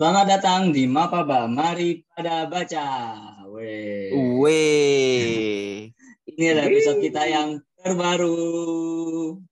Selamat 0.00 0.32
datang 0.32 0.72
di 0.72 0.88
Mapaba. 0.88 1.44
Mari 1.44 2.08
pada 2.16 2.48
baca. 2.48 2.88
Weh. 3.52 4.08
Weh. 4.40 5.92
Ini 6.24 6.44
adalah 6.56 6.72
episode 6.72 7.04
kita 7.04 7.28
yang 7.28 7.60
terbaru. 7.84 8.32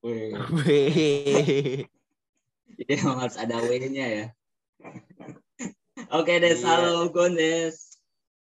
Weh. 0.00 0.32
Weh. 0.32 1.84
Harus 2.96 3.36
ada 3.36 3.60
W-nya 3.60 4.06
ya. 4.08 4.26
Oke, 6.16 6.40
Des. 6.40 6.64
Iya. 6.64 6.80
Halo, 6.80 7.12
Gondes. 7.12 8.00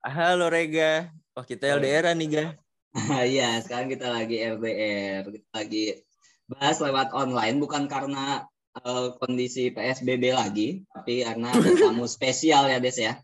Halo 0.05 0.53
Rega. 0.53 1.09
Wah 1.33 1.49
kita 1.49 1.81
LDR 1.81 2.13
nih 2.13 2.29
ga? 2.29 2.47
Iya, 3.25 3.65
sekarang 3.65 3.89
kita 3.89 4.13
lagi 4.13 4.45
LDR. 4.45 5.25
Kita 5.33 5.49
lagi 5.65 5.97
bahas 6.45 6.77
lewat 6.77 7.17
online, 7.17 7.57
bukan 7.57 7.89
karena 7.89 8.45
eh, 8.77 9.09
kondisi 9.17 9.73
PSBB 9.73 10.33
lagi, 10.37 10.85
tapi 10.93 11.25
karena 11.25 11.49
ada 11.53 11.71
tamu 11.89 12.05
spesial 12.05 12.69
ya, 12.69 12.79
Des 12.79 12.99
ya. 13.01 13.17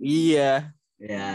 Iya. 0.00 0.72
Ya, 1.00 1.28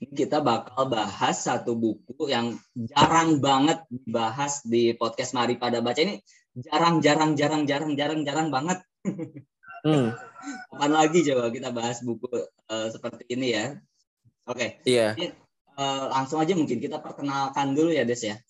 ini 0.00 0.16
kita 0.16 0.40
bakal 0.40 0.88
bahas 0.88 1.44
satu 1.44 1.76
buku 1.76 2.24
yang 2.32 2.56
jarang 2.72 3.36
banget 3.36 3.84
dibahas 3.92 4.64
di 4.64 4.96
podcast 4.96 5.36
Mari 5.36 5.60
Pada 5.60 5.84
Baca 5.84 6.00
ini. 6.00 6.24
Jarang, 6.56 7.04
jarang, 7.04 7.36
jarang, 7.36 7.68
jarang, 7.68 7.92
jarang, 7.96 8.20
jarang 8.24 8.48
banget. 8.48 8.78
Hmm. 9.78 10.10
Kapan 10.74 10.90
lagi 10.90 11.22
coba 11.22 11.54
kita 11.54 11.70
bahas 11.70 12.02
buku 12.02 12.26
eh, 12.50 12.88
seperti 12.90 13.30
ini 13.30 13.54
ya? 13.54 13.78
Oke, 14.50 14.82
Iya. 14.82 15.14
eh, 15.14 16.04
langsung 16.10 16.42
aja 16.42 16.50
mungkin 16.58 16.82
kita 16.82 16.98
perkenalkan 16.98 17.78
dulu 17.78 17.94
ya, 17.94 18.02
Des 18.02 18.26
ya. 18.26 18.42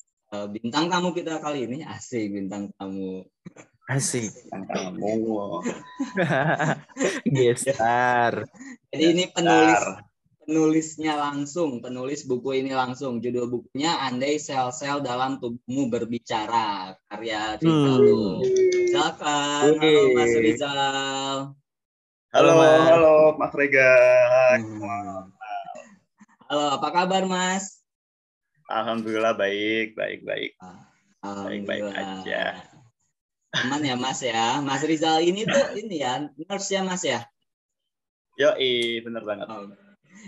Bintang 0.49 0.89
tamu 0.89 1.13
kita 1.13 1.37
kali 1.45 1.69
ini 1.69 1.85
asik 1.85 2.33
bintang 2.33 2.73
tamu. 2.81 3.29
Asik. 3.89 4.29
kamu 4.53 5.65
Gestar. 7.27 8.45
Jadi 8.93 9.05
ini 9.09 9.25
penulis 9.33 9.81
penulisnya 10.39 11.17
langsung, 11.17 11.81
penulis 11.81 12.25
buku 12.25 12.61
ini 12.61 12.73
langsung. 12.73 13.17
Judul 13.19 13.49
bukunya 13.49 13.97
Andai 14.05 14.37
Sel-Sel 14.37 15.01
Dalam 15.01 15.41
Tubuhmu 15.41 15.89
Berbicara, 15.89 17.01
karya 17.09 17.57
Rizal. 17.57 18.05
Silakan, 18.89 19.73
halo 19.73 19.81
Oke. 19.81 19.93
Mas 20.13 20.35
Rizal. 20.37 21.37
halo 22.29 22.51
Mas. 22.55 22.81
halo 22.87 23.17
Mas 23.37 23.53
Rega 23.53 23.93
Hmm. 24.51 25.33
Halo, 26.45 26.65
apa 26.77 26.89
kabar 26.91 27.25
Mas? 27.25 27.81
alhamdulillah 28.69 29.33
baik 29.33 29.97
baik 29.97 30.29
baik 30.29 30.53
Baik-baik 31.25 31.89
Alhamdulillah. 31.89 32.21
aja. 32.21 32.68
Aman 33.59 33.83
ya 33.83 33.95
Mas 33.95 34.21
ya. 34.21 34.61
Mas 34.61 34.83
Rizal 34.83 35.21
ini 35.21 35.43
tuh 35.43 35.75
ini 35.75 35.99
ya, 35.99 36.23
nurse 36.47 36.71
ya 36.71 36.83
Mas 36.83 37.03
ya. 37.03 37.27
yo 38.39 38.55
bener 39.03 39.23
banget 39.23 39.47
Oh. 39.51 39.67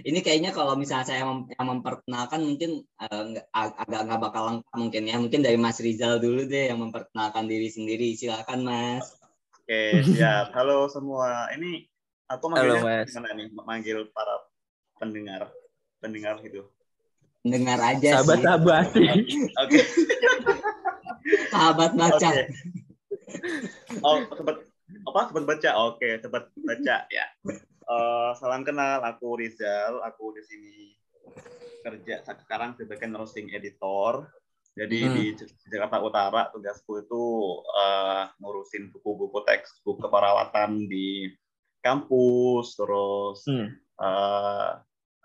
Ini 0.00 0.22
kayaknya 0.22 0.50
kalau 0.50 0.74
misalnya 0.74 1.04
saya 1.04 1.22
mem- 1.22 1.50
yang 1.50 1.66
memperkenalkan 1.66 2.40
mungkin 2.40 2.82
ag- 2.96 3.44
agak 3.52 4.00
nggak 4.06 4.20
bakal 4.20 4.42
lengkap 4.48 4.74
mungkin 4.74 5.02
ya. 5.06 5.16
Mungkin 5.18 5.40
dari 5.42 5.54
Mas 5.54 5.78
Rizal 5.78 6.18
dulu 6.18 6.42
deh 6.42 6.70
yang 6.72 6.78
memperkenalkan 6.80 7.46
diri 7.46 7.68
sendiri. 7.68 8.14
Silakan 8.14 8.64
Mas. 8.64 9.06
oke 9.60 10.02
siap 10.02 10.50
halo 10.50 10.90
semua 10.90 11.46
ini 11.54 11.86
aku 12.26 12.50
Halo, 12.50 12.74
manggilnya 12.74 12.82
Mas. 12.82 13.06
gimana 13.14 13.30
nih 13.38 13.46
manggil 13.54 13.98
para 14.10 14.34
pendengar 14.98 15.46
pendengar 15.98 16.42
gitu 16.42 16.66
Dengar 17.40 17.78
aja 17.78 18.18
Sahabat-sahabat. 18.18 18.84
oke 19.62 19.78
sih. 19.78 20.04
Sahabat 21.48 21.90
baca. 21.94 22.28
Oke. 22.30 22.42
Oh 24.02 24.24
sempat 24.34 24.56
apa 25.06 25.20
sempat 25.30 25.44
baca 25.46 25.70
oke 25.90 26.08
sempat 26.20 26.42
baca 26.56 26.96
ya 27.10 27.26
Eh, 27.90 28.30
salam 28.38 28.62
kenal 28.62 29.02
aku 29.02 29.34
Rizal 29.34 29.98
aku 30.06 30.30
di 30.38 30.46
sini 30.46 30.94
kerja 31.82 32.22
sekarang 32.22 32.78
sebagai 32.78 33.10
nursing 33.10 33.50
editor 33.50 34.30
jadi 34.78 35.10
Hmm. 35.10 35.14
di 35.18 35.24
Jakarta 35.66 35.98
Utara 35.98 36.54
tugasku 36.54 37.02
itu 37.02 37.24
eh, 37.66 38.30
ngurusin 38.38 38.94
buku-buku 38.94 39.42
textbook 39.42 39.98
keperawatan 40.06 40.86
di 40.86 41.34
kampus 41.82 42.78
terus 42.78 43.42
Hmm. 43.50 43.74
eh, 43.98 44.70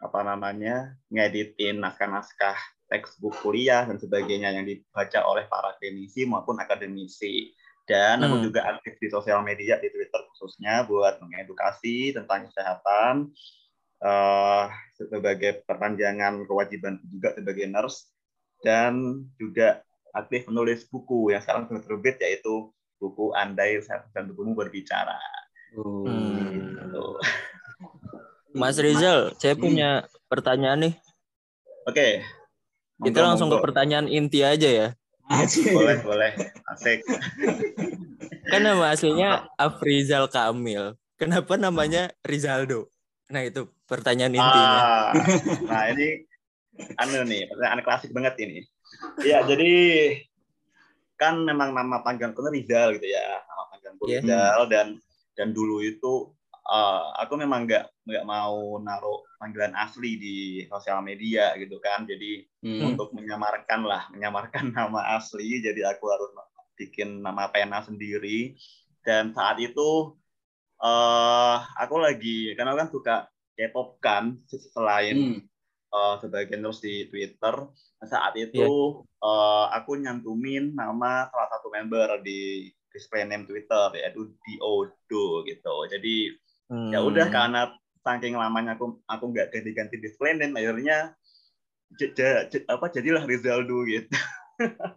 apa 0.01 0.19
namanya 0.25 0.97
ngeditin 1.13 1.77
naskah-naskah 1.85 2.57
textbook 2.89 3.37
kuliah 3.45 3.85
dan 3.85 4.01
sebagainya 4.01 4.57
yang 4.57 4.65
dibaca 4.65 5.21
oleh 5.29 5.45
para 5.45 5.77
klinisi 5.77 6.25
maupun 6.25 6.57
akademisi 6.57 7.53
dan 7.85 8.21
aku 8.25 8.41
Hmm. 8.41 8.45
juga 8.49 8.61
aktif 8.65 8.97
di 8.97 9.07
sosial 9.13 9.45
media 9.45 9.77
di 9.77 9.89
Twitter 9.93 10.21
khususnya 10.33 10.85
buat 10.89 11.21
mengedukasi 11.21 12.17
tentang 12.17 12.49
kesehatan 12.49 13.29
eh, 14.05 14.65
sebagai 14.97 15.63
perpanjangan 15.65 16.45
kewajiban 16.45 16.99
juga 17.07 17.33
sebagai 17.33 17.65
nurse 17.71 18.11
dan 18.61 19.23
juga 19.39 19.81
aktif 20.11 20.45
menulis 20.51 20.85
buku 20.89 21.31
yang 21.31 21.41
sekarang 21.41 21.67
sudah 21.71 21.83
terbit 21.85 22.17
yaitu 22.21 22.69
buku 22.99 23.35
Andai 23.35 23.79
Sehat 23.83 24.07
dan 24.15 24.31
Tubuhmu 24.31 24.55
Berbicara. 24.55 25.19
Hmm. 25.75 26.75
Gitu. 26.79 27.05
Mas 28.55 28.79
Rizal, 28.79 29.35
saya 29.35 29.55
punya 29.59 30.07
pertanyaan 30.31 30.79
nih. 30.89 30.93
Oke. 31.83 32.23
Kita 33.03 33.19
Monggo, 33.19 33.27
langsung 33.27 33.49
ke 33.51 33.57
pertanyaan 33.59 34.07
inti 34.07 34.39
aja 34.47 34.69
ya. 34.71 34.87
Asik. 35.25 35.73
boleh 35.73 35.97
boleh 36.05 36.31
asik 36.75 37.01
Kan 38.51 38.61
nama 38.61 38.93
aslinya 38.93 39.49
Afrizal 39.57 40.29
Kamil. 40.29 40.93
Kenapa 41.17 41.57
namanya 41.57 42.13
Rizaldo? 42.21 42.93
Nah 43.33 43.41
itu 43.41 43.65
pertanyaan 43.89 44.37
intinya. 44.37 44.77
Ah, 44.85 45.09
nah 45.65 45.89
ini 45.89 46.29
anu 47.01 47.25
nih 47.25 47.49
pertanyaan 47.49 47.81
klasik 47.81 48.13
banget 48.13 48.37
ini 48.45 48.61
Iya 49.25 49.41
jadi 49.49 49.73
kan 51.17 51.41
memang 51.41 51.73
nama 51.73 52.05
panggilanku 52.05 52.45
Rizal 52.53 52.93
gitu 53.01 53.07
ya 53.09 53.41
nama 53.49 53.63
panggilanku 53.73 54.03
Iya. 54.05 54.19
Rizal 54.21 54.61
dan 54.69 54.87
dan 55.33 55.49
dulu 55.57 55.81
itu 55.81 56.29
eh, 56.69 57.03
aku 57.17 57.33
memang 57.39 57.65
nggak 57.65 57.89
nggak 58.05 58.25
mau 58.29 58.77
naruh 58.77 59.24
panggilan 59.39 59.73
asli 59.75 60.09
di 60.23 60.35
sosial 60.71 60.99
media 61.05 61.53
gitu 61.61 61.77
kan 61.83 62.05
jadi 62.11 62.45
Hmm. 62.63 62.95
untuk 62.95 63.15
menyamarkan 63.17 63.81
lah 63.87 64.03
menyamarkan 64.13 64.65
nama 64.77 65.15
asli 65.17 65.63
jadi 65.63 65.81
aku 65.95 66.05
harus 66.13 66.29
bikin 66.75 67.23
nama 67.23 67.47
pena 67.53 67.79
sendiri 67.87 68.55
dan 69.05 69.31
saat 69.37 69.57
itu 69.63 70.15
eh 70.83 71.57
aku 71.81 71.95
lagi 72.05 72.51
karena 72.55 72.69
aku 72.75 72.79
kan 72.83 72.91
suka 72.95 73.15
K-pop 73.55 73.87
kan 74.03 74.25
selain 74.75 75.17
Hmm. 75.17 75.47
eh, 75.95 76.15
sebagai 76.23 76.55
terus 76.59 76.79
di 76.83 77.07
Twitter 77.11 77.55
saat 78.11 78.33
itu 78.35 78.67
eh, 79.23 79.65
aku 79.77 79.91
nyantumin 80.03 80.75
nama 80.75 81.27
salah 81.31 81.49
satu 81.53 81.67
member 81.75 82.21
di 82.27 82.69
display 82.93 83.23
name 83.27 83.45
Twitter 83.49 83.87
yaitu 83.99 84.21
Diodo 84.43 85.25
gitu 85.49 85.75
jadi 85.93 86.15
Hmm. 86.69 86.91
ya 86.93 86.99
udah 87.03 87.27
karena 87.33 87.61
saking 88.05 88.37
lamanya 88.37 88.77
aku 88.77 89.01
aku 89.09 89.33
nggak 89.33 89.49
ganti-ganti 89.49 89.97
display 89.97 90.37
name 90.37 90.53
akhirnya 90.53 91.17
j- 91.97 92.13
j- 92.13 92.45
j- 92.53 92.67
apa 92.69 92.85
jadilah 92.93 93.25
Rizaldo 93.25 93.81
gitu 93.89 94.13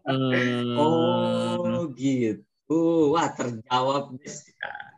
Hmm. 0.07 0.79
Oh 0.79 1.91
gitu. 1.99 3.11
Wah 3.11 3.27
terjawab 3.35 4.15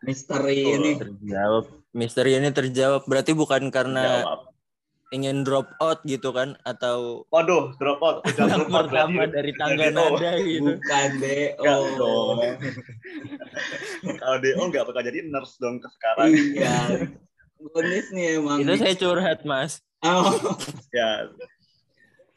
misteri 0.05 0.69
Betul. 0.69 0.77
ini. 0.77 0.91
terjawab. 1.01 1.65
Misteri 1.97 2.37
ini 2.37 2.53
terjawab. 2.53 3.09
Berarti 3.09 3.33
bukan 3.33 3.73
karena 3.73 4.21
Jawab. 4.21 4.53
ingin 5.17 5.49
drop 5.49 5.73
out 5.81 6.05
gitu 6.05 6.37
kan? 6.37 6.61
Atau 6.69 7.25
Waduh, 7.33 7.73
drop 7.81 8.05
out. 8.05 8.21
Udah 8.29 8.47
drop 8.53 8.69
out 8.69 8.93
pertama 8.93 9.25
dari 9.33 9.53
tangga 9.57 9.89
oh, 9.97 10.21
nada 10.21 10.33
gitu. 10.45 10.77
Bukan 10.77 11.09
Enggak 11.09 11.49
DO. 11.57 11.79
Kalau 14.21 14.37
DO 14.45 14.61
nggak 14.61 14.85
bakal 14.93 15.03
jadi 15.09 15.19
nurse 15.25 15.57
dong 15.57 15.81
ke 15.81 15.89
sekarang. 15.89 16.29
Iya. 16.37 16.77
Bonus 17.61 18.09
nih 18.13 18.41
emang. 18.41 18.59
Itu 18.65 18.73
saya 18.81 18.95
curhat 18.97 19.45
mas. 19.45 19.85
Oh. 20.01 20.33
ya. 20.97 21.29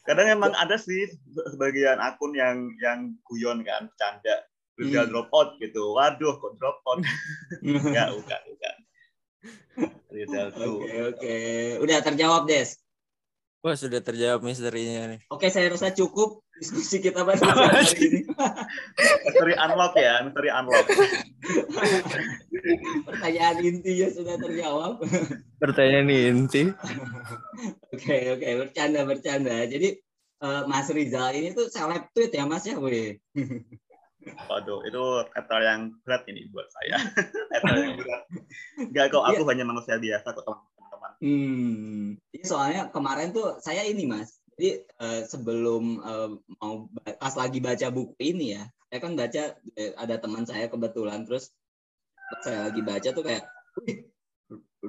Kadang 0.04 0.28
emang 0.28 0.52
ada 0.60 0.76
sih 0.76 1.08
sebagian 1.56 1.96
akun 2.04 2.36
yang 2.36 2.68
yang 2.84 3.16
guyon 3.24 3.64
kan, 3.64 3.88
canda. 3.96 4.44
Udah 4.76 5.06
Hmm. 5.06 5.12
drop 5.14 5.30
out 5.32 5.56
gitu. 5.64 5.96
Waduh, 5.96 6.36
kok 6.44 6.54
drop 6.60 6.84
out? 6.84 7.00
Enggak, 7.64 8.12
bukan, 8.12 8.42
bukan. 8.52 8.76
Oke 10.14 10.98
oke. 11.14 11.36
Udah 11.82 11.98
terjawab 12.04 12.44
Des. 12.46 12.76
Wah 13.64 13.80
sudah 13.80 14.04
terjawab 14.04 14.44
misterinya 14.44 15.08
nih. 15.16 15.24
Oke 15.32 15.48
saya 15.48 15.72
rasa 15.72 15.96
cukup 15.96 16.44
diskusi 16.60 17.00
kita 17.00 17.24
pada 17.24 17.48
hari 17.48 17.96
ini. 17.96 18.22
Misteri 19.24 19.56
unlock 19.56 19.96
ya, 19.96 20.20
misteri 20.20 20.52
unlock. 20.52 20.86
Pertanyaan 23.08 23.58
intinya 23.64 24.08
sudah 24.12 24.36
terjawab. 24.36 24.94
Pertanyaan 25.64 26.12
inti. 26.12 26.76
Oke 27.96 28.36
oke 28.36 28.48
bercanda 28.68 29.08
bercanda. 29.08 29.64
Jadi 29.64 29.96
eh, 30.44 30.64
Mas 30.68 30.92
Rizal 30.92 31.32
ini 31.32 31.56
tuh 31.56 31.72
seleb 31.72 32.12
tweet 32.12 32.36
ya 32.36 32.44
Mas 32.44 32.68
ya, 32.68 32.76
weh. 32.76 33.16
Waduh, 34.24 34.84
itu 34.88 35.04
title 35.32 35.64
yang 35.64 35.82
berat 36.04 36.24
ini 36.28 36.52
buat 36.52 36.68
saya. 36.68 37.00
title 37.64 37.80
yang 37.80 37.96
berat. 37.96 38.22
Enggak 38.76 39.06
kok, 39.12 39.24
aku 39.24 39.44
hanya 39.48 39.64
manusia 39.68 39.96
biasa 39.96 40.36
kok. 40.36 40.48
Hmm, 41.24 42.20
iya, 42.36 42.44
soalnya 42.44 42.82
kemarin 42.92 43.32
tuh 43.32 43.56
saya 43.64 43.88
ini 43.88 44.04
mas, 44.04 44.44
jadi 44.60 44.84
uh, 45.00 45.24
sebelum 45.24 46.04
uh, 46.04 46.36
mau 46.60 46.92
pas 47.00 47.32
lagi 47.40 47.64
baca 47.64 47.88
buku 47.96 48.12
ini 48.20 48.60
ya, 48.60 48.68
saya 48.92 49.00
kan 49.00 49.16
baca 49.16 49.56
eh, 49.80 49.96
ada 49.96 50.20
teman 50.20 50.44
saya 50.44 50.68
kebetulan 50.68 51.24
terus 51.24 51.56
saya 52.44 52.68
lagi 52.68 52.84
baca 52.84 53.10
tuh 53.16 53.24
kayak, 53.24 53.48
wih 53.88 54.04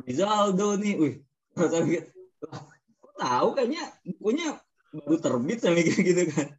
Rizaldo 0.02 0.74
nih, 0.74 0.98
wih, 0.98 1.14
saya 1.70 1.86
mikir, 1.86 2.10
tahu 3.14 3.48
kayaknya 3.54 3.94
bukunya 4.18 4.58
baru 4.90 5.16
terbit 5.22 5.58
saya 5.62 5.78
mikir 5.78 6.02
gitu 6.10 6.22
kan. 6.34 6.50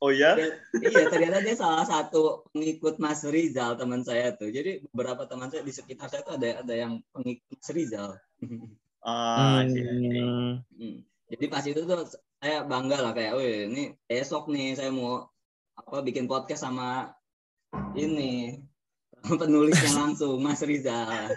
Oh 0.00 0.10
ya? 0.12 0.36
iya, 0.76 1.08
ternyata 1.08 1.44
dia 1.44 1.56
salah 1.56 1.84
satu 1.84 2.46
pengikut 2.52 2.96
Mas 2.96 3.24
Rizal 3.24 3.76
teman 3.76 4.04
saya 4.04 4.32
tuh. 4.34 4.48
Jadi 4.48 4.84
beberapa 4.90 5.24
teman 5.28 5.48
saya 5.52 5.64
di 5.64 5.72
sekitar 5.72 6.08
saya 6.08 6.22
tuh 6.24 6.36
ada 6.36 6.64
ada 6.64 6.74
yang 6.74 7.00
pengikut 7.12 7.58
Mas 7.58 7.70
Rizal. 7.72 8.10
Ah, 9.02 9.66
hmm. 9.66 10.62
hmm. 10.78 10.98
Jadi 11.26 11.44
pas 11.50 11.66
itu 11.66 11.82
tuh 11.82 12.06
saya 12.38 12.62
bangga 12.62 13.02
lah 13.02 13.10
kayak, 13.10 13.34
wih 13.34 13.66
ini 13.66 13.98
besok 14.06 14.46
nih 14.46 14.78
saya 14.78 14.94
mau 14.94 15.26
apa 15.74 16.06
bikin 16.06 16.30
podcast 16.30 16.62
sama 16.62 17.10
ini 17.98 18.62
penulisnya 19.26 19.90
langsung 20.06 20.38
Mas 20.38 20.62
Rizal. 20.62 21.34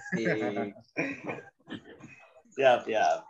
Siap, 2.53 2.85
siap. 2.85 3.24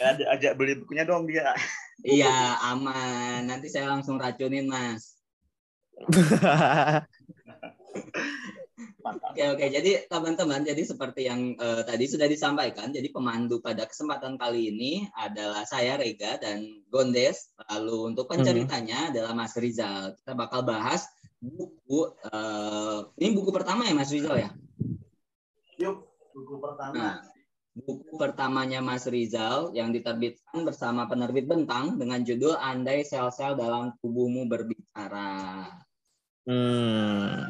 Ajak, 0.00 0.28
ajak 0.38 0.52
beli 0.58 0.74
bukunya 0.78 1.04
dong 1.06 1.26
dia. 1.28 1.52
Iya, 2.02 2.58
aman. 2.74 3.46
Nanti 3.46 3.70
saya 3.70 3.86
langsung 3.86 4.18
racunin, 4.18 4.66
Mas. 4.66 5.14
Oke 9.02 9.42
oke 9.42 9.66
jadi 9.66 10.06
teman-teman 10.06 10.62
jadi 10.62 10.82
seperti 10.82 11.26
yang 11.26 11.58
uh, 11.58 11.82
tadi 11.82 12.06
sudah 12.06 12.30
disampaikan 12.30 12.94
jadi 12.94 13.10
pemandu 13.10 13.58
pada 13.58 13.82
kesempatan 13.82 14.38
kali 14.38 14.70
ini 14.70 14.92
adalah 15.18 15.66
saya 15.66 15.98
Rega 15.98 16.38
dan 16.38 16.86
Gondes 16.86 17.50
lalu 17.66 18.14
untuk 18.14 18.30
penceritanya 18.30 19.08
hmm. 19.08 19.10
adalah 19.10 19.32
Mas 19.34 19.58
Rizal 19.58 20.14
kita 20.22 20.38
bakal 20.38 20.62
bahas 20.62 21.06
buku 21.42 22.14
uh, 22.30 23.10
ini 23.18 23.34
buku 23.34 23.50
pertama 23.50 23.82
ya 23.90 23.94
Mas 23.98 24.14
Rizal 24.14 24.38
ya? 24.38 24.50
Yuk 25.82 26.06
buku 26.30 26.54
pertama. 26.62 26.94
Nah, 26.94 27.14
buku 27.72 28.20
pertamanya 28.20 28.84
Mas 28.84 29.08
Rizal 29.08 29.72
yang 29.72 29.96
diterbitkan 29.96 30.60
bersama 30.68 31.08
penerbit 31.08 31.48
Bentang 31.48 31.96
dengan 31.96 32.20
judul 32.20 32.52
Andai 32.60 33.00
Sel-Sel 33.00 33.56
Dalam 33.56 33.96
Tubuhmu 34.04 34.44
Berbicara. 34.44 35.72
Hmm. 36.44 37.48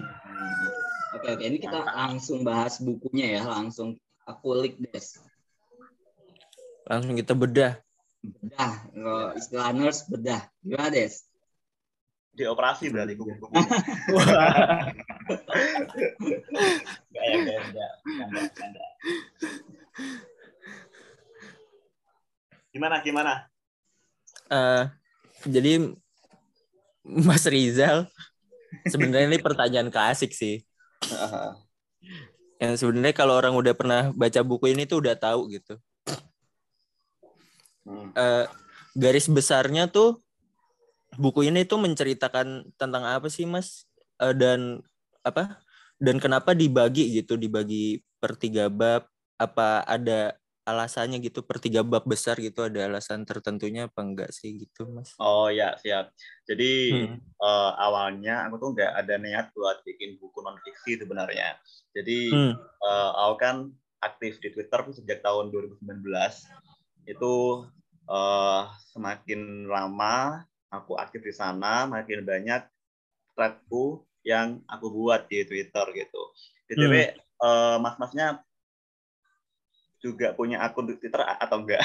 Oke, 1.18 1.28
oke. 1.34 1.44
Ini 1.44 1.58
kita 1.58 1.82
langsung 1.82 2.46
bahas 2.46 2.78
bukunya 2.78 3.40
ya. 3.40 3.42
Langsung 3.50 3.98
kita 3.98 4.32
kulik, 4.38 4.78
Des. 4.78 5.18
Langsung 6.86 7.14
kita 7.18 7.34
bedah. 7.34 7.82
Bedah. 8.22 8.74
Kalau 8.94 9.34
istilah 9.34 9.70
nurse, 9.74 10.06
bedah. 10.06 10.46
Gimana, 10.62 10.94
Des? 10.94 11.26
Dioperasi 12.32 12.88
berarti 12.88 13.12
kuku 13.12 13.36
Gak 17.12 17.24
ya, 17.28 17.88
Gimana, 22.72 23.04
gimana? 23.04 23.32
Uh, 24.48 24.88
jadi 25.44 25.92
Mas 27.04 27.44
Rizal, 27.44 28.08
sebenarnya 28.88 29.28
ini 29.28 29.38
pertanyaan 29.42 29.92
klasik 29.92 30.32
sih. 30.32 30.64
Yang 32.56 32.80
sebenarnya 32.80 33.12
kalau 33.12 33.36
orang 33.36 33.52
udah 33.52 33.74
pernah 33.76 34.08
baca 34.16 34.40
buku 34.40 34.72
ini 34.72 34.88
tuh 34.88 35.04
udah 35.04 35.18
tahu 35.18 35.52
gitu. 35.52 35.76
Uh, 38.16 38.46
garis 38.96 39.26
besarnya 39.28 39.90
tuh 39.90 40.22
buku 41.18 41.50
ini 41.50 41.66
tuh 41.68 41.76
menceritakan 41.82 42.72
tentang 42.80 43.04
apa 43.04 43.28
sih 43.28 43.44
Mas? 43.44 43.84
Uh, 44.16 44.32
dan 44.32 44.80
apa? 45.20 45.60
Dan 46.00 46.16
kenapa 46.16 46.56
dibagi 46.56 47.12
gitu? 47.20 47.36
Dibagi 47.36 48.00
per 48.16 48.38
tiga 48.40 48.72
bab? 48.72 49.11
Apa 49.42 49.82
ada 49.82 50.38
alasannya 50.62 51.18
gitu 51.18 51.42
per 51.42 51.58
tiga 51.58 51.82
bab 51.82 52.06
besar 52.06 52.38
gitu 52.38 52.62
ada 52.62 52.86
alasan 52.86 53.26
tertentunya 53.26 53.90
apa 53.90 53.98
enggak 53.98 54.30
sih 54.30 54.54
gitu 54.62 54.86
mas? 54.86 55.10
Oh 55.18 55.50
ya 55.50 55.74
siap. 55.82 56.14
Jadi 56.46 57.02
hmm. 57.10 57.18
uh, 57.42 57.72
awalnya 57.82 58.46
aku 58.46 58.62
tuh 58.62 58.70
nggak 58.78 58.92
ada 58.94 59.14
niat 59.18 59.50
buat 59.58 59.82
bikin 59.82 60.22
buku 60.22 60.38
non 60.46 60.54
fiksi 60.62 61.02
sebenarnya. 61.02 61.58
Jadi 61.90 62.30
hmm. 62.30 62.54
uh, 62.78 63.10
aku 63.26 63.34
kan 63.42 63.56
aktif 64.02 64.38
di 64.38 64.54
Twitter 64.54 64.78
tuh 64.86 64.94
sejak 64.94 65.18
tahun 65.26 65.50
2019. 65.50 65.82
Itu 67.10 67.66
uh, 68.06 68.62
semakin 68.94 69.66
lama 69.66 70.46
aku 70.70 70.94
aktif 70.94 71.26
di 71.26 71.34
sana, 71.34 71.90
makin 71.90 72.22
banyak 72.22 72.62
threadku 73.34 74.06
yang 74.22 74.62
aku 74.70 74.94
buat 74.94 75.26
di 75.26 75.42
Twitter 75.42 75.86
gitu. 75.90 76.22
Jadi 76.70 76.86
hmm. 76.86 77.18
uh, 77.42 77.76
mas-masnya 77.82 78.46
juga 80.02 80.34
punya 80.34 80.58
akun 80.60 80.90
di 80.90 80.98
Twitter 80.98 81.22
atau 81.22 81.62
enggak? 81.62 81.80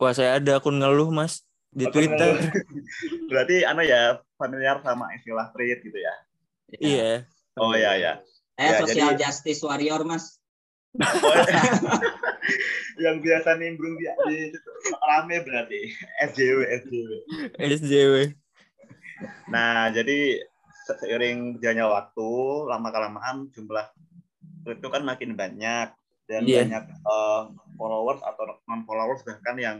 Wah, 0.00 0.16
saya 0.16 0.40
ada 0.40 0.56
akun 0.58 0.80
ngeluh, 0.80 1.12
Mas, 1.12 1.44
di 1.68 1.84
akun 1.84 1.94
Twitter. 1.94 2.40
Ngeluh. 2.40 2.52
Berarti 3.30 3.56
anu 3.68 3.84
ya, 3.84 4.24
familiar 4.40 4.80
sama 4.80 5.12
istilah 5.14 5.52
tweet 5.52 5.84
gitu 5.84 5.98
ya? 6.00 6.14
Iya. 6.80 7.10
Oh 7.60 7.76
iya 7.76 7.92
ya. 8.00 8.12
Eh, 8.56 8.64
ya, 8.72 8.80
social 8.80 9.12
jadi... 9.14 9.28
justice 9.28 9.60
warrior, 9.60 10.02
Mas. 10.08 10.40
Oh, 10.96 11.34
iya. 11.36 11.62
yang 13.04 13.20
biasa 13.22 13.56
nimbrung 13.58 13.96
di, 13.96 14.06
di 14.28 14.38
rame 15.04 15.42
berarti 15.44 15.92
SJW 16.32 16.58
SJW 16.84 17.10
SJW 17.58 18.14
nah 19.50 19.90
jadi 19.90 20.42
seiring 20.86 21.58
berjalannya 21.58 21.86
waktu 21.86 22.30
lama 22.70 22.88
kelamaan 22.88 23.36
jumlah 23.52 23.86
itu 24.68 24.88
kan 24.88 25.02
makin 25.04 25.34
banyak 25.34 25.88
dan 26.28 26.44
yeah. 26.44 26.62
banyak 26.62 26.84
uh, 27.08 27.48
followers 27.80 28.20
atau 28.20 28.60
non 28.68 28.84
followers 28.84 29.24
bahkan 29.24 29.56
yang 29.56 29.78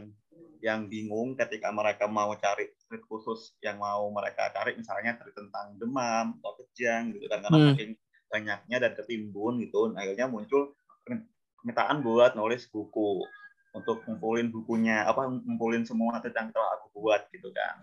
yang 0.59 0.91
bingung 0.91 1.39
ketika 1.39 1.71
mereka 1.71 2.09
mau 2.09 2.35
cari 2.35 2.67
tweet 2.89 3.03
khusus 3.07 3.55
yang 3.63 3.79
mau 3.79 4.11
mereka 4.11 4.51
cari 4.51 4.75
misalnya 4.75 5.15
tweet 5.15 5.31
tentang 5.31 5.77
demam 5.79 6.35
atau 6.43 6.51
kejang 6.59 7.15
gitu 7.15 7.31
kan 7.31 7.39
karena 7.47 7.57
hmm. 7.57 7.67
makin 7.71 7.89
banyaknya 8.29 8.77
dan 8.81 8.91
ketimbun 8.99 9.63
gitu 9.63 9.93
nah, 9.93 10.03
akhirnya 10.03 10.27
muncul 10.27 10.75
permintaan 11.07 12.03
buat 12.03 12.35
nulis 12.35 12.67
buku 12.67 13.23
untuk 13.71 14.03
ngumpulin 14.03 14.51
bukunya 14.51 15.07
apa 15.07 15.29
ngumpulin 15.29 15.87
semua 15.87 16.19
tentang 16.19 16.51
telah 16.51 16.75
aku 16.81 16.87
buat 16.97 17.29
gitu 17.31 17.53
kan 17.55 17.75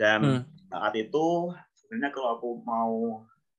dan 0.00 0.20
hmm. 0.22 0.40
saat 0.72 0.94
itu 0.96 1.52
sebenarnya 1.76 2.10
kalau 2.16 2.28
aku 2.40 2.50
mau 2.64 2.94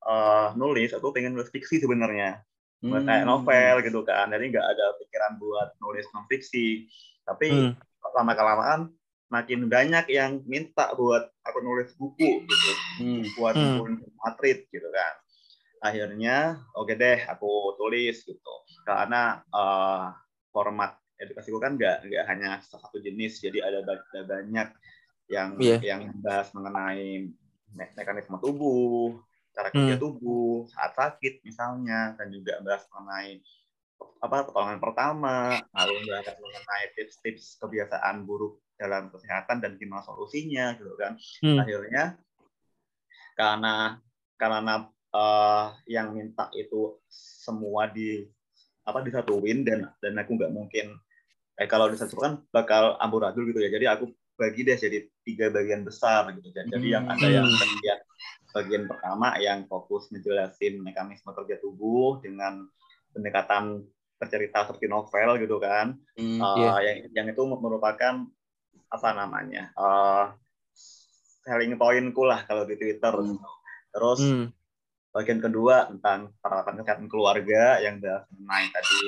uh, 0.02 0.50
nulis 0.58 0.90
aku 0.96 1.14
pengen 1.14 1.38
nulis 1.38 1.52
fiksi 1.54 1.78
sebenarnya 1.78 2.42
buat 2.78 3.02
kayak 3.02 3.26
hmm. 3.26 3.30
novel 3.30 3.74
gitu 3.82 4.00
kan 4.06 4.30
jadi 4.30 4.44
nggak 4.54 4.66
ada 4.70 4.86
pikiran 5.02 5.32
buat 5.42 5.68
nulis 5.82 6.06
non 6.14 6.26
fiksi 6.30 6.86
tapi 7.26 7.50
hmm. 7.50 7.72
lama 8.14 8.32
kelamaan 8.38 8.80
makin 9.28 9.68
banyak 9.68 10.06
yang 10.08 10.40
minta 10.46 10.94
buat 10.94 11.28
aku 11.42 11.58
nulis 11.60 11.90
buku 11.98 12.46
gitu 12.46 12.70
hmm. 13.02 13.22
buat 13.34 13.54
hmm. 13.58 13.98
matrit 14.22 14.64
gitu 14.70 14.88
kan 14.94 15.14
akhirnya 15.82 16.62
oke 16.74 16.90
okay 16.90 16.96
deh 16.98 17.18
aku 17.26 17.74
tulis 17.78 18.16
gitu 18.22 18.54
karena 18.86 19.42
uh, 19.50 20.14
format 20.54 20.98
edukasiku 21.18 21.58
kan 21.58 21.74
nggak 21.74 22.06
nggak 22.06 22.24
hanya 22.30 22.62
satu 22.62 23.02
jenis 23.02 23.42
jadi 23.42 23.62
ada, 23.62 23.78
ada 23.84 24.22
banyak 24.26 24.68
yang 25.28 25.48
yeah. 25.60 25.78
yang 25.82 26.14
bahas 26.22 26.50
mengenai 26.56 27.30
me 27.74 27.84
mekanisme 27.94 28.40
tubuh 28.40 29.20
cara 29.58 29.74
kerja 29.74 29.98
hmm. 29.98 30.02
tubuh 30.06 30.70
saat 30.70 30.94
sakit 30.94 31.42
misalnya 31.42 32.14
dan 32.14 32.30
juga 32.30 32.62
bahas 32.62 32.86
mengenai 32.94 33.42
apa 34.22 34.46
pertolongan 34.46 34.78
pertama 34.78 35.58
lalu 35.74 36.06
bahas 36.06 36.38
mengenai 36.38 36.86
tips-tips 36.94 37.58
kebiasaan 37.58 38.22
buruk 38.22 38.62
dalam 38.78 39.10
kesehatan 39.10 39.58
dan 39.58 39.74
gimana 39.74 40.06
solusinya 40.06 40.78
gitu 40.78 40.94
kan 40.94 41.18
hmm. 41.42 41.58
akhirnya 41.58 42.04
karena 43.34 43.98
karena 44.38 44.86
uh, 45.10 45.74
yang 45.90 46.14
minta 46.14 46.46
itu 46.54 47.02
semua 47.10 47.90
di 47.90 48.30
apa 48.86 49.02
disatuin 49.02 49.66
dan 49.66 49.90
dan 49.98 50.14
aku 50.22 50.38
nggak 50.38 50.54
mungkin 50.54 50.94
eh 51.58 51.66
kalau 51.66 51.90
disatukan 51.90 52.46
bakal 52.54 52.94
amburadul 53.02 53.42
gitu 53.50 53.58
ya 53.58 53.74
jadi 53.74 53.98
aku 53.98 54.14
bagi 54.38 54.62
deh 54.62 54.78
jadi 54.78 55.02
tiga 55.26 55.50
bagian 55.50 55.82
besar 55.82 56.30
gitu 56.38 56.54
jadi 56.54 56.70
hmm. 56.70 56.94
yang 56.94 57.04
ada 57.10 57.26
yang 57.26 57.46
hmm. 57.50 57.58
bagian 57.58 57.97
bagian 58.52 58.88
pertama 58.88 59.36
yang 59.36 59.68
fokus 59.68 60.08
ngejelasin 60.08 60.80
mekanisme 60.80 61.30
kerja 61.36 61.60
tubuh 61.60 62.20
dengan 62.24 62.64
pendekatan 63.12 63.84
bercerita 64.18 64.66
seperti 64.66 64.90
novel 64.90 65.38
gitu 65.38 65.56
kan 65.62 65.94
mm, 66.18 66.40
uh, 66.42 66.56
yeah. 66.58 66.76
yang 66.82 66.98
yang 67.14 67.26
itu 67.30 67.42
merupakan 67.46 68.26
apa 68.88 69.08
namanya 69.14 69.70
uh, 69.78 70.32
selling 71.46 71.78
pointku 71.78 72.26
lah 72.26 72.42
kalau 72.48 72.66
di 72.66 72.74
Twitter 72.74 73.14
mm. 73.14 73.38
terus 73.94 74.20
mm. 74.24 74.46
bagian 75.14 75.40
kedua 75.40 75.86
tentang 75.86 76.34
perawatan 76.42 76.82
kesehatan 76.82 77.06
keluarga 77.06 77.78
yang 77.78 78.02
sudah 78.02 78.26
mengenai 78.32 78.66
tadi 78.74 79.00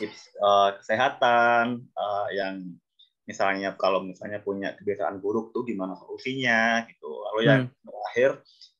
tips 0.00 0.32
uh, 0.40 0.76
kesehatan 0.80 1.84
uh, 1.92 2.28
yang 2.32 2.80
misalnya 3.30 3.78
kalau 3.78 4.02
misalnya 4.02 4.42
punya 4.42 4.74
kebiasaan 4.74 5.22
buruk 5.22 5.54
tuh 5.54 5.62
gimana 5.62 5.94
solusinya 5.94 6.82
gitu. 6.90 7.10
Lalu 7.30 7.40
yang 7.46 7.62
hmm. 7.70 7.86
terakhir 7.86 8.30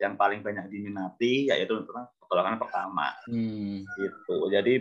yang 0.02 0.18
paling 0.18 0.42
banyak 0.42 0.66
diminati 0.66 1.46
yaitu 1.46 1.78
tentang 1.86 2.10
pertolongan 2.18 2.58
pertama. 2.58 3.14
Hmm. 3.30 3.86
Gitu. 3.86 4.36
Jadi 4.50 4.74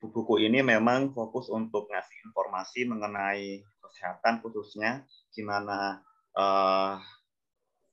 buku 0.00 0.40
ini 0.40 0.64
memang 0.64 1.12
fokus 1.12 1.52
untuk 1.52 1.88
ngasih 1.88 2.28
informasi 2.28 2.88
mengenai 2.88 3.64
kesehatan 3.80 4.40
khususnya 4.44 5.04
gimana 5.32 6.00
uh, 6.36 7.00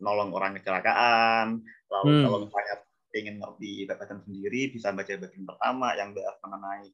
nolong 0.01 0.33
orang 0.33 0.57
kecelakaan, 0.57 1.61
lalu 1.87 2.09
hmm. 2.09 2.23
kalau 2.25 2.37
misalnya 2.41 2.75
ingin 3.11 3.35
ngerti 3.37 3.85
bagian 3.85 4.19
sendiri 4.23 4.61
bisa 4.73 4.89
baca 4.95 5.13
bagian 5.13 5.45
pertama 5.45 5.87
yang 5.93 6.15
bahas 6.15 6.35
mengenai 6.41 6.87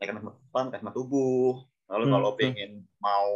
mekanisme 0.00 0.30
mekanisme 0.50 0.90
tubuh, 0.96 1.60
Lalu 1.90 2.04
hmm. 2.08 2.14
kalau 2.14 2.30
hmm. 2.32 2.38
pengen 2.40 2.72
mau 3.00 3.30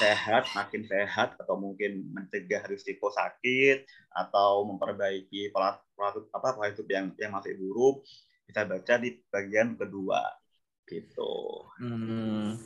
sehat, 0.00 0.48
makin 0.56 0.82
sehat 0.88 1.36
atau 1.36 1.56
mungkin 1.60 2.08
mencegah 2.12 2.64
risiko 2.68 3.12
sakit 3.12 3.84
atau 4.12 4.64
memperbaiki 4.64 5.52
pola 5.52 5.76
pola, 5.92 6.16
apa 6.32 6.48
pola 6.56 6.66
hidup 6.72 6.88
yang 6.88 7.12
yang 7.20 7.32
masih 7.36 7.56
buruk 7.60 8.00
bisa 8.48 8.64
baca 8.64 8.94
di 8.96 9.20
bagian 9.28 9.76
kedua 9.76 10.22
gitu. 10.86 11.66
Hmm. 11.82 12.56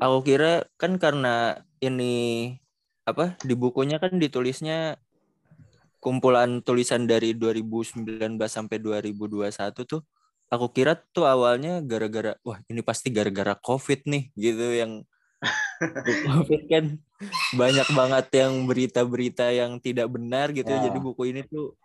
Aku 0.00 0.24
kira 0.24 0.66
kan 0.80 0.96
karena 0.96 1.62
ini 1.78 2.56
apa 3.04 3.36
di 3.44 3.54
bukunya 3.54 4.00
kan 4.00 4.16
ditulisnya 4.16 4.98
kumpulan 5.98 6.62
tulisan 6.62 7.04
dari 7.10 7.34
2019 7.34 8.06
sampai 8.46 8.78
2021 8.78 9.50
tuh 9.84 10.02
aku 10.48 10.66
kira 10.72 10.96
tuh 11.12 11.28
awalnya 11.28 11.84
gara-gara 11.84 12.36
wah 12.40 12.58
ini 12.68 12.80
pasti 12.80 13.12
gara-gara 13.12 13.56
covid 13.60 14.04
nih 14.08 14.32
gitu 14.34 14.66
yang 14.72 14.92
covid 16.28 16.62
kan 16.66 16.84
banyak 17.54 17.88
banget 17.94 18.26
yang 18.42 18.66
berita-berita 18.66 19.54
yang 19.54 19.78
tidak 19.78 20.08
benar 20.10 20.50
gitu 20.50 20.68
ya. 20.68 20.90
jadi 20.90 20.98
buku 20.98 21.30
ini 21.30 21.42
tuh 21.46 21.78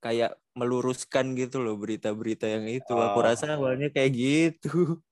kayak 0.00 0.38
meluruskan 0.56 1.34
gitu 1.34 1.60
loh 1.60 1.74
berita-berita 1.76 2.46
yang 2.46 2.64
itu. 2.70 2.92
Oh. 2.94 3.02
aku 3.02 3.18
rasa 3.20 3.58
awalnya 3.58 3.90
kayak 3.90 4.12
gitu. 4.14 5.02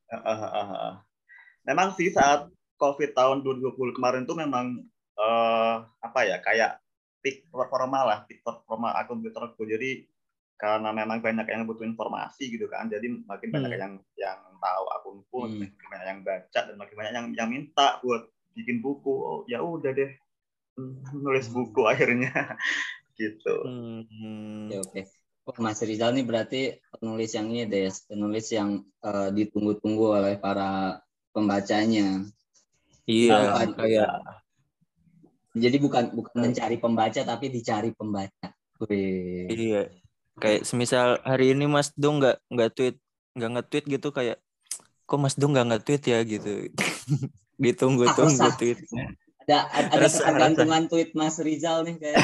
Memang 1.68 1.96
sih 1.99 2.14
saat 2.14 2.46
covid 2.78 3.12
tahun 3.16 3.42
2020 3.42 3.96
kemarin 3.96 4.23
tuh 4.25 4.38
memang 4.38 4.87
uh, 5.18 5.84
apa 6.00 6.20
ya 6.25 6.38
kayak 6.40 6.78
peak 7.25 7.49
formal 7.50 8.04
lah 8.06 8.18
peak 8.28 8.40
formal 8.44 8.92
akun 8.94 9.20
Twitterku. 9.20 9.66
Jadi 9.66 10.06
karena 10.54 10.94
memang 10.94 11.18
banyak 11.18 11.46
yang 11.50 11.66
butuh 11.66 11.82
informasi 11.82 12.54
gitu 12.54 12.70
kan 12.70 12.87
jadi 12.87 13.04
makin 13.26 13.50
banyak 13.50 13.75
hmm. 13.75 13.82
yang 13.82 13.94
yang 14.14 14.38
tahu 14.62 14.84
akunku 15.00 15.38
hmm. 15.44 15.61
makin 15.66 15.87
banyak 15.90 16.08
yang 16.08 16.20
baca 16.23 16.61
dan 16.70 16.76
makin 16.78 16.94
banyak 16.94 17.12
yang 17.12 17.26
yang 17.34 17.49
minta 17.50 17.99
buat 18.00 18.30
bikin 18.54 18.78
buku 18.78 19.11
oh 19.12 19.40
ya 19.50 19.58
udah 19.61 19.90
deh 19.90 20.14
nulis 21.25 21.50
buku 21.50 21.82
akhirnya 21.92 22.56
gitu 23.18 23.54
hmm. 23.66 24.70
ya 24.70 24.78
oke 24.82 24.90
okay. 24.94 25.04
oh, 25.50 25.58
Mas 25.58 25.82
Rizal 25.82 26.14
nih 26.14 26.26
berarti 26.26 26.61
penulis 26.99 27.30
yang 27.34 27.46
ini 27.50 27.66
deh 27.66 27.90
penulis 28.06 28.46
yang 28.54 28.82
uh, 29.02 29.28
ditunggu-tunggu 29.34 30.23
oleh 30.23 30.34
para 30.38 31.02
pembacanya 31.34 32.23
iya 33.11 33.58
nah, 33.58 33.66
kayak 33.75 34.11
jadi 35.54 35.76
bukan 35.78 36.14
bukan 36.14 36.34
mencari 36.34 36.78
pembaca 36.78 37.20
tapi 37.23 37.50
dicari 37.50 37.90
pembaca 37.94 38.54
Wih. 38.82 39.46
iya 39.50 39.82
kayak 40.38 40.67
semisal 40.67 41.23
hari 41.23 41.55
ini 41.55 41.71
Mas 41.71 41.95
Dong 41.95 42.19
nggak 42.19 42.43
nggak 42.50 42.71
tweet 42.75 42.97
nggak 43.35 43.50
nge-tweet 43.59 43.85
gitu 43.99 44.09
kayak 44.14 44.38
kok 45.05 45.21
Mas 45.21 45.37
Dong 45.37 45.53
nggak 45.55 45.69
nge-tweet 45.75 46.03
ya? 46.07 46.19
gitu. 46.25 46.53
Ditunggu-tunggu 47.62 48.49
tweetnya. 48.59 49.14
Ada 49.45 49.59
ada 49.93 50.07
ketergantungan 50.09 50.88
tweet 50.88 51.12
Mas 51.12 51.37
Rizal 51.37 51.85
nih 51.85 52.00
kayak. 52.00 52.17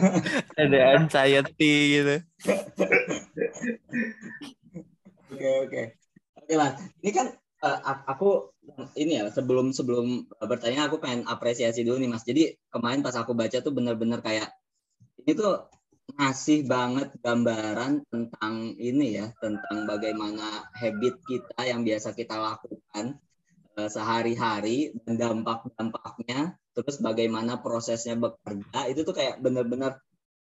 Ada 0.60 0.96
anxiety 0.96 2.00
gitu. 2.00 2.16
Oke 5.28 5.48
oke. 5.68 5.82
Oke 6.40 6.52
mas. 6.56 6.80
Ini 7.04 7.12
kan 7.12 7.26
uh, 7.60 7.78
aku 8.08 8.48
ini 8.96 9.20
ya 9.20 9.28
sebelum 9.28 9.76
sebelum 9.76 10.24
bertanya 10.40 10.88
aku 10.88 10.96
pengen 10.96 11.28
apresiasi 11.28 11.84
dulu 11.84 12.00
nih 12.00 12.08
mas. 12.08 12.24
Jadi 12.24 12.56
kemarin 12.72 13.04
pas 13.04 13.12
aku 13.12 13.36
baca 13.36 13.60
tuh 13.60 13.76
bener-bener 13.76 14.24
kayak 14.24 14.48
ini 15.28 15.36
tuh 15.36 15.68
ngasih 16.16 16.64
banget 16.64 17.12
gambaran 17.20 18.00
tentang 18.08 18.72
ini 18.80 19.20
ya, 19.20 19.26
tentang 19.38 19.84
bagaimana 19.84 20.64
habit 20.72 21.20
kita 21.28 21.60
yang 21.68 21.84
biasa 21.84 22.16
kita 22.16 22.32
lakukan 22.32 23.20
uh, 23.76 23.88
sehari-hari 23.92 24.96
dan 25.04 25.20
dampak-dampaknya, 25.20 26.56
terus 26.72 26.96
bagaimana 27.04 27.60
prosesnya 27.60 28.16
bekerja, 28.16 28.88
itu 28.88 29.04
tuh 29.04 29.12
kayak 29.12 29.44
benar-benar 29.44 30.00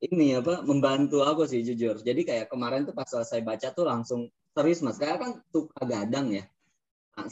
ini 0.05 0.37
apa 0.37 0.61
membantu 0.61 1.25
aku 1.25 1.49
sih 1.49 1.65
jujur. 1.65 1.97
Jadi 2.05 2.29
kayak 2.29 2.53
kemarin 2.53 2.85
tuh 2.85 2.93
pas 2.93 3.09
selesai 3.09 3.41
baca 3.41 3.73
tuh 3.73 3.89
langsung 3.89 4.29
serius 4.53 4.85
mas, 4.85 5.01
kayak 5.01 5.25
kan 5.25 5.33
suka 5.49 5.83
gadang 5.89 6.37
ya, 6.37 6.45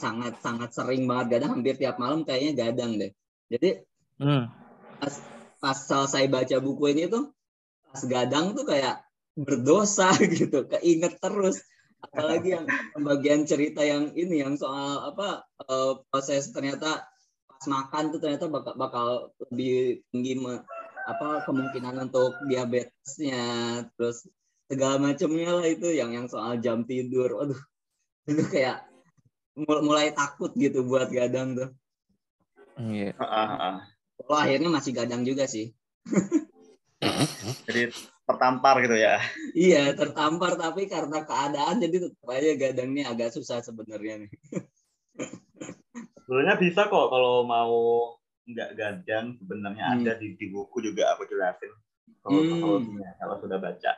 sangat 0.01 0.41
sangat 0.41 0.73
sering 0.73 1.05
banget 1.05 1.37
gadang, 1.37 1.61
hampir 1.61 1.77
tiap 1.77 2.01
malam 2.01 2.25
kayaknya 2.25 2.57
gadang 2.57 2.97
deh. 2.97 3.13
Jadi 3.53 3.85
hmm. 4.17 4.43
pas 4.97 5.13
pas 5.61 5.77
selesai 5.77 6.25
baca 6.25 6.57
buku 6.57 6.89
ini 6.97 7.05
tuh 7.05 7.29
gadang 8.03 8.51
tuh 8.51 8.67
kayak 8.67 9.05
berdosa 9.35 10.11
gitu 10.39 10.67
keinget 10.67 11.15
terus 11.19 11.63
apalagi 12.03 12.55
yang 12.55 12.65
bagian 13.01 13.41
cerita 13.47 13.81
yang 13.81 14.11
ini 14.13 14.43
yang 14.43 14.55
soal 14.59 15.11
apa 15.15 15.47
uh, 15.65 15.99
proses 16.11 16.51
ternyata 16.51 17.07
pas 17.47 17.65
makan 17.71 18.11
tuh 18.11 18.19
ternyata 18.19 18.51
bakal, 18.51 18.73
bakal 18.75 19.07
lebih 19.47 20.03
tinggi 20.11 20.37
me, 20.37 20.61
apa 21.07 21.41
kemungkinan 21.47 22.11
untuk 22.11 22.35
diabetesnya 22.45 23.43
terus 23.95 24.27
segala 24.67 24.99
macamnya 24.99 25.61
lah 25.61 25.67
itu 25.67 25.89
yang 25.95 26.11
yang 26.11 26.27
soal 26.27 26.59
jam 26.59 26.83
tidur 26.83 27.31
aduh 27.41 27.61
itu 28.31 28.43
kayak 28.51 28.85
mulai 29.55 30.11
takut 30.11 30.51
gitu 30.59 30.83
buat 30.83 31.07
gadang 31.07 31.55
tuh 31.55 31.71
Iya. 32.75 33.15
Yeah. 33.15 33.79
Kalau 34.19 34.39
akhirnya 34.39 34.69
masih 34.71 34.91
gadang 34.95 35.23
juga 35.23 35.47
sih. 35.47 35.71
jadi 37.65 37.83
tertampar 38.25 38.81
gitu 38.81 38.97
ya. 38.97 39.21
Iya 39.53 39.93
tertampar 39.93 40.57
tapi 40.57 40.89
karena 40.89 41.21
keadaan 41.23 41.77
jadi 41.77 42.09
tetap 42.09 42.27
aja 42.33 42.51
gadangnya 42.57 43.13
agak 43.13 43.29
susah 43.37 43.61
sebenarnya 43.61 44.25
nih. 44.25 44.31
Sebenarnya 46.25 46.55
bisa 46.57 46.89
kok 46.89 47.07
kalau 47.13 47.45
mau 47.45 47.77
nggak 48.45 48.71
gadang 48.77 49.37
sebenarnya 49.41 49.85
hmm. 49.85 49.95
ada 50.01 50.11
di, 50.21 50.37
di 50.37 50.49
buku 50.53 50.77
juga 50.81 51.17
aku 51.17 51.25
jelasin 51.25 51.73
kalau 52.21 52.41
hmm. 52.81 53.01
kalau 53.21 53.35
sudah 53.41 53.57
baca. 53.61 53.93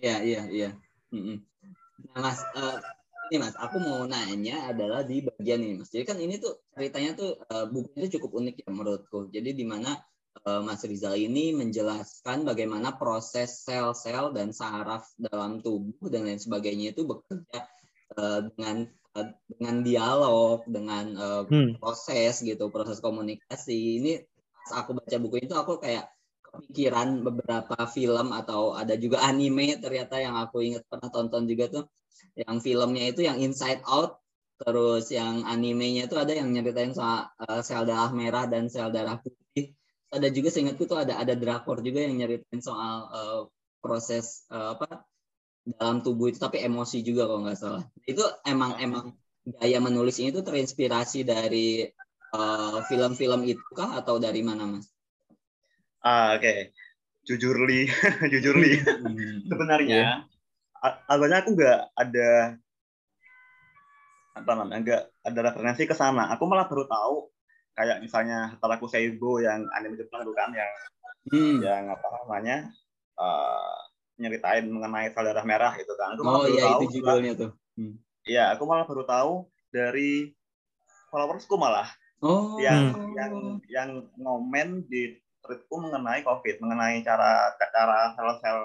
Iya 0.00 0.16
iya 0.24 0.42
iya. 0.48 0.70
Nah 1.12 2.18
mas 2.24 2.40
uh, 2.56 2.80
ini 3.28 3.36
mas 3.44 3.56
aku 3.60 3.76
mau 3.80 4.08
nanya 4.08 4.72
adalah 4.72 5.04
di 5.04 5.20
bagian 5.20 5.60
ini 5.60 5.76
mas. 5.76 5.92
Jadi 5.92 6.04
kan 6.08 6.16
ini 6.16 6.40
tuh 6.40 6.64
ceritanya 6.72 7.12
tuh 7.12 7.36
uh, 7.52 7.68
buku 7.68 8.00
itu 8.00 8.16
cukup 8.16 8.40
unik 8.40 8.64
ya 8.64 8.70
menurutku. 8.72 9.28
Jadi 9.28 9.52
di 9.52 9.64
mana 9.68 9.92
Eh, 9.92 10.17
Mas 10.44 10.84
Rizal 10.86 11.18
ini 11.18 11.50
menjelaskan 11.56 12.46
bagaimana 12.46 12.94
proses 12.94 13.64
sel-sel 13.64 14.30
dan 14.30 14.54
saraf 14.54 15.08
dalam 15.18 15.58
tubuh 15.64 16.06
dan 16.06 16.28
lain 16.28 16.38
sebagainya 16.38 16.94
itu 16.94 17.08
bekerja 17.08 17.58
uh, 18.18 18.46
dengan 18.52 18.86
uh, 19.18 19.28
dengan 19.50 19.76
dialog, 19.82 20.62
dengan 20.68 21.06
uh, 21.16 21.42
hmm. 21.48 21.82
proses 21.82 22.44
gitu, 22.44 22.70
proses 22.70 23.02
komunikasi. 23.02 24.02
Ini 24.02 24.12
pas 24.68 24.84
aku 24.84 25.00
baca 25.00 25.16
buku 25.16 25.36
itu 25.48 25.54
aku 25.56 25.80
kayak 25.80 26.12
kepikiran 26.48 27.24
beberapa 27.24 27.76
film 27.88 28.32
atau 28.32 28.72
ada 28.72 28.96
juga 28.96 29.24
anime 29.24 29.76
ternyata 29.80 30.16
yang 30.20 30.36
aku 30.40 30.64
ingat 30.64 30.84
pernah 30.88 31.08
tonton 31.12 31.44
juga 31.44 31.68
tuh 31.68 31.84
yang 32.34 32.58
filmnya 32.64 33.04
itu 33.12 33.24
yang 33.28 33.38
Inside 33.38 33.84
Out 33.84 34.20
terus 34.58 35.12
yang 35.14 35.46
animenya 35.46 36.10
itu 36.10 36.18
ada 36.18 36.34
yang 36.34 36.50
nyeritain 36.50 36.90
soal 36.90 37.30
uh, 37.38 37.62
sel 37.62 37.86
darah 37.86 38.10
merah 38.10 38.50
dan 38.50 38.66
sel 38.66 38.90
darah 38.90 39.22
putih 39.22 39.77
ada 40.08 40.28
juga 40.32 40.48
seingatku 40.48 40.88
tuh 40.88 40.98
ada 41.04 41.20
ada 41.20 41.36
drakor 41.36 41.84
juga 41.84 42.00
yang 42.04 42.16
nyeritain 42.16 42.64
soal 42.64 42.96
uh, 43.12 43.40
proses 43.84 44.48
uh, 44.48 44.76
apa 44.76 45.04
dalam 45.68 46.00
tubuh 46.00 46.32
itu 46.32 46.40
tapi 46.40 46.64
emosi 46.64 47.04
juga 47.04 47.28
kalau 47.28 47.44
nggak 47.44 47.58
salah 47.60 47.84
itu 48.08 48.24
emang 48.48 48.80
emang 48.80 49.12
gaya 49.60 49.78
menulis 49.80 50.16
ini 50.20 50.32
tuh 50.32 50.44
terinspirasi 50.44 51.28
dari 51.28 51.84
uh, 52.32 52.80
film-film 52.88 53.44
itu 53.44 53.64
kah 53.72 54.00
atau 54.00 54.20
dari 54.20 54.40
mana 54.44 54.64
mas? 54.68 54.88
Ah 56.00 56.36
oke 56.36 56.44
okay. 56.44 56.58
jujur 57.28 57.56
li 57.68 57.88
jujur 58.32 58.56
li 58.56 58.80
hmm. 58.80 59.48
sebenarnya 59.48 60.24
yeah. 60.80 60.96
awalnya 61.08 61.44
aku 61.44 61.52
nggak 61.52 61.80
ada 61.92 62.56
apa 64.38 64.52
namanya 64.54 64.80
nggak 64.80 65.02
ada 65.26 65.40
referensi 65.52 65.84
ke 65.84 65.92
sana 65.92 66.32
aku 66.32 66.48
malah 66.48 66.64
baru 66.64 66.88
tahu 66.88 67.16
kayak 67.78 68.02
misalnya 68.02 68.50
Hataraku 68.50 68.90
Seibo 68.90 69.38
yang 69.38 69.62
anime 69.78 69.94
Jepang 69.94 70.26
itu 70.26 70.34
kan 70.34 70.50
yang 70.50 70.72
hmm. 71.30 71.62
yang 71.62 71.84
apa 71.94 72.06
namanya 72.18 72.56
uh, 73.14 73.78
nyeritain 74.18 74.66
mengenai 74.66 75.14
sel 75.14 75.30
darah 75.30 75.46
merah 75.46 75.72
gitu 75.78 75.94
kan. 75.94 76.18
Aku 76.18 76.26
oh 76.26 76.44
iya 76.50 76.74
tahu, 76.74 76.80
itu 76.82 76.98
judulnya 76.98 77.32
tuh. 77.38 77.50
Hmm. 77.78 77.94
Iya, 78.26 78.44
aku 78.58 78.66
malah 78.66 78.84
baru 78.90 79.06
tahu 79.06 79.32
dari 79.70 80.34
followersku 81.14 81.54
malah. 81.54 81.86
Oh. 82.18 82.58
Yang 82.58 82.98
hmm. 82.98 83.14
yang 83.14 83.32
yang 83.70 83.90
ngomen 84.18 84.90
di 84.90 85.14
tweetku 85.46 85.78
mengenai 85.78 86.26
COVID, 86.26 86.58
mengenai 86.58 87.06
cara 87.06 87.54
cara 87.62 88.10
sel-sel 88.18 88.58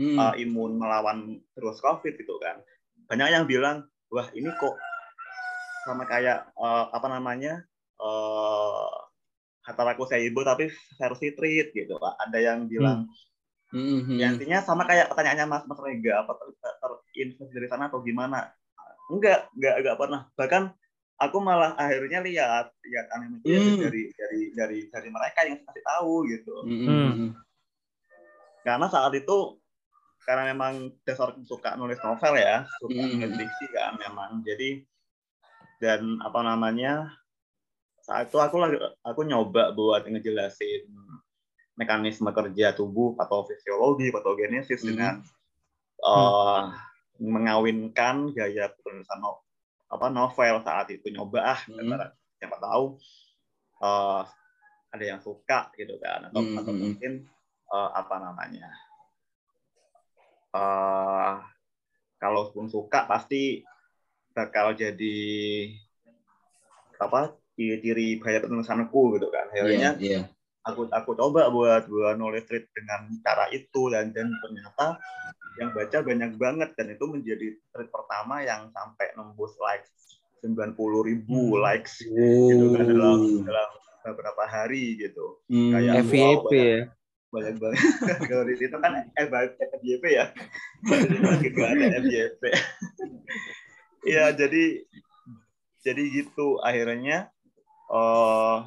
hmm. 0.00 0.16
uh, 0.16 0.34
imun 0.40 0.80
melawan 0.80 1.36
virus 1.52 1.84
COVID 1.84 2.16
gitu 2.16 2.40
kan. 2.40 2.64
Banyak 3.12 3.28
yang 3.28 3.44
bilang, 3.44 3.84
wah 4.08 4.24
ini 4.32 4.48
kok 4.56 4.72
sama 5.84 6.08
kayak 6.08 6.48
uh, 6.56 6.88
apa 6.96 7.12
namanya 7.12 7.60
uh, 8.00 8.94
Hataraku 9.64 10.04
Seibo 10.08 10.44
tapi 10.44 10.68
versi 10.98 11.32
treat 11.36 11.72
gitu. 11.72 11.96
Ada 11.98 12.38
yang 12.38 12.70
bilang 12.70 13.06
hmm 13.08 13.24
Mm-hmm. 13.74 14.18
Ya, 14.22 14.30
intinya 14.30 14.58
sama 14.62 14.86
kayak 14.86 15.10
pertanyaannya 15.10 15.50
Mas 15.50 15.66
Mas 15.66 15.82
Rega 15.82 16.22
apa 16.22 16.38
terinfeksi 16.38 17.50
dari 17.50 17.66
sana 17.66 17.90
atau 17.90 18.06
gimana? 18.06 18.54
Enggak, 19.10 19.50
enggak 19.58 19.74
enggak 19.82 19.96
pernah. 19.98 20.20
Bahkan 20.38 20.62
aku 21.18 21.36
malah 21.42 21.74
akhirnya 21.74 22.22
lihat 22.22 22.70
lihat 22.86 23.06
anime 23.18 23.42
mm. 23.42 23.82
dari 23.82 24.02
dari 24.14 24.40
dari 24.54 24.78
dari 24.86 25.08
mereka 25.10 25.42
yang 25.42 25.58
kasih 25.66 25.82
tahu 25.82 26.14
gitu. 26.30 26.54
Mm-hmm. 26.62 27.34
Karena 28.62 28.86
saat 28.86 29.10
itu 29.18 29.58
karena 30.22 30.54
memang 30.54 30.94
dasar 31.02 31.34
suka 31.42 31.74
nulis 31.74 31.98
novel 31.98 32.38
ya, 32.38 32.62
suka 32.78 32.94
mm. 32.94 33.10
nulis 33.26 33.34
diksi 33.42 33.66
kan 33.74 33.98
memang. 33.98 34.46
Jadi 34.46 34.86
dan 35.82 36.22
apa 36.22 36.46
namanya 36.46 37.10
saat 38.04 38.28
itu 38.28 38.36
aku 38.36 38.60
lagi 38.60 38.76
aku 39.00 39.24
nyoba 39.24 39.72
buat 39.72 40.04
ngejelasin 40.04 40.92
mekanisme 41.74 42.28
kerja 42.36 42.76
tubuh 42.76 43.16
atau 43.16 43.48
fisiologi 43.48 44.12
patogenesis 44.12 44.84
hmm. 44.84 44.88
dengan 44.92 45.14
uh, 46.04 46.68
hmm. 46.68 47.24
mengawinkan 47.24 48.30
gaya 48.36 48.68
penulisan 48.84 49.24
no, 49.24 49.40
apa 49.88 50.12
novel 50.12 50.60
saat 50.60 50.92
itu 50.92 51.08
nyoba 51.16 51.56
ah 51.56 51.60
hmm. 51.64 51.96
siapa 52.36 52.56
tahu 52.60 53.00
uh, 53.80 54.22
ada 54.92 55.04
yang 55.04 55.18
suka 55.24 55.72
gitu 55.74 55.96
kan 55.96 56.28
atau, 56.28 56.44
hmm. 56.44 56.60
atau 56.60 56.72
hmm. 56.76 56.82
mungkin 56.84 57.12
uh, 57.72 57.90
apa 57.96 58.20
namanya 58.20 58.68
uh, 60.52 61.40
kalau 62.20 62.52
pun 62.52 62.68
suka 62.68 63.08
pasti 63.08 63.64
bakal 64.36 64.76
jadi 64.76 65.16
apa 67.00 67.43
ciri-ciri 67.54 68.18
gaya 68.18 68.42
penulisanku 68.42 69.18
gitu 69.18 69.30
kan. 69.30 69.48
Akhirnya 69.54 69.96
yeah, 69.98 70.22
yeah 70.22 70.24
aku 70.64 70.88
aku 70.88 71.12
coba 71.12 71.52
buat 71.52 71.84
buat 71.86 72.16
nulis 72.16 72.48
tweet 72.48 72.72
dengan 72.72 73.12
cara 73.20 73.52
itu 73.52 73.92
dan 73.92 74.10
dan 74.16 74.32
ternyata 74.40 74.96
yang 75.60 75.70
baca 75.70 75.98
banyak 76.02 76.32
banget 76.40 76.70
dan 76.74 76.86
itu 76.90 77.04
menjadi 77.04 77.46
tweet 77.70 77.88
pertama 77.92 78.42
yang 78.42 78.72
sampai 78.72 79.12
nembus 79.14 79.54
likes 79.60 79.92
90 80.42 80.76
ribu 81.08 81.54
hmm. 81.54 81.60
likes 81.60 82.00
oh. 82.08 82.48
gitu 82.48 82.66
kan 82.74 82.84
dalam 82.88 83.20
dalam 83.44 83.70
beberapa 84.04 84.44
hari 84.44 85.00
gitu. 85.00 85.40
Hmm. 85.48 85.72
kayak 85.72 86.04
FYP 86.04 86.52
wow, 86.52 86.52
ya. 86.52 86.80
banyak 87.32 87.56
banget. 87.56 87.80
Kalau 88.28 88.44
di 88.44 88.54
situ 88.60 88.76
kan 88.76 88.92
FYP 89.16 90.04
ya. 90.12 90.26
Juga 91.40 91.64
ada 91.72 91.86
FYP 92.04 92.42
ya 94.14 94.36
jadi 94.36 94.84
jadi 95.80 96.02
gitu 96.12 96.60
akhirnya 96.60 97.32
uh, 97.94 98.66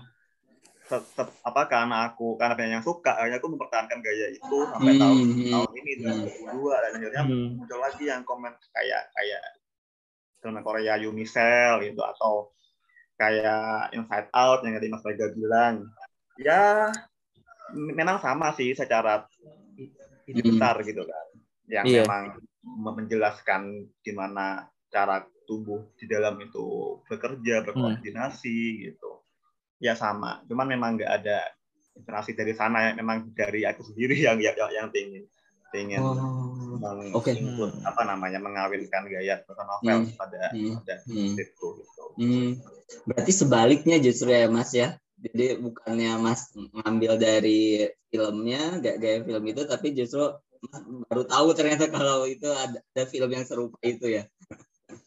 tetap 0.87 1.27
apa 1.43 1.61
karena 1.67 2.07
aku 2.07 2.39
karena 2.39 2.55
banyak 2.55 2.73
yang 2.79 2.85
suka 2.85 3.19
akhirnya 3.19 3.43
aku 3.43 3.51
mempertahankan 3.51 3.99
gaya 3.99 4.31
itu 4.31 4.57
sampai 4.71 4.95
hmm. 4.95 5.01
tahun 5.03 5.17
hmm, 5.19 5.51
tahun 5.51 5.71
ini 5.75 5.91
tahun 5.99 6.19
hmm. 6.23 6.47
dua 6.55 6.73
dan 6.79 6.91
akhirnya 6.95 7.23
hmm. 7.27 7.47
muncul 7.59 7.79
lagi 7.83 8.03
yang 8.07 8.21
komen 8.23 8.53
kayak 8.71 9.03
kayak 9.11 9.43
film 10.39 10.57
Korea 10.63 10.95
Unicell 11.03 11.83
gitu 11.83 11.99
atau 11.99 12.55
kayak 13.19 13.91
Inside 13.91 14.29
Out 14.31 14.63
yang 14.63 14.79
tadi 14.79 14.87
Mas 14.87 15.03
Vega 15.03 15.27
bilang 15.35 15.91
ya 16.39 16.87
memang 17.75 18.23
sama 18.23 18.55
sih 18.55 18.71
secara 18.71 19.27
hmm. 19.27 20.39
besar 20.39 20.79
gitu 20.87 21.03
kan 21.03 21.27
yang 21.67 21.83
yeah. 21.83 22.07
memang 22.07 22.39
menjelaskan 22.95 23.91
gimana 23.99 24.71
cara 24.87 25.27
tubuh 25.43 25.91
di 25.99 26.07
dalam 26.07 26.39
itu 26.39 26.99
bekerja 27.11 27.67
berkoordinasi 27.67 28.55
hmm. 28.55 28.79
gitu 28.87 29.16
ya 29.77 29.93
sama 29.93 30.41
cuman 30.49 30.67
memang 30.67 30.89
nggak 30.97 31.11
ada 31.21 31.37
inspirasi 31.97 32.37
dari 32.37 32.53
sana 32.53 32.93
memang 32.93 33.33
dari 33.33 33.65
aku 33.65 33.81
sendiri 33.81 34.17
yang 34.27 34.37
yang 34.37 34.55
yang 34.57 34.87
ingin 34.93 35.25
ingin 35.75 35.99
oh, 35.99 36.79
meng, 36.79 37.11
okay. 37.11 37.43
apa 37.83 38.01
namanya 38.07 38.39
mengawinkan 38.39 39.03
gaya 39.11 39.43
novel 39.43 40.07
hmm. 40.07 40.15
pada 40.15 40.55
hmm. 40.55 40.79
pada 40.79 40.95
hmm. 41.03 41.35
itu 41.35 41.67
gitu. 41.83 42.03
Hmm. 42.17 42.49
Berarti 43.03 43.31
sebaliknya 43.35 43.99
justru 43.99 44.31
ya 44.31 44.47
Mas 44.47 44.71
ya. 44.71 44.95
Jadi 45.17 45.59
bukannya 45.59 46.13
Mas 46.23 46.53
ngambil 46.55 47.19
dari 47.19 47.89
filmnya, 48.07 48.79
gak 48.79 48.95
gaya 49.01 49.19
film 49.25 49.43
itu, 49.49 49.61
tapi 49.67 49.91
justru 49.91 50.23
Mas 50.71 50.81
baru 51.11 51.23
tahu 51.27 51.47
ternyata 51.51 51.91
kalau 51.95 52.23
itu 52.23 52.47
ada, 52.47 52.79
ada 52.79 53.03
film 53.03 53.29
yang 53.29 53.43
serupa 53.43 53.77
itu 53.83 54.07
ya. 54.07 54.23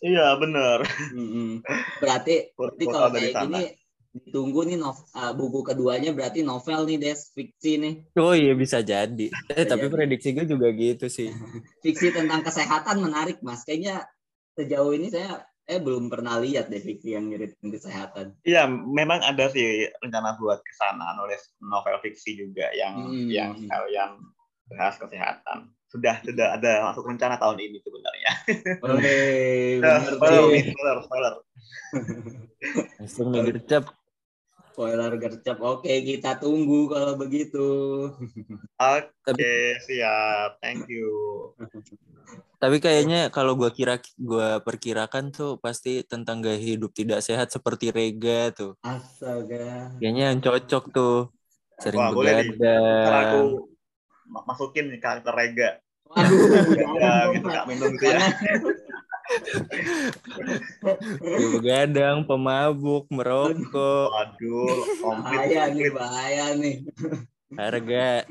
Iya 0.04 0.36
benar. 0.36 0.84
Hmm. 1.16 1.64
Berarti, 2.04 2.52
berarti 2.52 2.84
kalau 2.84 3.08
kayak 3.16 3.32
gini 3.48 3.79
ditunggu 4.10 4.66
nih 4.66 4.78
nov, 4.78 4.98
uh, 5.14 5.30
buku 5.34 5.62
keduanya 5.62 6.10
berarti 6.10 6.42
novel 6.42 6.86
nih 6.86 6.98
Des. 6.98 7.30
Fiksi 7.30 7.72
nih. 7.78 7.94
Oh 8.18 8.34
iya 8.34 8.54
bisa 8.58 8.82
jadi. 8.82 9.30
Eh 9.58 9.66
tapi 9.66 9.86
jadi. 9.86 9.94
prediksi 9.94 10.34
gue 10.34 10.46
juga 10.46 10.68
gitu 10.74 11.06
sih. 11.06 11.30
Fiksi 11.84 12.10
tentang 12.10 12.42
kesehatan 12.42 12.98
menarik 12.98 13.38
mas. 13.40 13.62
Kayaknya 13.62 14.06
sejauh 14.58 14.90
ini 14.92 15.08
saya 15.14 15.46
eh 15.70 15.78
belum 15.78 16.10
pernah 16.10 16.42
lihat 16.42 16.66
deh 16.66 16.82
fiksi 16.82 17.14
yang 17.14 17.30
nyeritain 17.30 17.70
kesehatan. 17.70 18.34
Iya 18.42 18.66
memang 18.66 19.22
ada 19.22 19.46
sih 19.54 19.86
rencana 20.02 20.34
buat 20.34 20.58
ke 20.66 20.72
sana 20.74 21.14
nulis 21.14 21.54
novel 21.62 22.02
fiksi 22.02 22.34
juga 22.34 22.66
yang 22.74 23.06
hmm. 23.06 23.30
yang 23.30 23.54
kalian 23.70 24.18
bahas 24.66 24.98
kesehatan. 24.98 25.70
Sudah 25.86 26.18
sudah 26.26 26.58
ada 26.58 26.90
masuk 26.90 27.06
rencana 27.06 27.38
tahun 27.38 27.58
ini 27.62 27.78
sebenarnya. 27.82 28.30
Oke, 28.86 29.14
spoiler, 30.10 30.98
spoiler, 31.06 31.34
Langsung 32.98 33.26
nih 33.30 33.42
gercep. 33.54 33.99
Spoiler 34.80 35.12
gercep. 35.20 35.60
Oke, 35.60 35.92
kita 36.08 36.40
tunggu 36.40 36.88
kalau 36.88 37.12
begitu. 37.12 37.68
Oke, 38.80 39.76
siap. 39.84 40.56
Thank 40.64 40.88
you. 40.88 41.52
Tapi 42.56 42.80
kayaknya 42.80 43.28
kalau 43.28 43.60
gua 43.60 43.76
kira 43.76 44.00
gua 44.16 44.64
perkirakan 44.64 45.36
tuh 45.36 45.60
pasti 45.60 46.00
tentang 46.00 46.40
gaya 46.40 46.56
hidup 46.56 46.96
tidak 46.96 47.20
sehat 47.20 47.52
seperti 47.52 47.92
Rega 47.92 48.56
tuh. 48.56 48.72
Astaga. 48.80 50.00
Kayaknya 50.00 50.32
yang 50.32 50.40
cocok 50.40 50.84
tuh. 50.96 51.28
Sering 51.76 52.00
Wah, 52.00 52.16
begadang. 52.16 52.56
aku 53.04 53.68
masukin 54.48 54.88
nih 54.88 55.00
karakter 55.04 55.36
Rega. 55.36 55.76
Aduh, 56.16 56.72
ya, 56.96 57.28
gitu, 57.36 57.48
minum 57.68 57.92
gitu 58.00 58.16
ya. 58.16 58.32
Begadang, 61.22 62.26
pemabuk, 62.26 63.06
merokok. 63.10 64.08
Waduh, 64.10 64.78
bahaya 65.02 65.70
nih, 65.70 65.90
bahaya 65.90 66.46
nih. 66.58 66.76
Harga. 67.54 68.26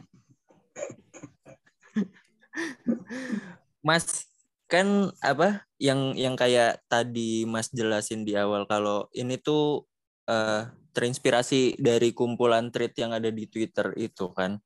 Mas, 3.79 4.27
kan 4.69 5.09
apa 5.23 5.65
yang 5.81 6.13
yang 6.13 6.35
kayak 6.37 6.83
tadi 6.91 7.47
Mas 7.47 7.71
jelasin 7.73 8.27
di 8.27 8.37
awal 8.37 8.69
kalau 8.69 9.09
ini 9.15 9.39
tuh 9.39 9.87
uh, 10.29 10.69
terinspirasi 10.93 11.79
dari 11.79 12.11
kumpulan 12.11 12.69
tweet 12.69 12.93
yang 12.99 13.15
ada 13.15 13.31
di 13.31 13.47
Twitter 13.47 13.95
itu 13.95 14.29
kan. 14.35 14.59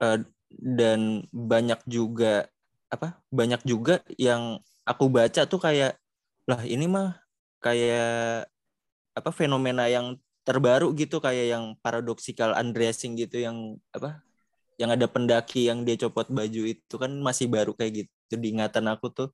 Uh, 0.00 0.20
dan 0.52 1.26
banyak 1.34 1.80
juga 1.90 2.48
apa? 2.88 3.18
Banyak 3.34 3.66
juga 3.66 4.00
yang 4.16 4.62
aku 4.86 5.10
baca 5.10 5.42
tuh 5.44 5.60
kayak 5.60 5.98
lah 6.46 6.62
ini 6.62 6.86
mah 6.86 7.18
kayak 7.58 8.46
apa 9.18 9.30
fenomena 9.34 9.90
yang 9.90 10.14
terbaru 10.46 10.94
gitu 10.94 11.18
kayak 11.18 11.58
yang 11.58 11.64
paradoksikal 11.82 12.54
undressing 12.54 13.18
gitu 13.18 13.42
yang 13.42 13.74
apa 13.90 14.22
yang 14.76 14.92
ada 14.92 15.08
pendaki 15.08 15.66
yang 15.66 15.82
dia 15.82 15.96
copot 15.96 16.28
baju 16.28 16.62
itu 16.68 16.94
kan 17.00 17.10
masih 17.18 17.48
baru 17.48 17.72
kayak 17.72 18.06
gitu 18.06 18.34
di 18.36 18.48
ingatan 18.52 18.86
aku 18.92 19.08
tuh. 19.08 19.28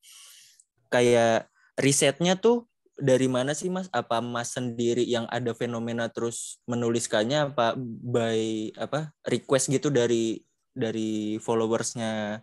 Kayak 0.86 1.50
risetnya 1.74 2.38
tuh 2.38 2.70
dari 2.94 3.26
mana 3.26 3.52
sih 3.52 3.66
mas? 3.66 3.90
Apa 3.90 4.22
mas 4.22 4.54
sendiri 4.54 5.02
yang 5.02 5.26
ada 5.28 5.50
fenomena 5.52 6.06
terus 6.06 6.62
menuliskannya? 6.70 7.52
Apa 7.52 7.74
by 7.78 8.70
apa 8.78 9.10
request 9.26 9.74
gitu 9.74 9.90
dari 9.90 10.46
dari 10.72 11.36
followersnya 11.42 12.40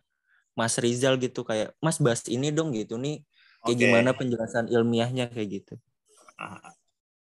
Mas 0.60 0.76
Rizal 0.76 1.16
gitu 1.24 1.48
kayak 1.48 1.72
Mas 1.80 1.96
bahas 2.04 2.28
ini 2.28 2.52
dong 2.52 2.76
gitu 2.76 3.00
nih 3.00 3.24
kayak 3.64 3.76
okay. 3.80 3.84
gimana 3.88 4.12
penjelasan 4.12 4.68
ilmiahnya 4.68 5.32
kayak 5.32 5.64
gitu. 5.64 5.74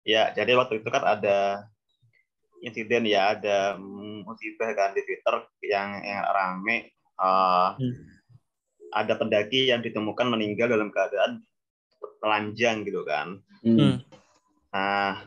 Ya, 0.04 0.32
jadi 0.32 0.56
waktu 0.56 0.80
itu 0.80 0.88
kan 0.88 1.04
ada 1.04 1.68
insiden 2.64 3.04
ya, 3.04 3.36
ada 3.36 3.76
musibah 4.24 4.72
kan 4.72 4.96
di 4.96 5.04
Twitter 5.04 5.44
yang 5.64 6.00
yang 6.00 6.24
rame 6.32 6.92
uh, 7.20 7.76
hmm. 7.76 7.96
ada 8.92 9.12
pendaki 9.16 9.68
yang 9.68 9.84
ditemukan 9.84 10.28
meninggal 10.28 10.68
dalam 10.68 10.88
keadaan 10.88 11.44
telanjang 12.20 12.84
gitu 12.84 13.04
kan. 13.04 13.40
Hmm. 13.64 14.00
Nah, 14.72 15.24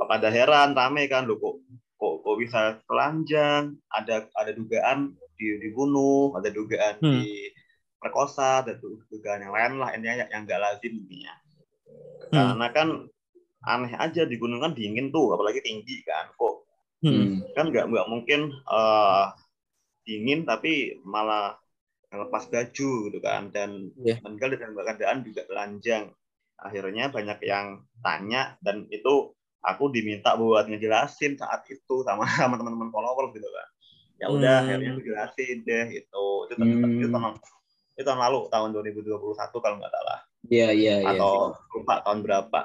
pada 0.00 0.28
heran 0.32 0.72
rame 0.72 1.04
kan 1.08 1.28
lu 1.28 1.36
kok 1.36 1.60
kok, 2.00 2.14
kok 2.24 2.36
bisa 2.40 2.60
telanjang, 2.88 3.76
ada 3.92 4.24
ada 4.32 4.50
dugaan 4.56 5.19
dibunuh, 5.58 6.36
ada 6.36 6.48
dugaan 6.52 7.00
Hmm. 7.00 7.24
di 7.24 7.50
perkosa, 8.00 8.64
ada 8.64 8.76
du- 8.76 9.04
dugaan 9.08 9.44
yang 9.44 9.52
lain 9.52 9.72
lah 9.80 9.88
intinya 9.92 10.26
yang 10.28 10.42
nggak 10.44 10.60
lazim 10.60 10.92
intinya. 11.04 11.34
Hmm. 12.30 12.56
Karena 12.56 12.66
kan 12.72 12.88
aneh 13.60 13.92
aja 13.96 14.24
di 14.24 14.36
gunung 14.40 14.60
kan 14.64 14.72
dingin 14.72 15.12
tuh, 15.12 15.36
apalagi 15.36 15.60
tinggi 15.60 16.00
kan. 16.04 16.32
Kok 16.36 16.54
Hmm. 17.00 17.40
kan 17.56 17.72
nggak 17.72 17.88
nggak 17.88 18.06
mungkin 18.12 18.52
eh, 18.52 19.26
dingin 20.04 20.44
tapi 20.44 21.00
malah 21.00 21.56
lepas 22.10 22.50
baju 22.50 22.90
gitu 23.06 23.18
kan 23.22 23.48
dan 23.54 23.88
Iya. 24.02 24.18
meninggal 24.26 24.58
dengan 24.58 24.74
keadaan 24.82 25.22
juga 25.22 25.46
telanjang 25.46 26.10
akhirnya 26.58 27.08
banyak 27.08 27.38
yang 27.46 27.86
tanya 28.02 28.58
dan 28.60 28.84
itu 28.90 29.30
aku 29.62 29.88
diminta 29.94 30.34
buat 30.34 30.66
ngejelasin 30.66 31.38
saat 31.38 31.64
itu 31.70 32.02
sama 32.02 32.24
sama 32.42 32.58
teman-teman 32.58 32.90
followers 32.90 33.30
gitu 33.32 33.46
kan 33.46 33.68
ya 34.20 34.26
udah 34.28 34.54
Hmm. 34.54 34.68
akhirnya 34.68 34.88
aku 34.94 35.02
jelasin 35.08 35.56
deh 35.64 35.86
itu 35.96 36.24
itu, 36.46 36.54
Hmm. 36.60 37.00
itu, 37.00 37.08
tahun, 37.08 37.34
itu 37.96 38.04
tahun 38.04 38.20
lalu 38.20 38.40
tahun 38.52 38.68
2021 38.76 39.56
kalau 39.64 39.76
nggak 39.80 39.92
salah 39.92 40.20
Iya, 40.50 40.68
iya, 40.74 40.94
iya. 41.04 41.10
atau 41.14 41.54
lupa 41.76 41.94
tahun 42.04 42.20
berapa. 42.26 42.60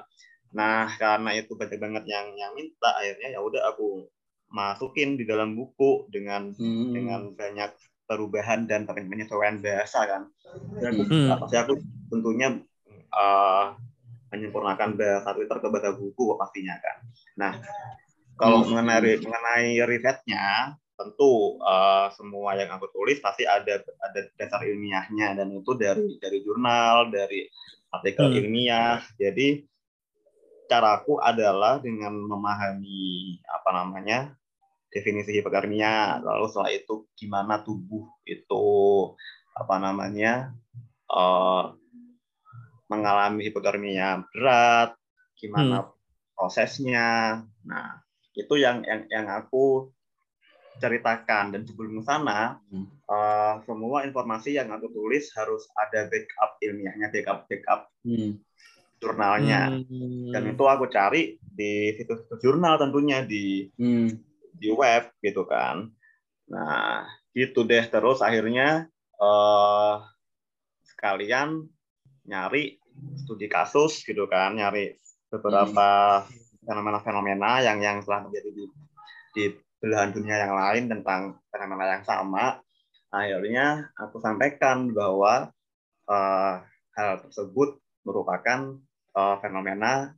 Nah, 0.56 0.88
karena 0.96 1.30
itu 1.36 1.52
banyak 1.60 1.78
banget 1.78 2.04
yang 2.08 2.32
yang 2.40 2.52
minta, 2.56 2.90
akhirnya 2.96 3.36
ya 3.36 3.40
udah 3.44 3.62
aku 3.76 4.08
masukin 4.50 5.20
di 5.20 5.28
dalam 5.28 5.54
buku 5.60 6.08
dengan 6.12 6.56
Hmm. 6.56 6.94
dengan 6.96 7.22
banyak 7.36 7.76
perubahan 8.08 8.64
dan 8.70 8.88
penyesuaian 8.88 9.60
bahasa 9.60 10.08
kan. 10.08 10.22
Dan 10.80 10.94
Hmm. 11.04 11.36
apa 11.36 11.44
sih 11.52 11.60
aku 11.60 11.74
tentunya 12.12 12.48
eh, 13.16 13.66
menyempurnakan 14.32 15.00
bahasa 15.00 15.32
Twitter 15.36 15.58
ke 15.64 15.68
bahasa 15.72 15.92
buku 15.96 16.24
pastinya 16.36 16.76
kan. 16.80 16.98
Nah, 17.40 17.54
kalau 18.40 18.64
Hmm. 18.64 18.76
mengenai 18.76 19.20
mengenai 19.24 19.70
risetnya 19.88 20.76
tentu 20.96 21.60
eh, 21.60 22.08
semua 22.16 22.56
yang 22.56 22.72
aku 22.76 22.88
tulis 22.92 23.20
pasti 23.20 23.44
ada 23.44 23.84
ada 23.84 24.20
dasar 24.40 24.64
ilmiahnya 24.64 25.36
dan 25.36 25.52
itu 25.52 25.72
dari 25.76 26.16
dari 26.20 26.40
jurnal, 26.42 27.12
dari 27.12 27.48
artikel 27.92 28.32
Hmm. 28.32 28.38
ilmiah. 28.40 29.04
Jadi 29.20 29.64
caraku 30.66 31.22
adalah 31.22 31.78
dengan 31.78 32.16
memahami 32.16 33.38
apa 33.46 33.70
namanya 33.76 34.34
definisi 34.90 35.36
hipotermia, 35.36 36.24
lalu 36.24 36.48
setelah 36.50 36.72
itu 36.72 37.06
gimana 37.20 37.60
tubuh 37.62 38.08
itu 38.26 38.66
apa 39.56 39.76
namanya 39.78 40.56
eh, 41.12 41.64
mengalami 42.88 43.50
hipotermia 43.50 44.24
berat, 44.32 44.96
gimana 45.36 45.90
prosesnya. 46.36 47.42
Nah, 47.66 48.04
itu 48.36 48.54
yang 48.60 48.84
yang 48.84 49.08
yang 49.10 49.28
aku 49.32 49.95
ceritakan 50.82 51.56
dan 51.56 51.62
sebelum 51.64 52.04
sana 52.04 52.60
Hmm. 52.72 52.88
eh, 53.06 53.54
semua 53.70 54.04
informasi 54.04 54.58
yang 54.58 54.74
aku 54.74 54.90
tulis 54.92 55.30
harus 55.38 55.70
ada 55.78 56.10
backup 56.10 56.58
ilmiahnya, 56.60 57.14
backup 57.14 57.46
backup 57.48 57.92
Hmm. 58.02 58.42
jurnalnya. 59.00 59.82
Hmm. 59.86 60.32
Dan 60.34 60.44
itu 60.56 60.64
aku 60.66 60.90
cari 60.90 61.38
di 61.40 61.94
situs-situs 61.96 62.42
jurnal 62.42 62.82
tentunya 62.82 63.22
di 63.24 63.70
Hmm. 63.78 64.10
di 64.56 64.72
web 64.72 65.12
gitu 65.22 65.46
kan. 65.46 65.92
Nah, 66.50 67.06
gitu 67.36 67.68
deh 67.68 67.86
terus 67.88 68.24
akhirnya 68.24 68.88
eh 69.16 69.96
sekalian 70.86 71.68
nyari 72.26 72.80
studi 73.20 73.46
kasus 73.52 74.02
gitu 74.02 74.26
kan, 74.26 74.56
nyari 74.56 74.96
beberapa 75.30 76.24
fenomena-fenomena 76.66 77.62
yang 77.62 77.78
yang 77.84 78.02
telah 78.02 78.26
terjadi 78.28 78.50
di 78.56 78.64
di 79.36 79.46
belahan 79.86 80.10
dunia 80.18 80.50
yang 80.50 80.58
lain 80.58 80.84
tentang 80.90 81.38
fenomena 81.54 82.02
yang 82.02 82.06
sama. 82.10 82.58
Akhirnya 83.14 83.94
aku 83.94 84.18
sampaikan 84.18 84.90
bahwa 84.90 85.54
eh, 86.10 86.56
hal 86.98 87.22
tersebut 87.22 87.78
merupakan 88.02 88.82
eh, 89.14 89.36
fenomena 89.46 90.18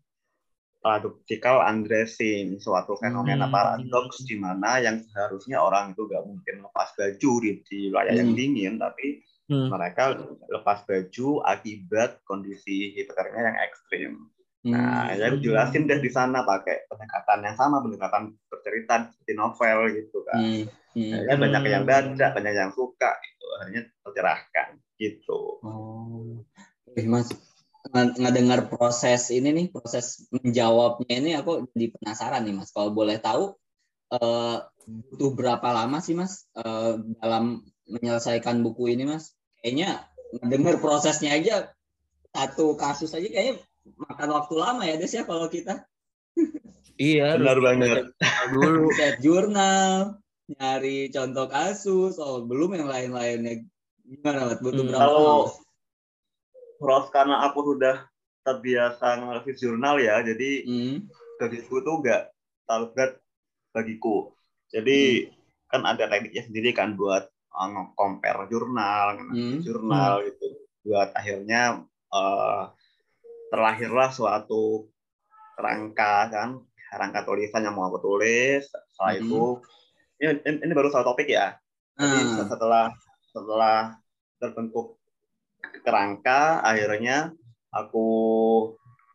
paradoxical 0.80 1.60
undressing, 1.68 2.64
suatu 2.64 2.96
fenomena 2.96 3.52
Hmm. 3.52 3.54
paradoks 3.54 4.24
di 4.24 4.40
mana 4.40 4.80
yang 4.80 5.04
seharusnya 5.04 5.60
orang 5.60 5.92
itu 5.92 6.08
nggak 6.08 6.24
mungkin 6.24 6.56
lepas 6.64 6.96
baju 6.96 7.32
di, 7.44 7.52
di 7.68 7.80
wilayah 7.92 8.16
yang 8.16 8.32
Hmm. 8.32 8.40
dingin, 8.40 8.74
tapi 8.80 9.20
Hmm. 9.52 9.68
mereka 9.72 10.16
lepas 10.48 10.84
baju 10.88 11.28
akibat 11.44 12.24
kondisi 12.24 12.96
hipotermia 12.96 13.52
yang 13.52 13.60
ekstrim. 13.68 14.14
Nah, 14.68 15.08
Hmm. 15.08 15.20
ya 15.20 15.26
aku 15.32 15.38
jelasin 15.40 15.88
deh 15.88 16.00
di 16.04 16.12
sana 16.12 16.44
pakai 16.44 16.92
pendekatan 16.92 17.40
yang 17.48 17.56
sama, 17.56 17.80
pendekatan 17.80 18.36
bercerita 18.52 19.08
seperti 19.08 19.34
novel 19.34 19.78
gitu 19.96 20.18
kan. 20.28 20.40
Hmm. 20.44 20.64
Hmm. 20.98 21.12
Akhirnya 21.14 21.38
banyak 21.40 21.64
yang 21.72 21.86
baca, 21.88 22.26
banyak 22.36 22.54
yang 22.58 22.72
suka 22.76 23.12
gitu. 23.24 23.46
Akhirnya 23.62 23.84
tercerahkan 24.04 24.68
gitu. 25.00 25.40
Oh, 25.64 26.44
Ih, 26.98 27.06
Mas, 27.06 27.30
nge- 27.94 28.18
ngedengar 28.18 28.68
proses 28.68 29.30
ini 29.30 29.50
nih, 29.54 29.66
proses 29.70 30.26
menjawabnya 30.34 31.16
ini 31.22 31.32
aku 31.38 31.70
jadi 31.72 31.94
penasaran 31.96 32.44
nih, 32.44 32.56
Mas. 32.58 32.74
Kalau 32.74 32.92
boleh 32.92 33.22
tahu, 33.22 33.54
eh, 34.18 34.58
butuh 34.88 35.32
berapa 35.38 35.68
lama 35.70 36.02
sih, 36.02 36.18
Mas, 36.18 36.50
eh, 36.58 36.94
dalam 37.22 37.62
menyelesaikan 37.88 38.60
buku 38.66 38.92
ini, 38.98 39.06
Mas? 39.06 39.38
Kayaknya 39.62 40.10
ngedengar 40.42 40.76
prosesnya 40.84 41.38
aja 41.38 41.72
satu 42.36 42.76
kasus 42.76 43.16
aja 43.16 43.26
kayaknya 43.26 43.64
makan 43.96 44.30
waktu 44.36 44.54
lama 44.60 44.84
ya, 44.84 44.96
Des 45.00 45.14
ya 45.16 45.24
kalau 45.24 45.48
kita 45.48 45.88
Iya, 46.98 47.38
Benar 47.38 47.62
banget. 47.62 48.10
dulu. 48.50 48.90
set 48.98 49.22
jurnal, 49.22 50.18
nyari 50.50 51.14
contoh 51.14 51.46
kasus, 51.46 52.18
oh 52.18 52.42
belum 52.42 52.74
yang 52.74 52.90
lain-lainnya. 52.90 53.66
Gimana, 54.02 54.50
Mas? 54.50 54.60
Butuh 54.66 54.82
Hmm. 54.82 54.90
berapa 54.90 55.06
Kalau? 55.06 55.42
Prof 56.78 57.06
karena 57.10 57.42
aku 57.46 57.74
sudah 57.74 58.06
terbiasa 58.46 59.18
ngelis 59.22 59.58
jurnal 59.62 59.98
ya, 60.02 60.22
jadi 60.26 60.52
Hmm. 60.66 60.98
bagiku 61.38 61.82
tuh 61.86 62.02
nggak 62.02 62.22
terlalu 62.66 62.86
berat 62.94 63.12
bagiku. 63.74 64.34
Jadi 64.74 65.30
kan 65.70 65.86
ada 65.86 66.06
tekniknya 66.10 66.44
sendiri 66.50 66.74
kan 66.74 66.98
buat 66.98 67.30
uh, 67.54 67.68
nge-compare 67.74 68.50
jurnal, 68.50 69.22
Hmm. 69.34 69.62
jurnal 69.62 70.26
gitu. 70.26 70.48
Buat 70.86 71.14
akhirnya 71.14 71.84
uh, 72.14 72.72
terlahirlah 73.48 74.10
suatu 74.12 74.88
rangka 75.58 76.30
kan, 76.30 76.50
rangka 76.94 77.26
tulisan 77.26 77.66
yang 77.66 77.76
mau 77.76 77.90
aku 77.90 78.00
tulis. 78.04 78.68
Setelah 78.68 79.14
Hmm. 79.18 79.22
itu 79.24 79.42
ini, 80.18 80.34
ini 80.66 80.74
baru 80.74 80.90
satu 80.90 81.14
topik 81.14 81.30
ya. 81.30 81.58
Jadi 81.98 82.18
Ah. 82.38 82.46
setelah 82.46 82.86
setelah 83.34 83.78
terbentuk 84.38 84.98
kerangka, 85.82 86.62
akhirnya 86.62 87.34
aku 87.74 88.08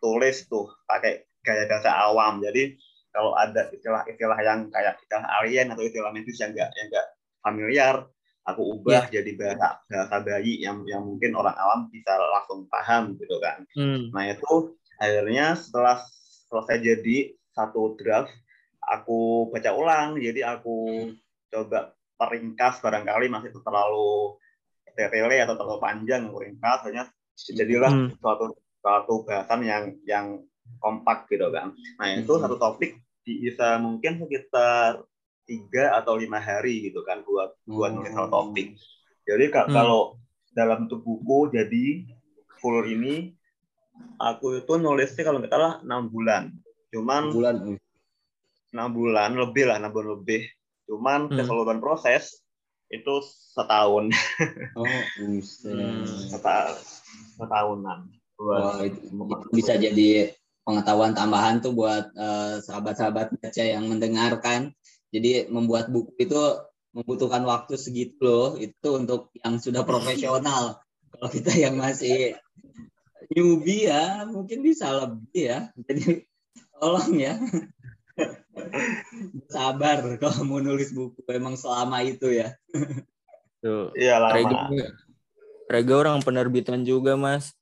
tulis 0.03 0.47
tuh 0.51 0.67
pakai 0.87 1.23
gaya 1.47 1.67
bahasa 1.71 1.91
awam. 1.95 2.43
Jadi 2.43 2.75
kalau 3.13 3.37
ada 3.37 3.69
istilah-istilah 3.71 4.39
yang 4.43 4.73
kayak 4.73 4.99
istilah 5.05 5.27
alien 5.43 5.71
atau 5.71 5.85
istilah 5.85 6.11
medis 6.11 6.39
yang 6.41 6.51
enggak 6.57 6.71
yang 6.75 6.87
enggak 6.91 7.07
familiar, 7.43 7.95
aku 8.43 8.63
ubah 8.79 9.07
jadi 9.07 9.31
bahasa 9.39 9.79
bahasa 9.87 10.17
bayi 10.19 10.63
yang 10.63 10.83
yang 10.91 11.07
mungkin 11.07 11.39
orang 11.39 11.55
awam 11.55 11.81
bisa 11.95 12.11
langsung 12.19 12.67
paham 12.67 13.15
gitu 13.19 13.39
kan. 13.39 13.63
Hmm. 13.79 14.11
Nah 14.11 14.35
itu 14.35 14.75
akhirnya 14.99 15.55
setelah 15.55 16.03
selesai 16.51 16.83
jadi 16.83 17.17
satu 17.55 17.95
draft, 17.95 18.33
aku 18.83 19.51
baca 19.53 19.71
ulang. 19.73 20.19
Jadi 20.19 20.43
aku 20.43 21.09
coba 21.53 21.95
peringkas 22.19 22.83
barangkali 22.83 23.27
masih 23.31 23.55
terlalu 23.63 24.37
tele 24.93 25.37
atau 25.41 25.55
terlalu 25.57 25.81
panjang 25.81 26.29
aku 26.29 26.39
ringkas. 26.43 26.83
Akhirnya 26.83 27.07
jadilah 27.39 27.91
Hmm. 27.91 28.09
suatu 28.19 28.59
suatu 28.83 29.15
bahasan 29.23 29.61
yang 29.63 29.85
yang 30.03 30.27
kompak 30.83 31.31
gitu 31.31 31.47
kan. 31.55 31.71
Nah 31.99 32.19
itu 32.19 32.33
Hmm. 32.35 32.43
satu 32.43 32.59
topik 32.59 32.99
bisa 33.23 33.79
mungkin 33.79 34.19
sekitar 34.19 35.07
tiga 35.43 35.99
atau 35.99 36.15
lima 36.17 36.39
hari 36.39 36.91
gitu 36.91 37.03
kan 37.03 37.21
buat 37.27 37.55
buat 37.67 37.91
Oh. 37.93 37.95
nulis 38.01 38.13
satu 38.15 38.29
topik. 38.31 38.67
Jadi 39.23 39.45
Hmm. 39.51 39.71
kalau 39.71 40.01
dalam 40.53 40.87
bentuk 40.87 41.03
buku 41.03 41.51
jadi 41.51 42.07
full 42.61 42.85
ini 42.85 43.33
aku 44.19 44.63
itu 44.63 44.73
nulisnya 44.77 45.23
kalau 45.23 45.39
nggak 45.43 45.53
salah 45.53 45.73
enam 45.83 46.09
bulan. 46.09 46.53
Cuman 46.93 47.23
bulan 47.33 47.57
enam 48.73 48.89
bulan 48.91 49.31
lebih 49.37 49.65
lah 49.69 49.77
enam 49.81 49.91
bulan 49.93 50.11
lebih. 50.21 50.43
Cuman 50.89 51.31
Hmm. 51.31 51.37
keseluruhan 51.39 51.81
proses 51.81 52.43
itu 52.93 53.15
setahun 53.57 54.13
oh. 54.79 54.85
Hmm. 55.17 55.41
Seta- 56.05 56.77
setahunan. 57.39 58.11
Buat 58.37 58.61
Wah, 58.61 58.79
itu, 58.83 58.99
itu 59.07 59.47
bisa 59.55 59.79
jadi 59.79 60.35
pengetahuan 60.67 61.15
tambahan 61.15 61.63
tuh 61.63 61.73
buat 61.73 62.11
eh, 62.13 62.57
sahabat-sahabat 62.61 63.39
baca 63.39 63.63
yang 63.63 63.87
mendengarkan 63.87 64.75
jadi 65.13 65.47
membuat 65.53 65.93
buku 65.93 66.17
itu 66.19 66.41
membutuhkan 66.93 67.45
waktu 67.45 67.77
segitu 67.77 68.21
loh 68.25 68.51
itu 68.57 68.89
untuk 68.97 69.33
yang 69.39 69.61
sudah 69.61 69.85
profesional 69.85 70.81
kalau 71.13 71.29
kita 71.29 71.53
yang 71.55 71.77
masih 71.77 72.37
newbie 73.33 73.89
ya 73.89 74.27
mungkin 74.29 74.65
bisa 74.65 74.93
lebih 74.93 75.43
ya 75.53 75.59
jadi 75.89 76.27
tolong 76.77 77.17
ya 77.17 77.37
sabar 79.49 80.05
kalau 80.21 80.43
mau 80.45 80.61
nulis 80.61 80.93
buku 80.93 81.23
emang 81.33 81.57
selama 81.57 82.05
itu 82.05 82.29
ya 82.29 82.53
Tuh. 83.63 83.95
Iya 83.95 84.19
lama. 84.19 84.35
Rega, 84.35 84.59
Rega 85.71 85.95
orang 85.95 86.19
penerbitan 86.21 86.83
juga 86.83 87.15
mas. 87.15 87.55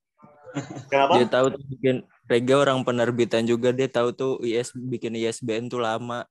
Kenapa? 0.88 1.20
Dia 1.20 1.26
tahu 1.28 1.46
tuh 1.54 1.62
bikin 1.68 1.96
Rega 2.26 2.56
orang 2.56 2.80
penerbitan 2.82 3.44
juga 3.44 3.70
dia 3.70 3.86
tahu 3.86 4.16
tuh 4.16 4.32
IS 4.40 4.72
bikin 4.72 5.14
ISBN 5.14 5.68
tuh 5.68 5.84
lama. 5.84 6.24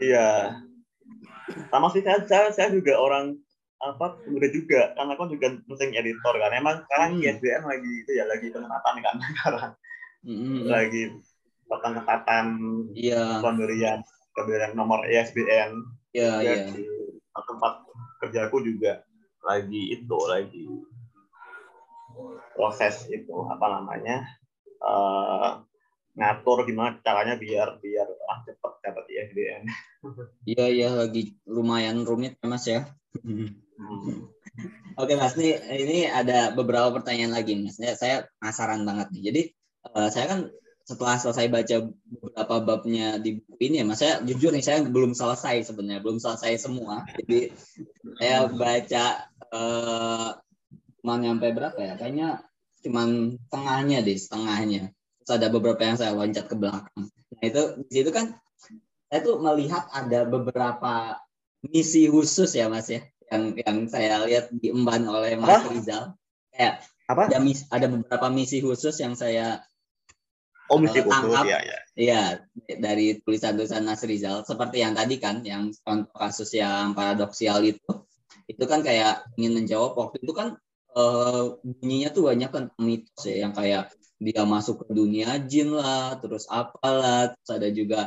Iya. 0.00 0.56
Sama 1.68 1.86
sih 1.92 2.00
saya, 2.00 2.24
saya, 2.24 2.48
saya 2.56 2.68
juga 2.72 2.96
orang 2.96 3.36
apa 3.80 4.16
udah 4.28 4.50
juga. 4.52 4.96
Karena 4.96 5.12
aku 5.16 5.28
juga 5.32 5.60
mesin 5.68 5.92
editor 5.92 6.34
kan. 6.40 6.52
Emang 6.56 6.80
sekarang 6.88 7.20
Hmm. 7.20 7.24
ISBN 7.24 7.62
lagi 7.68 7.90
itu 8.04 8.10
ya 8.16 8.24
lagi 8.24 8.46
pengetatan 8.48 8.94
kan 9.04 9.14
sekarang. 9.36 9.72
Mm-mm. 10.20 10.68
lagi 10.68 11.16
pengetatan 11.64 12.46
iya. 12.92 13.40
pemberian 13.40 14.04
pemberian 14.36 14.76
nomor 14.76 15.08
ISBN 15.08 15.80
iya 16.12 16.44
iya. 16.44 16.54
Dan 16.68 16.76
di 16.76 16.84
tempat 17.32 17.88
kerjaku 18.20 18.60
juga 18.60 19.00
lagi 19.40 19.96
itu 19.96 20.16
lagi 20.28 20.68
proses 22.52 23.08
itu 23.08 23.32
apa 23.48 23.80
namanya 23.80 24.28
eh, 24.84 25.50
ngatur 26.20 26.68
gimana 26.68 27.00
caranya 27.00 27.40
biar 27.40 27.80
biar 27.80 27.99
ah, 29.20 29.28
cepat 29.28 29.36
dapat 29.36 29.60
ISBN. 29.60 29.62
iya 30.48 30.64
iya 30.72 30.88
lagi 30.96 31.22
lumayan 31.44 32.02
rumit 32.08 32.40
ya 32.40 32.46
mas 32.48 32.64
ya 32.64 32.88
Hmm. 33.80 34.30
Oke 35.00 35.16
Mas, 35.16 35.34
nih 35.34 35.56
ini 35.82 35.98
ada 36.06 36.52
beberapa 36.52 36.92
pertanyaan 36.92 37.32
lagi 37.32 37.56
Mas. 37.56 37.80
Saya, 37.80 37.94
saya 37.96 38.16
penasaran 38.38 38.84
banget 38.84 39.08
nih. 39.16 39.22
Jadi 39.32 39.42
eh, 39.96 40.08
saya 40.12 40.26
kan 40.28 40.40
setelah 40.84 41.16
selesai 41.22 41.46
baca 41.46 41.76
beberapa 41.90 42.56
babnya 42.66 43.16
di 43.22 43.38
buku 43.38 43.54
ini 43.70 43.82
ya 43.82 43.86
Mas, 43.86 43.98
saya 44.02 44.20
jujur 44.22 44.52
nih 44.52 44.64
saya 44.64 44.84
belum 44.84 45.16
selesai 45.16 45.72
sebenarnya, 45.72 46.04
belum 46.04 46.18
selesai 46.20 46.60
semua. 46.60 47.08
Jadi 47.18 47.50
saya 48.20 48.46
baca 48.46 49.04
eh 49.50 50.30
cuma 51.00 51.14
nyampe 51.16 51.48
berapa 51.56 51.80
ya? 51.80 51.94
Kayaknya 51.96 52.44
cuman 52.84 53.40
setengahnya 53.48 53.98
deh, 54.04 54.18
setengahnya. 54.20 54.82
Terus 55.24 55.32
ada 55.40 55.48
beberapa 55.48 55.80
yang 55.82 55.96
saya 55.96 56.12
loncat 56.12 56.44
ke 56.46 56.54
belakang. 56.54 57.08
Nah 57.08 57.42
itu 57.42 57.62
di 57.88 57.92
situ 57.96 58.10
kan 58.12 58.36
saya 59.10 59.20
tuh 59.26 59.42
melihat 59.42 59.90
ada 59.90 60.22
beberapa 60.22 61.18
misi 61.66 62.06
khusus 62.06 62.54
ya 62.54 62.70
Mas 62.70 62.86
ya 62.88 63.02
yang 63.30 63.54
yang 63.58 63.78
saya 63.90 64.22
lihat 64.26 64.50
diemban 64.54 65.06
oleh 65.06 65.34
Mas 65.38 65.62
Apa? 65.62 65.70
Rizal. 65.70 66.02
Kayak 66.50 66.82
Apa? 67.06 67.26
ada 67.30 67.38
mis, 67.42 67.66
ada 67.70 67.86
beberapa 67.90 68.26
misi 68.30 68.62
khusus 68.62 68.94
yang 69.02 69.14
saya 69.18 69.62
Oh 70.70 70.78
Eh, 70.78 70.86
khusus 70.86 71.02
tangkap. 71.10 71.50
ya 71.50 71.58
ya. 71.66 71.78
Iya, 71.98 72.22
dari 72.78 73.18
tulisan-tulisan 73.18 73.82
Mas 73.82 74.06
Rizal 74.06 74.46
seperti 74.46 74.78
yang 74.78 74.94
tadi 74.94 75.18
kan, 75.18 75.42
yang 75.42 75.74
contoh 75.82 76.14
kasus 76.14 76.54
yang 76.54 76.94
paradoksial 76.94 77.58
itu, 77.66 78.06
itu 78.46 78.64
kan 78.70 78.86
kayak 78.86 79.26
ingin 79.34 79.58
menjawab 79.66 79.98
waktu 79.98 80.22
itu 80.22 80.30
kan 80.30 80.54
eh, 80.94 81.42
bunyinya 81.66 82.14
tuh 82.14 82.30
banyak 82.30 82.50
kan 82.54 82.64
mitos 82.78 83.22
ya, 83.26 83.42
yang 83.46 83.50
kayak 83.50 83.90
dia 84.22 84.46
masuk 84.46 84.86
ke 84.86 84.94
dunia 84.94 85.42
jin 85.50 85.74
lah, 85.74 86.14
terus 86.22 86.46
apalah, 86.46 87.34
terus 87.34 87.50
ada 87.50 87.68
juga 87.74 88.00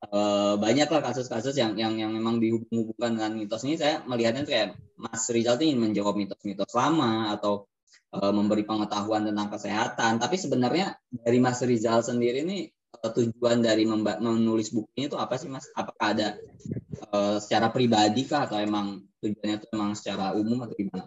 eh, 0.00 0.54
banyak 0.56 0.88
lah 0.88 1.02
kasus-kasus 1.04 1.54
yang 1.60 1.76
yang 1.76 1.94
yang 2.00 2.10
memang 2.12 2.40
dihubung-hubungkan 2.40 3.16
dengan 3.16 3.32
mitos 3.36 3.62
ini. 3.68 3.76
Saya 3.76 4.00
melihatnya 4.08 4.44
kayak 4.48 4.68
Mas 4.96 5.24
Rizal 5.28 5.60
ingin 5.60 5.78
menjawab 5.80 6.14
mitos-mitos 6.16 6.72
lama 6.72 7.32
atau 7.36 7.68
eh, 8.16 8.32
memberi 8.32 8.64
pengetahuan 8.64 9.28
tentang 9.28 9.48
kesehatan. 9.52 10.12
Tapi 10.22 10.36
sebenarnya 10.40 10.96
dari 11.10 11.38
Mas 11.40 11.60
Rizal 11.60 12.00
sendiri 12.00 12.44
ini 12.46 12.58
eh, 12.72 13.10
tujuan 13.12 13.60
dari 13.60 13.84
menulis 13.86 14.72
buku 14.72 14.88
ini 14.96 15.06
itu 15.12 15.16
apa 15.20 15.36
sih 15.36 15.48
Mas? 15.52 15.68
Apakah 15.76 16.06
ada 16.16 16.28
eh, 17.12 17.36
secara 17.42 17.68
pribadi 17.70 18.24
kah 18.24 18.48
atau 18.48 18.58
emang 18.60 19.04
tujuannya 19.20 19.56
itu 19.60 19.66
emang 19.76 19.92
secara 19.92 20.32
umum 20.32 20.64
atau 20.64 20.74
gimana? 20.76 21.06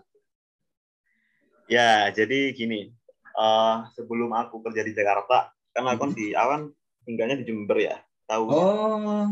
Ya 1.67 2.11
jadi 2.13 2.53
gini. 2.53 2.93
eh, 3.33 3.75
sebelum 3.97 4.29
aku 4.29 4.61
kerja 4.61 4.85
di 4.85 4.93
Jakarta, 4.93 5.49
kan 5.73 5.83
aku 5.89 6.05
Hmm. 6.05 6.13
di 6.13 6.37
awan 6.37 6.69
tinggalnya 7.01 7.41
di 7.41 7.49
Jember 7.49 7.81
ya. 7.81 7.97
Tahu? 8.33 8.45
Oh, 8.49 9.29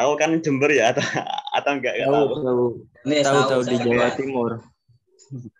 Tahu 0.00 0.12
kan 0.16 0.32
Jember 0.40 0.72
ya 0.72 0.96
atau 0.96 1.04
atau 1.52 1.70
enggak? 1.76 1.92
Enggak 2.00 2.08
tahu. 2.08 2.28
tahu. 2.40 2.64
ini 3.04 3.16
Tahu 3.20 3.40
tahu 3.44 3.60
di 3.68 3.76
Jawa 3.76 4.06
juga. 4.08 4.16
Timur. 4.16 4.50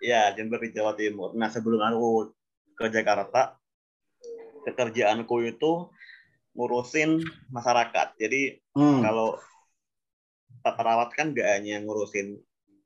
Ya, 0.00 0.22
Jember 0.32 0.58
di 0.64 0.72
Jawa 0.72 0.92
Timur. 0.96 1.36
Nah, 1.36 1.52
sebelum 1.52 1.84
aku 1.84 2.32
ke 2.80 2.88
Jakarta, 2.88 3.60
pekerjaanku 4.64 5.36
itu 5.44 5.92
ngurusin 6.56 7.20
masyarakat. 7.52 8.16
Jadi 8.16 8.56
Hmm. 8.72 9.04
kalau 9.04 9.36
perawat 10.64 11.12
kan 11.12 11.36
nggak 11.36 11.48
hanya 11.60 11.84
ngurusin 11.84 12.40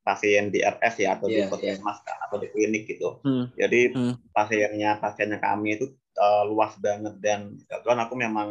pasien 0.05 0.53
di 0.53 0.61
RS 0.61 1.01
ya 1.01 1.17
atau 1.17 1.31
Iya, 1.31 1.47
di 1.47 1.51
puskesmas 1.55 2.03
kan, 2.05 2.19
atau 2.29 2.37
di 2.43 2.51
klinik 2.53 2.91
gitu. 2.91 3.23
Hmm. 3.25 3.49
Jadi 3.57 3.95
Hmm. 3.95 4.15
pasiennya 4.35 4.99
pasiennya 5.01 5.39
kami 5.41 5.79
itu 5.81 5.87
uh, 6.19 6.45
luas 6.45 6.75
banget 6.83 7.15
dan 7.23 7.57
kebetulan 7.71 8.01
aku 8.05 8.15
memang 8.19 8.49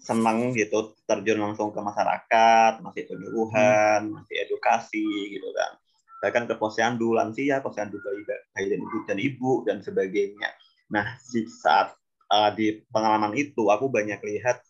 senang 0.00 0.54
gitu 0.54 0.94
terjun 1.04 1.42
langsung 1.42 1.74
ke 1.74 1.80
masyarakat, 1.82 2.80
masih 2.80 3.02
penyuluhan, 3.10 4.08
masih 4.12 4.36
edukasi 4.46 5.06
gitu 5.34 5.50
kan. 5.52 5.76
Bahkan 6.22 6.44
ke 6.48 6.54
posyandu 6.56 7.12
lansia, 7.12 7.60
posyandu 7.60 8.00
bayi, 8.00 8.22
bayi 8.24 8.66
dan 8.72 8.80
ibu 8.80 8.96
dan 9.04 9.18
ibu 9.18 9.52
dan 9.66 9.76
sebagainya. 9.84 10.50
Nah, 10.92 11.18
di 11.28 11.44
saat 11.50 11.92
uh, 12.32 12.50
di 12.54 12.80
pengalaman 12.88 13.34
itu 13.36 13.68
aku 13.68 13.90
banyak 13.90 14.18
lihat 14.22 14.62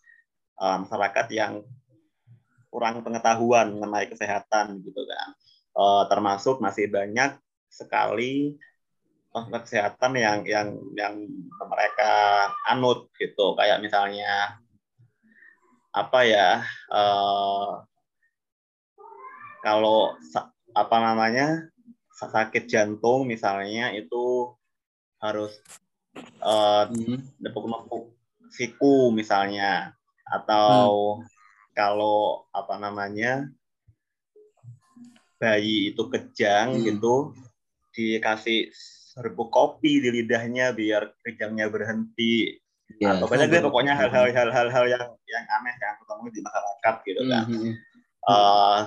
uh, 0.59 0.83
masyarakat 0.83 1.27
yang 1.31 1.63
kurang 2.67 2.99
pengetahuan 3.01 3.71
mengenai 3.73 4.11
kesehatan 4.11 4.83
gitu 4.83 5.01
kan. 5.07 5.29
Eh, 5.77 6.03
termasuk 6.09 6.57
masih 6.57 6.89
banyak 6.89 7.37
sekali 7.69 8.57
kesehatan 9.29 10.17
yang 10.17 10.39
yang 10.49 10.67
yang 10.97 11.13
mereka 11.61 12.13
anut 12.65 13.13
gitu 13.21 13.53
kayak 13.53 13.77
misalnya 13.85 14.57
apa 15.97 16.19
ya 16.29 16.49
eh, 16.93 17.71
kalau 19.65 20.13
apa 20.77 20.97
namanya 21.01 21.65
sa- 22.13 22.29
sakit 22.29 22.69
jantung 22.69 23.25
misalnya 23.25 23.93
itu 23.97 24.53
harus 25.17 25.57
Hmm. 26.37 27.17
nepuk-nepuk 27.41 28.13
siku 28.53 29.09
misalnya 29.09 29.93
atau 30.25 31.21
kalau 31.73 32.45
apa 32.53 32.77
namanya 32.77 33.49
bayi 35.37 35.93
itu 35.93 36.03
kejang 36.09 36.77
Hmm. 36.77 36.85
gitu 36.85 37.15
dikasih 37.93 38.69
serbuk 39.17 39.49
kopi 39.49 39.97
di 40.01 40.09
lidahnya 40.21 40.73
biar 40.77 41.17
kejangnya 41.25 41.69
berhenti 41.73 42.61
Iya. 42.97 43.19
atau 43.19 43.27
banyak 43.27 43.47
deh 43.51 43.61
pokoknya 43.61 43.93
hal-hal 43.99 44.25
hal-hal 44.31 44.67
hal 44.71 44.85
yang 44.87 45.03
yang 45.27 45.45
aneh 45.59 45.75
yang 45.75 45.91
aku 45.99 46.03
temui 46.07 46.31
di 46.31 46.41
masyarakat 46.41 46.95
gitu 47.03 47.21
kan. 47.27 47.43
Hmm, 47.45 47.59
hmm, 47.61 47.75
Eh, 48.27 48.81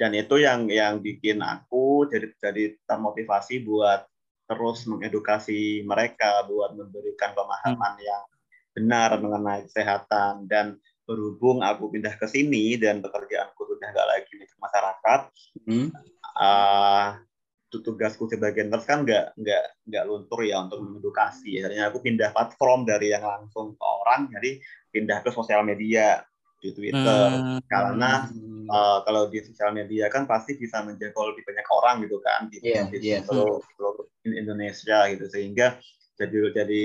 dan 0.00 0.10
itu 0.16 0.34
yang 0.40 0.72
yang 0.72 1.04
bikin 1.04 1.44
aku 1.44 2.08
jadi 2.08 2.32
jadi 2.40 2.64
termotivasi 2.88 3.60
buat 3.60 4.08
terus 4.48 4.88
mengedukasi 4.88 5.84
mereka 5.84 6.48
buat 6.48 6.72
memberikan 6.72 7.36
pemahaman 7.36 8.00
yang 8.00 8.24
benar 8.72 9.20
mengenai 9.20 9.68
kesehatan. 9.68 10.48
Dan 10.48 10.80
berhubung 11.08 11.64
aku 11.64 11.88
pindah 11.88 12.16
ke 12.20 12.28
sini 12.28 12.76
dan 12.76 13.00
pekerjaanku 13.00 13.64
sudah 13.64 13.88
nggak 13.92 14.08
lagi 14.08 14.32
di 14.32 14.44
masyarakat 14.60 15.20
hmm. 15.64 15.88
tu- 15.88 17.27
tugasku 17.68 18.24
sebagai 18.32 18.64
nurse 18.64 18.88
kan 18.88 19.04
nggak 19.04 19.36
nggak 19.36 19.64
nggak 19.92 20.04
luntur 20.08 20.40
ya 20.40 20.64
untuk 20.64 20.80
mengedukasi 20.80 21.60
akhirnya 21.60 21.92
aku 21.92 22.00
pindah 22.00 22.32
platform 22.32 22.88
dari 22.88 23.12
yang 23.12 23.24
langsung 23.24 23.76
ke 23.76 23.84
orang 23.84 24.32
jadi 24.32 24.56
pindah 24.88 25.20
ke 25.20 25.28
sosial 25.28 25.60
media 25.68 26.24
di 26.58 26.72
Twitter 26.72 27.28
Hmm. 27.28 27.60
karena 27.68 28.26
Hmm. 28.26 28.66
uh, 28.72 28.98
kalau 29.04 29.28
di 29.28 29.44
sosial 29.44 29.76
media 29.76 30.08
kan 30.08 30.24
pasti 30.24 30.56
bisa 30.56 30.80
menjangkau 30.80 31.28
lebih 31.30 31.44
banyak 31.44 31.66
orang 31.70 31.96
gitu 32.08 32.18
kan 32.24 32.48
di, 32.48 32.58
Iya, 32.64 32.88
di 32.88 32.98
iya. 33.04 33.20
seluruh, 33.22 33.60
seluruh 33.76 34.06
Indonesia 34.24 35.06
gitu 35.12 35.28
sehingga 35.28 35.76
jadi 36.18 36.50
jadi 36.50 36.82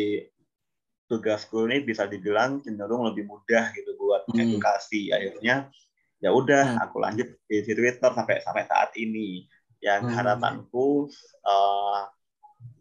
tugasku 1.10 1.68
ini 1.68 1.84
bisa 1.84 2.08
dibilang 2.08 2.64
cenderung 2.64 3.08
lebih 3.08 3.28
mudah 3.28 3.72
gitu 3.76 3.96
buat 4.00 4.28
Hmm. 4.30 4.40
edukasi 4.40 5.12
akhirnya 5.16 5.72
ya 6.24 6.30
udah 6.32 6.78
Hmm. 6.80 6.84
aku 6.88 6.98
lanjut 7.04 7.28
di, 7.48 7.64
di 7.64 7.72
Twitter 7.76 8.12
sampai 8.14 8.40
sampai 8.44 8.64
saat 8.68 8.92
ini 8.96 9.44
yang 9.84 10.08
Hmm. 10.08 10.16
harapanku 10.16 11.12
uh, 11.44 12.08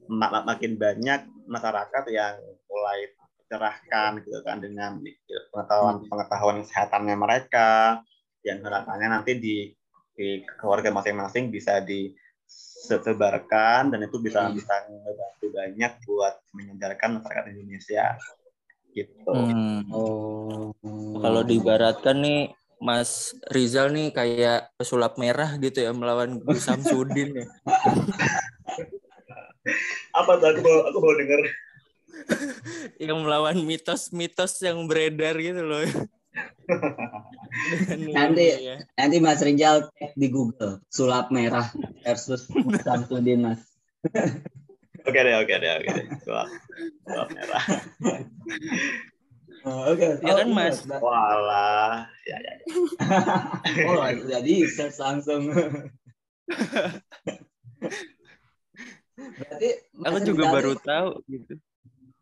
mak- 0.06 0.30
mak- 0.30 0.46
makin 0.54 0.78
banyak 0.78 1.26
masyarakat 1.50 2.04
yang 2.14 2.38
mulai 2.70 3.10
tercerahkan 3.42 4.22
gitu 4.22 4.38
kan 4.46 4.62
dengan 4.62 5.02
pengetahuan 5.50 6.06
pengetahuan 6.06 6.62
kesehatannya 6.62 7.18
mereka 7.18 7.98
yang 8.46 8.62
harapannya 8.62 9.18
nanti 9.18 9.34
di 9.36 9.74
di 10.12 10.44
keluarga 10.60 10.92
masing-masing 10.94 11.48
bisa 11.50 11.82
disebarkan 11.82 13.90
dan 13.90 14.06
itu 14.06 14.22
bisa 14.22 14.46
hmm. 14.46 14.54
bisa 14.54 14.86
membantu 14.86 15.46
banyak 15.50 15.92
buat 16.06 16.38
menyadarkan 16.54 17.18
masyarakat 17.18 17.50
Indonesia 17.50 18.14
gitu. 18.92 19.32
Hmm. 19.32 19.88
Oh. 19.90 20.70
Kalau 21.18 21.42
diibaratkan 21.42 22.20
nih 22.20 22.52
Mas 22.82 23.30
Rizal 23.46 23.94
nih 23.94 24.10
kayak 24.10 24.74
pesulap 24.74 25.14
merah 25.14 25.54
gitu 25.62 25.86
ya 25.86 25.94
melawan 25.94 26.42
Gus 26.42 26.66
Samsudin 26.66 27.38
ya. 27.38 27.46
Apa 30.18 30.42
tuh 30.42 30.50
aku 30.50 30.60
mau 30.66 30.90
aku 30.90 30.98
mau 30.98 31.14
dengar 31.14 31.38
yang 33.06 33.22
melawan 33.22 33.54
mitos-mitos 33.62 34.58
yang 34.66 34.82
beredar 34.90 35.38
gitu 35.38 35.62
loh. 35.62 35.86
nanti 38.18 38.64
ya. 38.64 38.80
nanti 38.98 39.22
Mas 39.22 39.38
Rizal 39.44 39.92
cek 39.94 40.18
di 40.18 40.26
Google 40.32 40.80
sulap 40.90 41.30
merah 41.30 41.70
versus 42.02 42.50
Samsudin 42.82 43.46
Mas. 43.46 43.62
oke 45.06 45.18
deh 45.22 45.34
oke 45.38 45.54
deh 45.54 45.70
oke 45.78 45.90
deh 45.94 46.06
sulap, 46.26 46.50
sulap 47.06 47.30
merah. 47.30 47.62
Oh, 49.62 49.94
oke, 49.94 49.94
okay. 49.94 50.18
ya 50.26 50.42
kan 50.42 50.48
oh, 50.50 50.54
Mas. 50.58 50.82
Walah, 50.90 52.10
ya 52.26 52.36
ya. 52.42 52.52
ya. 52.58 53.86
oh, 53.94 54.02
jadi 54.26 54.54
search 54.66 54.98
langsung. 54.98 55.54
Berarti 59.14 59.68
aku 60.02 60.18
juga 60.26 60.44
baru 60.50 60.74
tahu 60.82 61.22
gitu. 61.30 61.54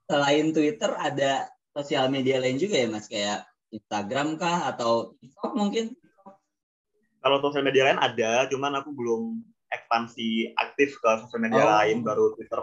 Selain 0.05 0.53
Twitter 0.53 0.91
ada 1.01 1.49
sosial 1.73 2.13
media 2.13 2.43
lain 2.43 2.61
juga 2.61 2.77
ya 2.77 2.89
Mas 2.93 3.09
kayak 3.09 3.47
Instagram 3.71 4.37
kah 4.37 4.69
atau 4.75 5.17
TikTok 5.23 5.53
mungkin? 5.57 5.97
Kalau 7.21 7.41
sosial 7.41 7.65
media 7.65 7.89
lain 7.89 8.01
ada, 8.01 8.49
cuman 8.53 8.81
aku 8.81 8.93
belum 8.93 9.41
ekspansi 9.71 10.57
aktif 10.59 10.99
ke 10.99 11.11
sosial 11.25 11.41
media 11.41 11.65
oh. 11.65 11.71
lain, 11.79 12.05
baru 12.05 12.35
Twitter. 12.37 12.61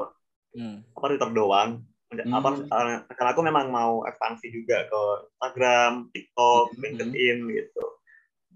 Hmm. 0.53 0.85
Apa 0.93 1.05
Twitter 1.13 1.29
doang. 1.33 1.81
Hmm. 2.07 2.33
Apa 2.33 2.49
eh, 2.63 2.99
karena 3.15 3.31
aku 3.35 3.41
memang 3.43 3.67
mau 3.67 4.03
ekspansi 4.07 4.47
juga 4.51 4.87
ke 4.87 5.01
Instagram, 5.37 6.07
TikTok, 6.15 6.65
hmm. 6.71 6.79
LinkedIn 6.79 7.37
gitu. 7.51 7.85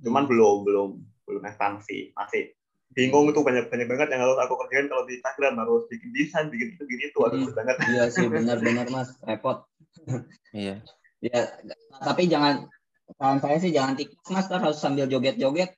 Cuman 0.07 0.23
hmm. 0.25 0.31
belum 0.31 0.57
belum 0.63 0.89
belum 1.27 1.43
ekspansi, 1.47 2.15
masih 2.15 2.55
bingung 2.91 3.31
tuh 3.31 3.43
banyak 3.43 3.71
banyak 3.71 3.87
banget 3.87 4.11
yang 4.11 4.27
harus 4.27 4.35
aku 4.35 4.59
kerjain 4.67 4.91
kalau 4.91 5.07
di 5.07 5.15
Instagram 5.15 5.63
harus 5.63 5.87
bikin 5.87 6.11
desain 6.11 6.51
bikin 6.51 6.75
itu 6.75 6.83
bikin 6.83 7.07
itu 7.07 7.19
harus 7.23 7.39
hmm. 7.39 7.55
banget 7.55 7.75
iya 7.87 8.03
sih 8.11 8.27
benar-benar 8.35 8.83
mas 8.91 9.15
repot 9.23 9.63
iya 10.51 10.83
Ya, 11.21 11.53
tapi 12.01 12.25
jangan 12.25 12.65
saran 13.13 13.37
saya 13.37 13.61
sih 13.61 13.69
jangan 13.69 13.93
TikTok 13.93 14.25
mas, 14.33 14.49
harus 14.49 14.81
sambil 14.81 15.05
joget-joget. 15.05 15.77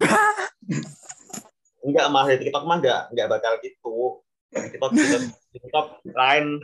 enggak 1.84 2.06
mas, 2.08 2.32
TikTok 2.40 2.64
mah 2.64 2.80
enggak 2.80 3.12
enggak 3.12 3.28
bakal 3.28 3.52
gitu. 3.60 4.24
TikTok 4.52 4.92
TikTok, 5.52 5.86
lain 6.12 6.60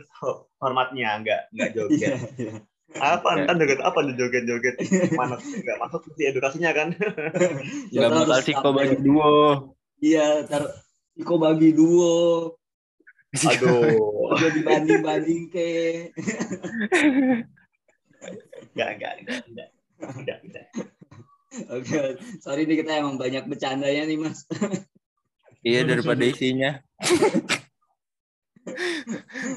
formatnya 0.61 1.09
enggak 1.17 1.41
enggak 1.53 1.69
joget. 1.73 1.97
Yeah, 1.97 2.19
yeah. 2.37 2.57
Apa 2.97 3.37
entar 3.37 3.57
joget 3.57 3.81
apa 3.81 3.99
nih 4.01 4.15
joget-joget 4.17 4.75
mana 5.13 5.37
enggak 5.37 5.77
masuk 5.81 6.01
sih 6.17 6.29
edukasinya 6.29 6.71
kan. 6.73 6.93
ya 7.93 8.09
bakal 8.09 8.41
Siko 8.45 8.69
bagi 8.73 8.97
duo. 9.01 9.73
Iya, 10.01 10.45
ntar 10.45 10.63
Siko 11.17 11.35
bagi 11.41 11.69
duo. 11.73 12.57
Aduh. 13.33 13.93
Udah 14.33 14.49
dibanding-banding 14.53 15.43
ke. 15.53 15.69
Enggak, 18.73 18.89
enggak, 18.97 19.13
enggak, 19.21 19.39
enggak. 19.49 19.69
Enggak, 19.99 20.37
enggak. 20.45 20.65
Oke, 21.73 22.21
sorry 22.45 22.69
nih 22.69 22.85
kita 22.85 23.01
emang 23.01 23.17
banyak 23.17 23.49
bercandanya 23.49 24.05
nih, 24.05 24.17
Mas. 24.21 24.45
iya, 25.65 25.81
daripada 25.81 26.21
isinya. 26.21 26.77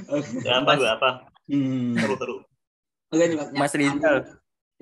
okay. 0.09 0.47
Ya, 0.47 0.95
apa? 0.97 1.11
Hmm. 1.47 1.95
Seru, 1.97 2.15
seru. 2.19 2.37
Oke 3.13 3.25
nih, 3.29 3.37
Mas. 3.37 3.49
Mas 3.53 3.73
Rizal. 3.77 4.17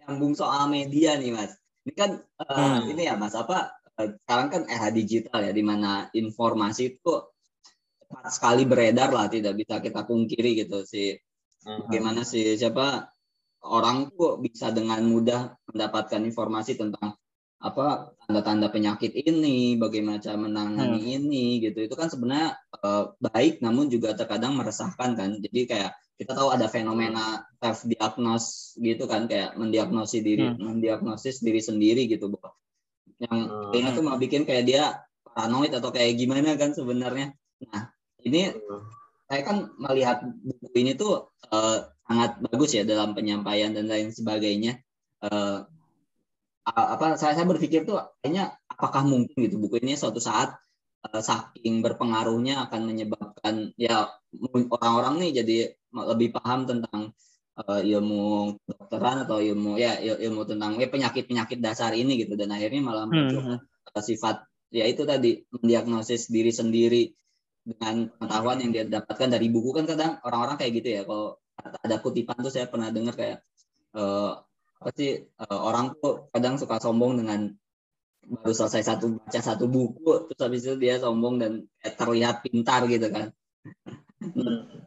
Nyambung 0.00 0.34
soal 0.38 0.70
media 0.70 1.18
nih, 1.18 1.30
Mas. 1.34 1.52
Ini 1.84 1.92
kan 1.96 2.10
uh, 2.40 2.80
hmm. 2.80 2.92
ini 2.96 3.02
ya, 3.08 3.14
Mas, 3.18 3.34
apa 3.36 3.76
uh, 4.00 4.08
sekarang 4.24 4.48
kan 4.48 4.62
era 4.70 4.88
digital 4.88 5.40
ya, 5.44 5.52
di 5.52 5.64
mana 5.66 6.08
informasi 6.14 6.98
itu 6.98 7.14
cepat 8.00 8.30
sekali 8.32 8.64
beredar 8.64 9.12
lah, 9.12 9.28
tidak 9.28 9.54
bisa 9.54 9.78
kita 9.78 10.02
pungkiri 10.08 10.64
gitu 10.66 10.82
sih. 10.88 11.14
Hmm. 11.66 11.86
Bagaimana 11.86 12.24
sih 12.24 12.56
siapa 12.56 13.12
orang 13.68 14.08
tuh 14.16 14.40
bisa 14.40 14.72
dengan 14.72 15.04
mudah 15.04 15.52
mendapatkan 15.68 16.24
informasi 16.24 16.80
tentang 16.80 17.19
apa 17.60 18.16
tanda-tanda 18.24 18.72
penyakit 18.72 19.12
ini, 19.12 19.76
bagaimana 19.76 20.16
cara 20.16 20.40
menangani 20.40 21.04
hmm. 21.04 21.16
ini 21.20 21.44
gitu. 21.60 21.84
Itu 21.84 21.92
kan 21.92 22.08
sebenarnya 22.08 22.56
uh, 22.80 23.12
baik 23.20 23.60
namun 23.60 23.92
juga 23.92 24.16
terkadang 24.16 24.56
meresahkan 24.56 25.12
kan. 25.12 25.30
Jadi 25.44 25.68
kayak 25.68 25.92
kita 26.16 26.36
tahu 26.36 26.52
ada 26.52 26.68
fenomena 26.68 27.44
self 27.60 27.84
diagnos 27.88 28.76
gitu 28.76 29.08
kan 29.08 29.24
kayak 29.24 29.56
mendiagnosis 29.56 30.20
diri 30.20 30.52
hmm. 30.52 30.60
mendiagnosis 30.60 31.40
diri 31.40 31.60
sendiri 31.60 32.08
gitu 32.08 32.32
Yang 33.20 33.38
hmm. 33.48 33.68
kayaknya 33.72 33.90
tuh 33.92 34.04
mau 34.04 34.16
bikin 34.16 34.48
kayak 34.48 34.64
dia 34.64 34.84
paranoid 35.24 35.72
atau 35.76 35.92
kayak 35.92 36.16
gimana 36.16 36.56
kan 36.56 36.72
sebenarnya. 36.72 37.36
Nah, 37.68 37.92
ini 38.24 38.52
hmm. 38.52 38.82
saya 39.28 39.40
kan 39.44 39.56
melihat 39.76 40.24
buku 40.24 40.76
ini 40.80 40.92
tuh 40.96 41.28
uh, 41.52 41.88
sangat 42.08 42.40
bagus 42.40 42.72
ya 42.72 42.88
dalam 42.88 43.12
penyampaian 43.12 43.76
dan 43.76 43.84
lain 43.88 44.12
sebagainya. 44.12 44.80
Uh, 45.20 45.68
apa 46.66 47.16
saya, 47.16 47.32
saya 47.36 47.46
berpikir 47.48 47.88
tuh 47.88 47.98
kayaknya 48.20 48.52
apakah 48.68 49.02
mungkin 49.02 49.36
gitu 49.48 49.56
buku 49.56 49.80
ini 49.80 49.96
suatu 49.96 50.20
saat 50.20 50.60
uh, 51.08 51.22
saking 51.22 51.80
berpengaruhnya 51.80 52.68
akan 52.68 52.80
menyebabkan 52.84 53.72
ya 53.80 54.12
orang-orang 54.68 55.24
nih 55.24 55.30
jadi 55.42 55.56
lebih 55.90 56.36
paham 56.36 56.68
tentang 56.68 57.16
uh, 57.58 57.80
ilmu 57.80 58.56
kedokteran 58.68 59.26
atau 59.26 59.40
ilmu 59.40 59.80
ya 59.80 59.98
ilmu 60.00 60.46
tentang 60.46 60.76
ya 60.76 60.86
penyakit-penyakit 60.86 61.58
dasar 61.58 61.96
ini 61.96 62.20
gitu 62.20 62.36
dan 62.36 62.52
akhirnya 62.52 62.82
malah 62.84 63.04
muncul 63.08 63.56
hmm. 63.56 63.60
sifat 63.98 64.44
ya 64.70 64.86
itu 64.86 65.02
tadi 65.02 65.42
mendiagnosis 65.50 66.30
diri 66.30 66.52
sendiri 66.54 67.10
dengan 67.66 68.08
pengetahuan 68.16 68.58
yang 68.62 68.70
dia 68.72 68.84
dapatkan 68.86 69.28
dari 69.28 69.52
buku 69.52 69.76
kan 69.76 69.84
kadang 69.84 70.16
orang-orang 70.24 70.56
kayak 70.56 70.72
gitu 70.80 70.88
ya 71.00 71.02
kalau 71.04 71.36
ada 71.60 71.96
kutipan 72.00 72.38
tuh 72.40 72.48
saya 72.48 72.70
pernah 72.70 72.88
dengar 72.88 73.14
kayak 73.18 73.44
uh, 73.92 74.40
apa 74.80 74.90
sih 74.96 75.28
uh, 75.36 75.60
orang 75.60 75.92
tuh 76.00 76.32
kadang 76.32 76.56
suka 76.56 76.80
sombong 76.80 77.20
dengan 77.20 77.52
baru 78.24 78.52
selesai 78.56 78.80
satu 78.84 79.20
baca 79.20 79.40
satu 79.40 79.68
buku 79.68 80.28
terus 80.28 80.40
habis 80.40 80.64
itu 80.64 80.74
dia 80.80 80.96
sombong 80.96 81.36
dan 81.36 81.52
terlihat 81.84 82.40
pintar 82.40 82.88
gitu 82.88 83.12
kan 83.12 83.28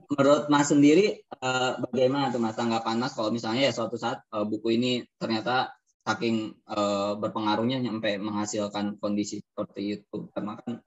menurut 0.09 0.49
Mas 0.49 0.73
sendiri 0.73 1.21
uh, 1.41 1.77
bagaimana 1.89 2.33
tuh 2.33 2.41
Mas 2.41 2.57
tanggapan 2.57 2.97
Mas 2.97 3.13
kalau 3.13 3.29
misalnya 3.29 3.69
ya 3.69 3.73
suatu 3.73 3.97
saat 3.97 4.25
uh, 4.33 4.45
buku 4.45 4.81
ini 4.81 5.05
ternyata 5.21 5.77
saking 6.03 6.57
uh, 6.73 7.13
berpengaruhnya 7.17 7.79
sampai 7.85 8.17
menghasilkan 8.17 8.97
kondisi 8.97 9.45
seperti 9.45 10.01
itu 10.01 10.17
karena 10.33 10.57
kan 10.57 10.81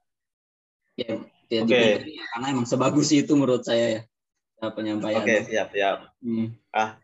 ya, 0.99 1.23
ya 1.47 1.61
okay. 1.63 2.19
karena 2.35 2.47
emang 2.51 2.67
sebagus 2.67 3.11
itu 3.15 3.33
menurut 3.39 3.63
saya 3.63 4.03
ya 4.03 4.69
penyampaian. 4.73 5.21
Oke, 5.21 5.29
okay, 5.29 5.39
siap, 5.45 5.69
siap. 5.69 5.97
Hmm. 6.21 6.57
Ah, 6.73 6.97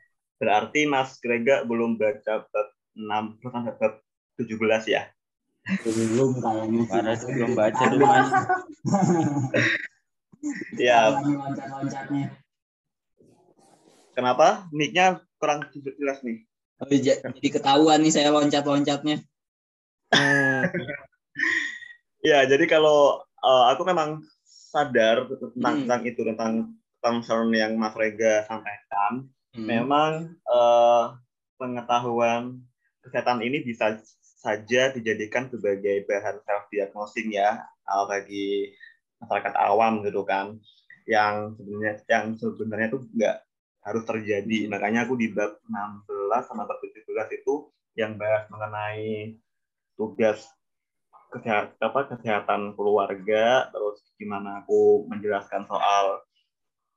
berarti 0.44 0.84
Mas 0.84 1.16
Grega 1.24 1.64
belum 1.64 1.96
baca 1.96 2.44
bab 2.44 2.68
6 3.00 3.40
bukan 3.40 3.72
bab 3.80 4.04
17 4.36 4.92
ya? 4.92 5.08
Belum 5.88 6.36
kayaknya. 6.44 6.84
Mana 6.92 7.16
belum 7.16 7.52
baca 7.56 7.84
tuh, 7.88 8.00
Mas. 8.04 8.30
Siap. 10.76 11.24
Kenapa? 14.14 14.68
Mic-nya 14.76 15.24
kurang 15.40 15.72
jelas 15.72 16.20
nih. 16.28 16.44
Oh, 16.84 16.92
jadi 16.92 17.48
ketahuan 17.48 18.04
nih 18.04 18.12
saya 18.12 18.30
loncat-loncatnya. 18.36 19.24
ya, 22.30 22.44
jadi 22.44 22.66
kalau 22.68 23.24
uh, 23.40 23.64
aku 23.72 23.88
memang 23.88 24.20
sadar 24.44 25.32
tentang, 25.32 25.76
hmm. 25.80 25.82
tentang 25.88 26.02
itu 26.04 26.22
tentang 26.28 26.54
concern 27.00 27.56
yang 27.56 27.80
Mas 27.80 27.96
Rega 27.96 28.44
sampaikan, 28.46 29.32
hmm. 29.54 29.66
memang 29.66 30.12
uh, 30.50 31.18
pengetahuan 31.58 32.62
kesehatan 33.06 33.42
ini 33.46 33.64
bisa 33.64 34.00
saja 34.18 34.92
dijadikan 34.92 35.48
sebagai 35.48 36.04
bahan 36.04 36.44
self 36.44 36.68
diagnosing 36.68 37.32
ya 37.32 37.64
bagi 37.88 38.76
masyarakat 39.24 39.54
awam 39.56 40.04
gitu 40.04 40.28
kan. 40.28 40.60
Yang 41.08 41.60
sebenarnya 41.60 41.94
yang 42.12 42.26
sebenarnya 42.36 42.88
itu 42.92 43.00
nggak 43.16 43.38
harus 43.84 44.04
terjadi. 44.08 44.58
Makanya 44.72 45.08
aku 45.08 45.16
di 45.16 45.32
bab 45.32 45.60
16 45.68 46.50
sama 46.50 46.68
bab 46.68 46.80
17 46.80 47.40
itu 47.40 47.72
yang 47.94 48.18
bahas 48.18 48.50
mengenai 48.50 49.38
tugas 49.96 50.44
kesehatan 51.34 51.78
apa 51.82 52.00
kesehatan 52.14 52.62
keluarga 52.78 53.70
terus 53.74 54.06
gimana 54.22 54.62
aku 54.62 55.10
menjelaskan 55.10 55.66
soal 55.66 56.22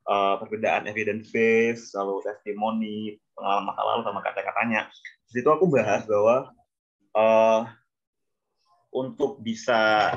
uh, 0.07 0.34
perbedaan 0.40 0.86
evidence 0.88 1.28
base, 1.30 1.92
lalu 1.94 2.22
testimoni, 2.24 3.18
pengalaman 3.34 3.64
masa 3.68 3.82
lalu 3.82 4.02
sama 4.07 4.20
kata-katanya. 4.22 4.80
Di 5.26 5.30
situ 5.42 5.48
aku 5.50 5.66
bahas 5.68 6.07
bahwa 6.07 6.50
uh, 7.14 7.62
untuk 8.94 9.42
bisa 9.44 10.14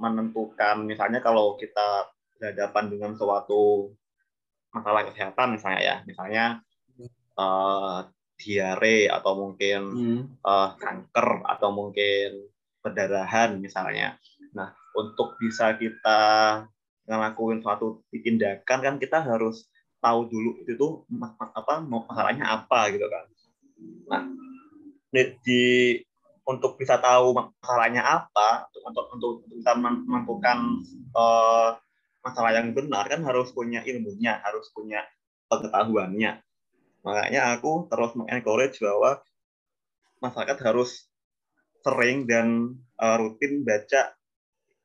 menentukan 0.00 0.82
misalnya 0.88 1.20
kalau 1.20 1.54
kita 1.60 2.10
berhadapan 2.40 2.90
dengan 2.90 3.12
suatu 3.14 3.92
masalah 4.72 5.04
kesehatan 5.04 5.52
misalnya 5.52 5.80
ya 5.84 5.96
misalnya 6.08 6.44
uh, 7.36 8.08
diare 8.40 9.06
atau 9.12 9.32
mungkin 9.36 9.80
hmm. 9.92 10.22
uh, 10.42 10.74
kanker 10.80 11.46
atau 11.46 11.70
mungkin 11.70 12.50
perdarahan 12.82 13.62
misalnya. 13.62 14.18
Nah, 14.58 14.74
untuk 14.98 15.38
bisa 15.38 15.78
kita 15.78 16.20
ngelakuin 17.06 17.60
suatu 17.62 18.06
tindakan 18.10 18.78
kan 18.78 18.94
kita 18.98 19.22
harus 19.22 19.66
tahu 20.02 20.26
dulu 20.26 20.50
itu 20.66 20.74
tuh 20.74 21.06
apa 21.54 21.82
masalahnya 21.82 22.46
apa 22.50 22.90
gitu 22.90 23.06
kan. 23.06 23.24
Nah, 24.10 24.22
di, 25.42 25.98
untuk 26.42 26.74
bisa 26.74 26.98
tahu 26.98 27.34
masalahnya 27.34 28.02
apa 28.02 28.66
untuk 28.82 29.06
untuk, 29.14 29.32
bisa 29.46 29.78
menentukan 29.78 30.82
uh, 31.14 31.78
masalah 32.22 32.54
yang 32.54 32.74
benar 32.74 33.06
kan 33.06 33.22
harus 33.22 33.54
punya 33.54 33.82
ilmunya, 33.86 34.42
harus 34.42 34.70
punya 34.74 35.06
pengetahuannya. 35.46 36.42
Makanya 37.02 37.58
aku 37.58 37.86
terus 37.90 38.14
mengencourage 38.14 38.78
bahwa 38.82 39.22
masyarakat 40.22 40.58
harus 40.66 41.10
sering 41.82 42.30
dan 42.30 42.78
uh, 42.98 43.18
rutin 43.18 43.66
baca 43.66 44.14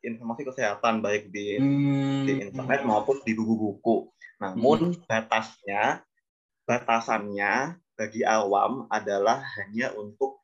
informasi 0.01 0.47
kesehatan 0.47 1.01
baik 1.01 1.29
di, 1.33 1.57
hmm. 1.57 2.23
di 2.25 2.33
internet 2.49 2.85
maupun 2.85 3.21
di 3.23 3.33
buku-buku. 3.33 4.11
Namun 4.41 4.93
hmm. 4.93 5.05
batasnya, 5.09 6.01
batasannya 6.67 7.77
bagi 7.97 8.21
awam 8.21 8.85
adalah 8.93 9.41
hanya 9.57 9.93
untuk 9.97 10.41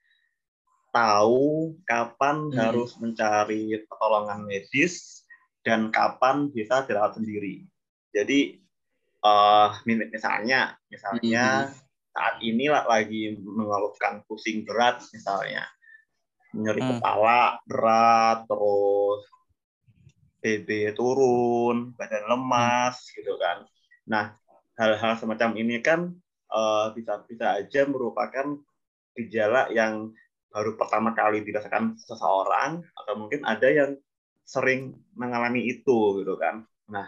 tahu 0.93 1.73
kapan 1.85 2.49
hmm. 2.49 2.57
harus 2.57 2.97
mencari 2.97 3.81
pertolongan 3.85 4.45
medis 4.45 5.25
dan 5.63 5.89
kapan 5.89 6.51
bisa 6.51 6.83
dirawat 6.83 7.17
sendiri. 7.17 7.65
Jadi 8.13 8.63
uh, 9.23 9.71
misalnya 9.87 10.75
misalnya 10.91 11.71
mm-hmm. 11.71 12.13
saat 12.13 12.35
ini 12.43 12.69
lagi 12.69 13.39
mengeluhkan 13.41 14.21
pusing 14.27 14.67
berat 14.67 15.01
misalnya 15.09 15.65
nyeri 16.53 16.83
mm. 16.85 16.89
kepala 16.99 17.57
berat 17.65 18.45
terus 18.45 19.25
BB 20.43 20.91
turun 20.93 21.95
badan 21.95 22.27
lemas 22.27 22.99
mm. 22.99 23.11
gitu 23.15 23.33
kan 23.39 23.63
nah 24.03 24.35
hal-hal 24.75 25.15
semacam 25.15 25.55
ini 25.55 25.79
kan 25.79 26.11
uh, 26.51 26.91
bisa 26.91 27.23
bisa 27.23 27.55
aja 27.55 27.87
merupakan 27.87 28.59
gejala 29.15 29.71
yang 29.71 30.11
baru 30.51 30.75
pertama 30.77 31.15
kali 31.15 31.41
dirasakan 31.41 31.95
seseorang 31.97 32.83
atau 32.93 33.13
mungkin 33.17 33.41
ada 33.47 33.65
yang 33.71 33.95
sering 34.43 34.99
mengalami 35.15 35.63
itu 35.65 36.19
gitu 36.19 36.35
kan 36.35 36.67
nah 36.91 37.07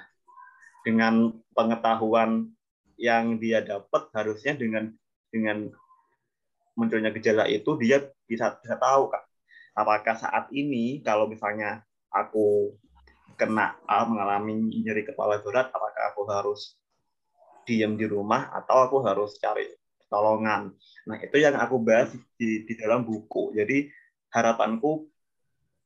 dengan 0.88 1.36
pengetahuan 1.52 2.50
yang 2.96 3.42
dia 3.42 3.60
dapat 3.60 4.08
harusnya 4.16 4.56
dengan 4.56 4.88
dengan 5.28 5.68
munculnya 6.80 7.12
gejala 7.12 7.50
itu 7.52 7.76
dia 7.76 8.00
bisa 8.24 8.56
bisa 8.64 8.76
tahu 8.80 9.12
kak 9.12 9.28
apakah 9.76 10.16
saat 10.16 10.48
ini 10.56 11.04
kalau 11.04 11.28
misalnya 11.28 11.84
aku 12.08 12.72
kena 13.36 13.76
mengalami 13.88 14.82
nyeri 14.84 15.04
kepala 15.04 15.40
berat 15.44 15.72
apakah 15.72 16.04
aku 16.12 16.24
harus 16.28 16.80
diam 17.68 18.00
di 18.00 18.06
rumah 18.08 18.52
atau 18.54 18.88
aku 18.88 18.98
harus 19.04 19.36
cari 19.38 19.68
pertolongan? 20.00 20.72
Nah 21.08 21.18
itu 21.20 21.38
yang 21.38 21.60
aku 21.60 21.80
bahas 21.82 22.12
di, 22.40 22.64
di 22.64 22.74
dalam 22.80 23.04
buku. 23.04 23.56
Jadi 23.56 23.90
harapanku 24.32 25.08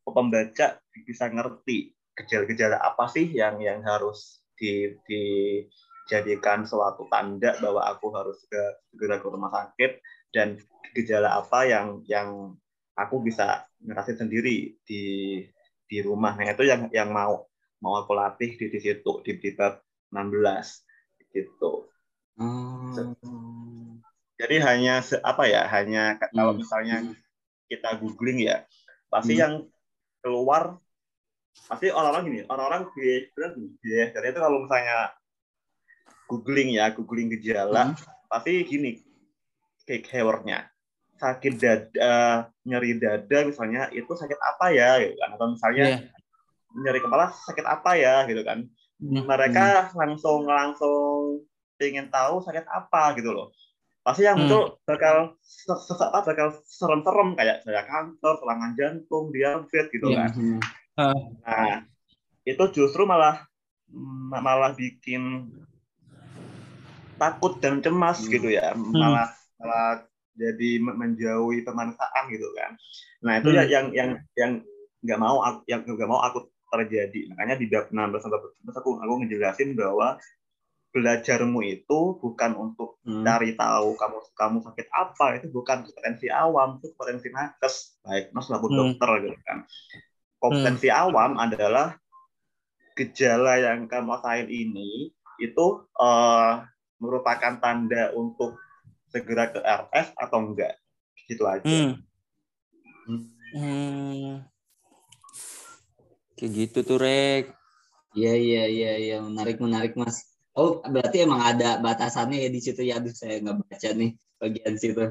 pembaca 0.10 0.82
bisa 1.06 1.26
ngerti 1.30 1.94
gejala-gejala 2.18 2.82
apa 2.82 3.06
sih 3.08 3.30
yang 3.32 3.62
yang 3.62 3.80
harus 3.86 4.42
di, 4.58 4.92
dijadikan 5.08 6.68
suatu 6.68 7.08
tanda 7.08 7.56
bahwa 7.62 7.86
aku 7.88 8.12
harus 8.12 8.42
segera 8.44 9.22
ke 9.22 9.28
rumah 9.30 9.54
sakit 9.54 10.02
dan 10.36 10.60
gejala 10.98 11.40
apa 11.40 11.64
yang 11.70 12.04
yang 12.10 12.58
aku 13.00 13.24
bisa 13.24 13.64
ngerasain 13.80 14.20
sendiri 14.20 14.76
di 14.84 15.04
di 15.90 16.06
rumah. 16.06 16.38
Nah 16.38 16.54
itu 16.54 16.64
yang 16.64 16.88
yang 16.94 17.10
mau 17.10 17.50
mau 17.82 17.94
aku 17.98 18.14
latih 18.14 18.54
di, 18.56 18.70
di 18.70 18.80
situ 18.80 19.12
di, 19.26 19.42
di 19.42 19.50
bab 19.58 19.82
16 20.14 21.34
gitu. 21.34 21.90
Hmm. 22.38 22.94
Jadi 24.40 24.56
hanya 24.64 25.04
apa 25.26 25.44
ya 25.50 25.68
hanya 25.68 26.16
kalau 26.32 26.56
hmm. 26.56 26.62
misalnya 26.64 26.98
kita 27.68 28.00
googling 28.00 28.46
ya 28.46 28.64
pasti 29.10 29.36
hmm. 29.36 29.42
yang 29.42 29.54
keluar 30.24 30.78
pasti 31.68 31.92
orang-orang 31.92 32.24
gini 32.30 32.42
orang-orang 32.48 32.88
biasanya 32.94 33.50
biasanya 33.84 34.30
itu 34.32 34.40
kalau 34.40 34.58
misalnya 34.64 34.98
googling 36.30 36.70
ya 36.74 36.86
googling 36.94 37.28
gejala 37.36 37.94
hmm. 37.94 37.96
pasti 38.32 38.64
gini 38.64 39.02
kayak 39.86 40.06
keywordnya 40.08 40.70
sakit 41.20 41.54
dada 41.60 42.48
nyeri 42.64 42.96
dada 42.98 43.38
misalnya 43.44 43.92
itu 43.92 44.08
sakit 44.08 44.40
apa 44.40 44.66
ya 44.72 45.04
gitu 45.04 45.16
kan 45.20 45.30
atau 45.36 45.48
misalnya 45.52 45.86
yeah. 45.86 46.00
nyeri 46.80 47.00
kepala 47.04 47.36
sakit 47.46 47.66
apa 47.68 47.92
ya 48.00 48.16
gitu 48.26 48.42
kan 48.48 48.66
hmm. 49.04 49.28
mereka 49.28 49.92
hmm. 49.92 50.00
langsung 50.00 50.48
langsung 50.48 51.44
ingin 51.80 52.08
tahu 52.08 52.40
sakit 52.44 52.66
apa 52.66 53.20
gitu 53.20 53.36
loh 53.36 53.52
pasti 54.00 54.24
yang 54.24 54.40
muncul 54.40 54.80
hmm. 54.80 54.88
bakal 54.88 55.16
sesak 55.44 56.10
bakal 56.10 56.56
serem-serem 56.66 57.36
kayak 57.36 57.62
saya 57.68 57.84
kanker 57.84 58.34
serangan 58.40 58.72
jantung 58.80 59.30
diabetes 59.36 59.92
gitu 59.92 60.08
yeah. 60.16 60.26
kan 60.26 60.32
hmm. 60.34 60.60
Nah, 61.00 61.88
itu 62.44 62.64
justru 62.76 63.08
malah 63.08 63.48
malah 64.36 64.76
bikin 64.76 65.48
takut 67.16 67.60
dan 67.64 67.80
cemas 67.80 68.20
hmm. 68.24 68.32
gitu 68.32 68.48
ya, 68.52 68.76
hmm. 68.76 68.92
malah 68.92 69.32
malah 69.60 70.04
jadi 70.40 70.80
menjauhi 70.80 71.68
pemansaan 71.68 72.24
gitu 72.32 72.48
kan. 72.56 72.80
Nah 73.28 73.44
itu 73.44 73.52
hmm. 73.52 73.68
yang 73.68 73.86
yang 73.92 74.10
yang 74.40 74.52
nggak 75.04 75.20
mau 75.20 75.44
yang 75.68 75.84
nggak 75.84 76.10
mau 76.10 76.24
aku 76.24 76.48
terjadi. 76.72 77.36
Makanya 77.36 77.60
di 77.60 77.68
bab 77.68 77.92
16 77.92 78.24
sampai 78.24 78.40
aku 78.72 78.90
aku 79.04 79.14
ngejelasin 79.26 79.76
bahwa 79.76 80.16
belajarmu 80.90 81.62
itu 81.70 82.18
bukan 82.18 82.58
untuk 82.58 82.98
hmm. 83.06 83.22
cari 83.22 83.54
tahu 83.54 83.94
kamu 83.94 84.18
kamu 84.34 84.58
sakit 84.66 84.88
apa 84.90 85.26
itu 85.38 85.48
bukan 85.54 85.86
potensi 85.86 86.26
awam 86.34 86.82
itu 86.82 86.90
potensi 86.98 87.30
nakes 87.30 88.02
baik 88.02 88.34
mas 88.34 88.50
maupun 88.50 88.74
hmm. 88.74 88.80
dokter 88.98 89.10
gitu 89.30 89.38
kan 89.46 89.70
kompetensi 90.42 90.90
hmm. 90.90 90.98
awam 90.98 91.38
adalah 91.38 91.94
gejala 92.98 93.62
yang 93.62 93.86
kamu 93.86 94.18
rasain 94.18 94.50
ini 94.50 95.14
itu 95.38 95.66
uh, 95.94 96.66
merupakan 96.98 97.62
tanda 97.62 98.12
untuk 98.18 98.58
segera 99.10 99.50
ke 99.50 99.60
RS 99.60 100.14
atau 100.16 100.38
enggak 100.46 100.78
gitu 101.30 101.46
aja 101.46 101.66
hmm. 101.66 101.94
Hmm. 103.54 104.46
kayak 106.38 106.52
gitu 106.54 106.80
tuh 106.86 106.98
rek 107.02 107.54
iya 108.14 108.34
iya 108.38 108.64
iya 108.70 108.92
iya 108.98 109.18
menarik 109.22 109.58
menarik 109.62 109.94
mas 109.98 110.26
oh 110.58 110.82
berarti 110.86 111.26
emang 111.26 111.42
ada 111.42 111.78
batasannya 111.82 112.46
ya 112.46 112.50
di 112.50 112.62
situ 112.62 112.82
ya 112.86 112.98
aduh 113.02 113.14
saya 113.14 113.42
nggak 113.42 113.58
baca 113.66 113.90
nih 113.94 114.12
bagian 114.40 114.76
situ 114.78 115.06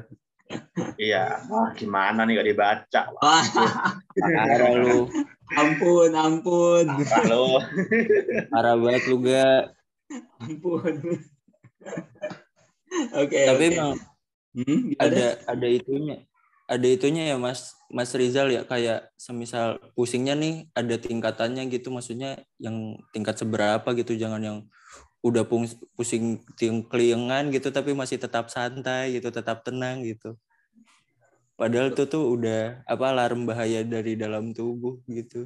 Iya, 0.97 1.45
wah 1.45 1.69
gimana 1.77 2.25
nih 2.25 2.41
gak 2.41 2.49
dibaca? 2.49 3.01
Parah 4.17 4.73
lu. 4.81 5.05
Ampun, 5.53 6.11
ampun. 6.17 6.85
Parah 7.05 7.23
lu. 7.29 7.61
Parah 8.49 8.73
banget 8.73 9.03
lu 9.13 9.15
gak. 9.21 9.63
Ampun. 10.41 10.93
Oke. 12.89 13.29
Okay, 13.29 13.43
Tapi 13.45 13.63
okay. 13.69 13.77
emang 13.77 13.93
hmm, 14.57 14.81
ada 14.97 15.25
ada 15.45 15.67
itunya. 15.67 16.17
Ada 16.69 16.85
itunya 16.85 17.23
ya 17.33 17.37
Mas 17.41 17.73
Mas 17.89 18.13
Rizal 18.13 18.53
ya 18.53 18.61
kayak 18.61 19.09
semisal 19.17 19.81
pusingnya 19.97 20.37
nih 20.37 20.69
ada 20.77 20.95
tingkatannya 21.01 21.65
gitu 21.73 21.89
maksudnya 21.89 22.45
yang 22.61 22.93
tingkat 23.09 23.41
seberapa 23.41 23.89
gitu 23.97 24.13
jangan 24.13 24.41
yang 24.41 24.57
udah 25.19 25.43
pusing 25.99 26.39
keliengan 26.87 27.51
gitu 27.51 27.73
tapi 27.75 27.91
masih 27.91 28.15
tetap 28.15 28.47
santai 28.47 29.19
gitu 29.19 29.27
tetap 29.35 29.67
tenang 29.67 29.99
gitu 30.05 30.39
padahal 31.59 31.91
itu 31.91 32.07
tuh 32.07 32.39
udah 32.39 32.87
apa 32.87 33.05
alarm 33.11 33.43
bahaya 33.43 33.83
dari 33.83 34.15
dalam 34.15 34.55
tubuh 34.55 35.03
gitu 35.11 35.43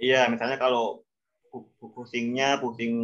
iya 0.00 0.24
misalnya 0.32 0.56
kalau 0.56 1.04
pusingnya 1.78 2.58
pusing 2.62 2.94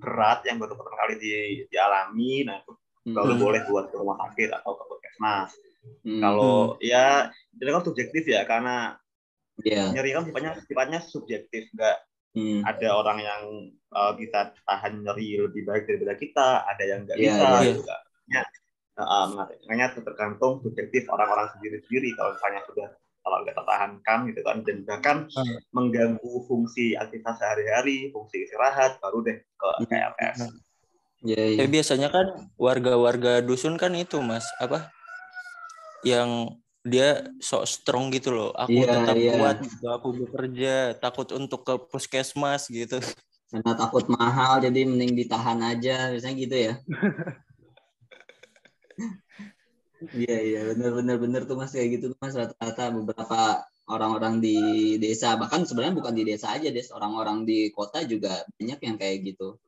berat 0.00 0.44
yang 0.48 0.60
baru 0.60 0.76
pertama 0.76 0.98
kali 1.04 1.14
di, 1.20 1.32
dialami 1.68 2.44
nah 2.48 2.60
itu 2.60 2.72
hmm. 3.08 3.14
baru 3.14 3.32
boleh 3.36 3.60
buat 3.68 3.84
ke 3.92 3.96
rumah 4.00 4.16
sakit 4.28 4.50
atau 4.52 4.72
ke 4.76 4.84
puskesmas 4.88 5.50
hmm. 6.04 6.20
kalau 6.20 6.76
ya 6.80 7.28
itu 7.56 7.70
kan 7.70 7.84
subjektif 7.84 8.22
ya 8.26 8.42
karena 8.48 8.96
yeah. 9.62 9.92
nyeri 9.92 10.16
kan 10.16 10.24
sifatnya 10.26 10.52
sifatnya 10.64 11.00
subjektif 11.04 11.68
nggak 11.76 11.96
hmm. 12.34 12.60
ada 12.66 12.88
orang 12.96 13.18
yang 13.22 13.42
uh, 13.94 14.12
bisa 14.16 14.50
tahan 14.66 15.04
nyeri 15.04 15.38
lebih 15.38 15.62
baik 15.68 15.86
daripada 15.86 16.14
kita 16.18 16.48
ada 16.66 16.84
yang 16.84 17.06
nggak 17.06 17.16
yeah, 17.20 17.36
bisa 17.36 17.46
yeah. 17.46 17.76
Juga. 17.76 17.96
Ya, 18.24 18.42
uh, 18.98 19.26
makanya 19.36 19.86
tergantung 20.00 20.64
subjektif 20.64 21.04
orang-orang 21.12 21.52
sendiri-sendiri 21.56 22.16
kalau 22.16 22.32
misalnya 22.32 22.60
sudah 22.64 22.88
kalau 23.24 23.40
nggak 23.40 23.56
tertahankan 23.56 24.18
gitu 24.28 24.40
kan 24.44 24.60
dan 24.68 24.76
bahkan 24.84 25.16
hmm. 25.32 25.56
mengganggu 25.72 26.32
fungsi 26.44 26.92
aktivitas 26.92 27.40
sehari-hari, 27.40 28.12
fungsi 28.12 28.44
istirahat 28.44 29.00
baru 29.00 29.24
deh 29.24 29.40
ke 29.40 29.68
KLS. 29.88 30.38
Hmm. 30.44 30.60
Ya, 31.24 31.40
ya. 31.40 31.64
biasanya 31.64 32.12
kan 32.12 32.52
warga-warga 32.60 33.40
dusun 33.40 33.80
kan 33.80 33.96
itu 33.96 34.20
mas 34.20 34.44
apa 34.60 34.92
yang 36.04 36.52
dia 36.84 37.24
sok 37.40 37.64
strong 37.64 38.12
gitu 38.12 38.36
loh. 38.36 38.52
Aku 38.52 38.76
ya, 38.76 38.92
tetap 38.92 39.16
ya. 39.16 39.32
kuat, 39.40 39.56
gitu. 39.64 39.86
aku 39.88 40.08
bekerja, 40.20 40.92
takut 41.00 41.32
untuk 41.32 41.64
ke 41.64 41.74
puskesmas 41.88 42.68
gitu. 42.68 43.00
Karena 43.48 43.72
takut 43.72 44.04
mahal, 44.12 44.60
jadi 44.60 44.84
mending 44.84 45.16
ditahan 45.16 45.64
aja, 45.64 46.12
misalnya 46.12 46.36
gitu 46.36 46.56
ya. 46.60 46.74
Iya 50.12 50.38
iya 50.42 50.60
benar 50.74 50.90
benar 50.98 51.16
benar 51.16 51.42
tuh 51.48 51.56
mas 51.56 51.72
kayak 51.72 51.98
gitu 51.98 52.04
tuh 52.12 52.18
mas 52.20 52.36
rata-rata 52.36 52.92
beberapa 52.92 53.64
orang-orang 53.88 54.40
di 54.40 54.58
desa 55.00 55.36
bahkan 55.36 55.64
sebenarnya 55.64 55.96
bukan 55.96 56.14
di 56.16 56.24
desa 56.24 56.56
aja 56.56 56.68
des 56.72 56.88
orang-orang 56.92 57.44
di 57.44 57.68
kota 57.72 58.04
juga 58.04 58.44
banyak 58.56 58.80
yang 58.80 58.96
kayak 58.96 59.16
gitu 59.24 59.60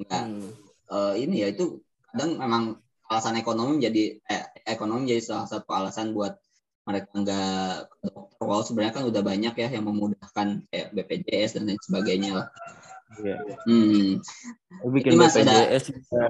nggak 0.00 0.22
hmm. 0.26 0.50
uh, 0.90 1.14
ini 1.14 1.44
ya 1.44 1.48
itu 1.52 1.80
kadang 2.12 2.40
memang 2.40 2.64
alasan 3.08 3.36
ekonomi 3.36 3.78
menjadi 3.78 4.16
eh, 4.26 4.44
ekonomi 4.64 5.06
menjadi 5.06 5.22
salah 5.22 5.46
satu 5.46 5.70
alasan 5.70 6.16
buat 6.16 6.40
mereka 6.84 7.08
nggak 7.16 7.72
ke 7.88 8.06
dokter 8.12 8.44
kalau 8.44 8.64
sebenarnya 8.64 8.94
kan 8.96 9.04
udah 9.08 9.22
banyak 9.24 9.54
ya 9.56 9.68
yang 9.72 9.84
memudahkan 9.88 10.48
kayak 10.68 10.88
BPJS 10.92 11.56
dan 11.56 11.64
lain 11.64 11.80
sebagainya 11.80 12.30
lah. 12.36 12.46
Iya. 13.24 13.36
Hmm. 13.64 14.20
Bikin 14.92 15.16
Ini 15.16 15.20
mas 15.20 15.32
BPJS 15.32 15.84
ada, 16.12 16.28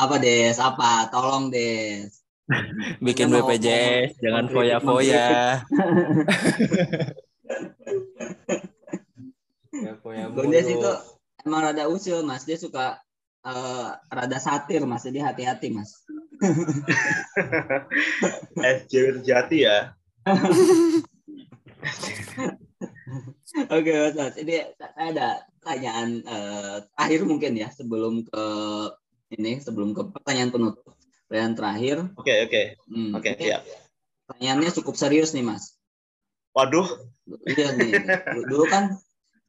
apa 0.00 0.16
Des? 0.16 0.56
Apa? 0.56 1.12
Tolong 1.12 1.52
Des. 1.52 2.08
Bikin 3.04 3.30
BPJS, 3.30 4.18
jangan 4.18 4.50
foya-foya. 4.50 5.62
Bung 10.34 10.50
Des 10.50 10.66
itu 10.66 10.90
emang 11.46 11.70
rada 11.70 11.86
usil 11.86 12.26
Mas. 12.26 12.42
Dia 12.48 12.58
suka 12.58 12.98
uh, 13.46 13.94
rada 14.10 14.38
satir 14.40 14.82
Mas. 14.88 15.06
Jadi 15.06 15.22
hati-hati 15.22 15.70
Mas. 15.70 15.94
SJW 18.56 19.22
sejati 19.22 19.68
ya. 19.68 19.94
Oke 23.76 23.92
Mas, 23.94 24.16
Mas. 24.16 24.34
Ini 24.40 24.64
ada 24.98 25.44
pertanyaan 25.60 26.24
uh, 26.24 26.80
terakhir 26.96 27.28
mungkin 27.28 27.52
ya 27.54 27.68
sebelum 27.70 28.24
ke 28.26 28.44
ini 29.34 29.62
sebelum 29.62 29.94
ke 29.94 30.02
pertanyaan 30.10 30.50
penutup. 30.50 30.94
Pertanyaan 31.30 31.54
terakhir. 31.54 31.96
Oke, 32.18 32.26
okay, 32.26 32.36
oke. 32.42 32.50
Okay. 32.50 32.64
Hmm, 32.90 33.10
oke, 33.14 33.22
okay, 33.22 33.32
siap. 33.38 33.62
Pertanyaannya 34.26 34.70
cukup 34.82 34.94
serius 34.98 35.30
nih, 35.30 35.46
Mas. 35.46 35.78
Waduh. 36.54 36.86
Iya 37.46 37.78
nih. 37.78 37.92
Dulu 38.50 38.66
kan 38.66 38.98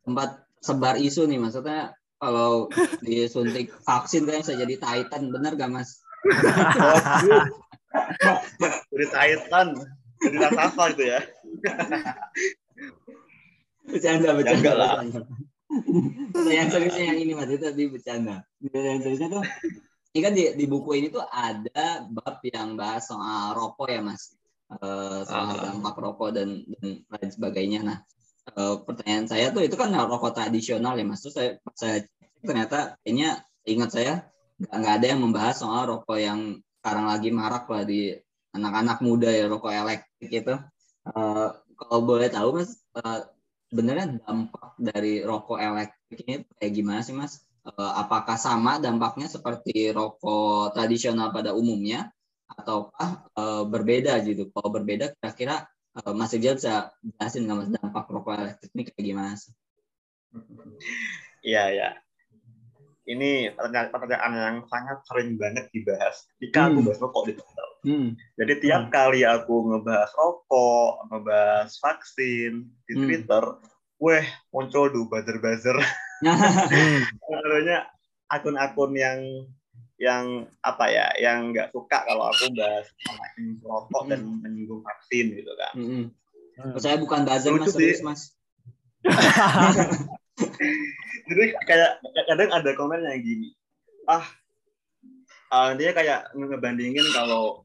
sempat 0.06 0.46
sebar 0.62 1.02
isu 1.02 1.26
nih, 1.26 1.42
maksudnya 1.42 1.98
kalau 2.22 2.70
disuntik 3.02 3.74
vaksin 3.82 4.30
kan 4.30 4.46
bisa 4.46 4.54
jadi 4.54 4.78
Titan, 4.78 5.34
benar 5.34 5.58
gak, 5.58 5.74
Mas? 5.74 6.06
Waduh. 6.22 7.46
Jadi 8.94 9.06
Titan. 9.10 9.68
Jadi 10.22 10.38
raksasa 10.38 10.84
itu 10.94 11.04
ya. 11.10 11.20
bercanda, 13.90 14.30
bercanda. 14.38 14.54
Ya, 14.54 14.58
enggak 14.62 14.76
lah. 14.78 14.92
Yang 16.52 16.68
seriusnya 16.68 17.06
yang 17.16 17.20
ini 17.24 17.32
mas 17.36 17.48
itu 17.48 17.64
tadi 17.64 17.84
bercanda. 17.88 18.44
Yang 18.60 19.02
seriusnya 19.08 19.30
tuh? 19.32 19.44
Ini 20.12 20.20
kan 20.20 20.34
di, 20.36 20.44
di 20.60 20.66
buku 20.68 21.00
ini 21.00 21.08
tuh 21.08 21.24
ada 21.24 22.04
bab 22.12 22.44
yang 22.44 22.76
bahas 22.76 23.08
soal 23.08 23.56
rokok 23.56 23.88
ya 23.88 24.04
mas. 24.04 24.36
Uh, 24.72 25.24
soal 25.28 25.56
uh. 25.56 25.60
dampak 25.60 25.96
rokok 26.00 26.36
dan, 26.36 26.64
dan 26.68 27.04
lain 27.08 27.30
sebagainya. 27.32 27.80
Nah 27.84 27.98
uh, 28.56 28.84
pertanyaan 28.84 29.28
saya 29.28 29.52
tuh 29.56 29.64
itu 29.64 29.76
kan 29.80 29.92
rokok 29.96 30.36
tradisional 30.36 31.00
ya 31.00 31.06
mas. 31.08 31.24
Terus 31.24 31.36
saya 31.36 31.50
saya 31.76 31.96
ternyata 32.44 33.00
kayaknya 33.04 33.48
ingat 33.64 33.90
saya 33.96 34.14
nggak 34.60 34.76
nggak 34.76 34.94
ada 35.00 35.06
yang 35.16 35.22
membahas 35.24 35.56
soal 35.64 35.84
rokok 35.88 36.20
yang 36.20 36.60
sekarang 36.82 37.06
lagi 37.08 37.30
marak 37.32 37.66
lah 37.72 37.84
di 37.88 38.12
anak-anak 38.52 39.00
muda 39.00 39.30
ya 39.32 39.48
rokok 39.48 39.72
elektrik 39.72 40.32
itu. 40.44 40.56
Uh, 41.08 41.56
kalau 41.80 42.04
boleh 42.04 42.28
tahu 42.30 42.62
mas 42.62 42.78
uh, 43.00 43.26
sebenarnya 43.72 44.20
dampak 44.28 44.76
dari 44.76 45.24
rokok 45.24 45.56
elektrik 45.56 46.28
ini 46.28 46.44
kayak 46.60 46.74
gimana 46.76 47.00
sih 47.00 47.16
mas? 47.16 47.40
Eh, 47.62 47.94
apakah 48.04 48.36
sama 48.36 48.84
dampaknya 48.84 49.32
seperti 49.32 49.96
rokok 49.96 50.76
tradisional 50.76 51.32
pada 51.32 51.56
umumnya 51.56 52.12
ataukah 52.52 53.32
uh, 53.40 53.64
berbeda 53.64 54.20
gitu? 54.28 54.52
Kalau 54.52 54.70
berbeda 54.76 55.16
kira-kira 55.16 55.72
uh, 56.04 56.12
Mas 56.12 56.36
Ijal 56.36 56.60
bisa 56.60 56.92
jelasin 57.00 57.48
nggak 57.48 57.58
mas 57.64 57.70
dampak 57.72 58.12
rokok 58.12 58.36
elektrik 58.36 58.72
ini 58.76 58.84
kayak 58.92 59.06
gimana 59.08 59.32
sih? 59.40 59.56
Iya 61.48 61.64
ya. 61.72 61.90
Ini 63.08 63.56
pertanyaan 63.64 64.34
yang 64.36 64.58
sangat 64.68 65.00
sering 65.08 65.40
banget 65.40 65.72
dibahas 65.72 66.28
hmm. 66.44 66.52
aku 66.52 66.80
bahas 66.84 67.00
rokok 67.00 67.24
di 67.32 67.34
Twitter. 67.40 67.70
Hmm. 67.82 68.14
Jadi 68.38 68.54
tiap 68.62 68.90
hmm. 68.90 68.94
kali 68.94 69.26
aku 69.26 69.74
ngebahas 69.74 70.12
rokok, 70.14 71.10
ngebahas 71.10 71.72
vaksin 71.82 72.70
di 72.86 72.94
hmm. 72.94 73.04
Twitter, 73.10 73.44
weh 73.98 74.26
muncul 74.54 74.94
tuh 74.94 75.10
buzzer-buzzer. 75.10 75.78
Sebenarnya 77.26 77.90
akun-akun 78.30 78.94
yang 78.94 79.20
yang 80.02 80.50
apa 80.66 80.86
ya, 80.90 81.08
yang 81.18 81.54
nggak 81.54 81.74
suka 81.74 82.06
kalau 82.06 82.30
aku 82.30 82.54
bahas 82.54 82.86
rokok 83.66 84.02
hmm. 84.06 84.10
dan 84.14 84.22
menyinggung 84.46 84.82
vaksin 84.86 85.34
gitu 85.42 85.54
kan. 85.58 85.74
Hmm. 85.74 86.06
Hmm. 86.62 86.78
Saya 86.78 87.02
bukan 87.02 87.26
buzzer 87.26 87.58
mas, 87.58 87.74
serius 87.74 88.02
mas. 88.06 88.22
Jadi 91.30 91.44
kayak 91.66 92.02
kadang 92.30 92.50
ada 92.54 92.70
komen 92.78 93.02
yang 93.02 93.22
gini, 93.22 93.54
ah 94.06 94.26
uh, 95.52 95.72
dia 95.78 95.94
kayak 95.94 96.30
ngebandingin 96.34 97.06
kalau 97.14 97.62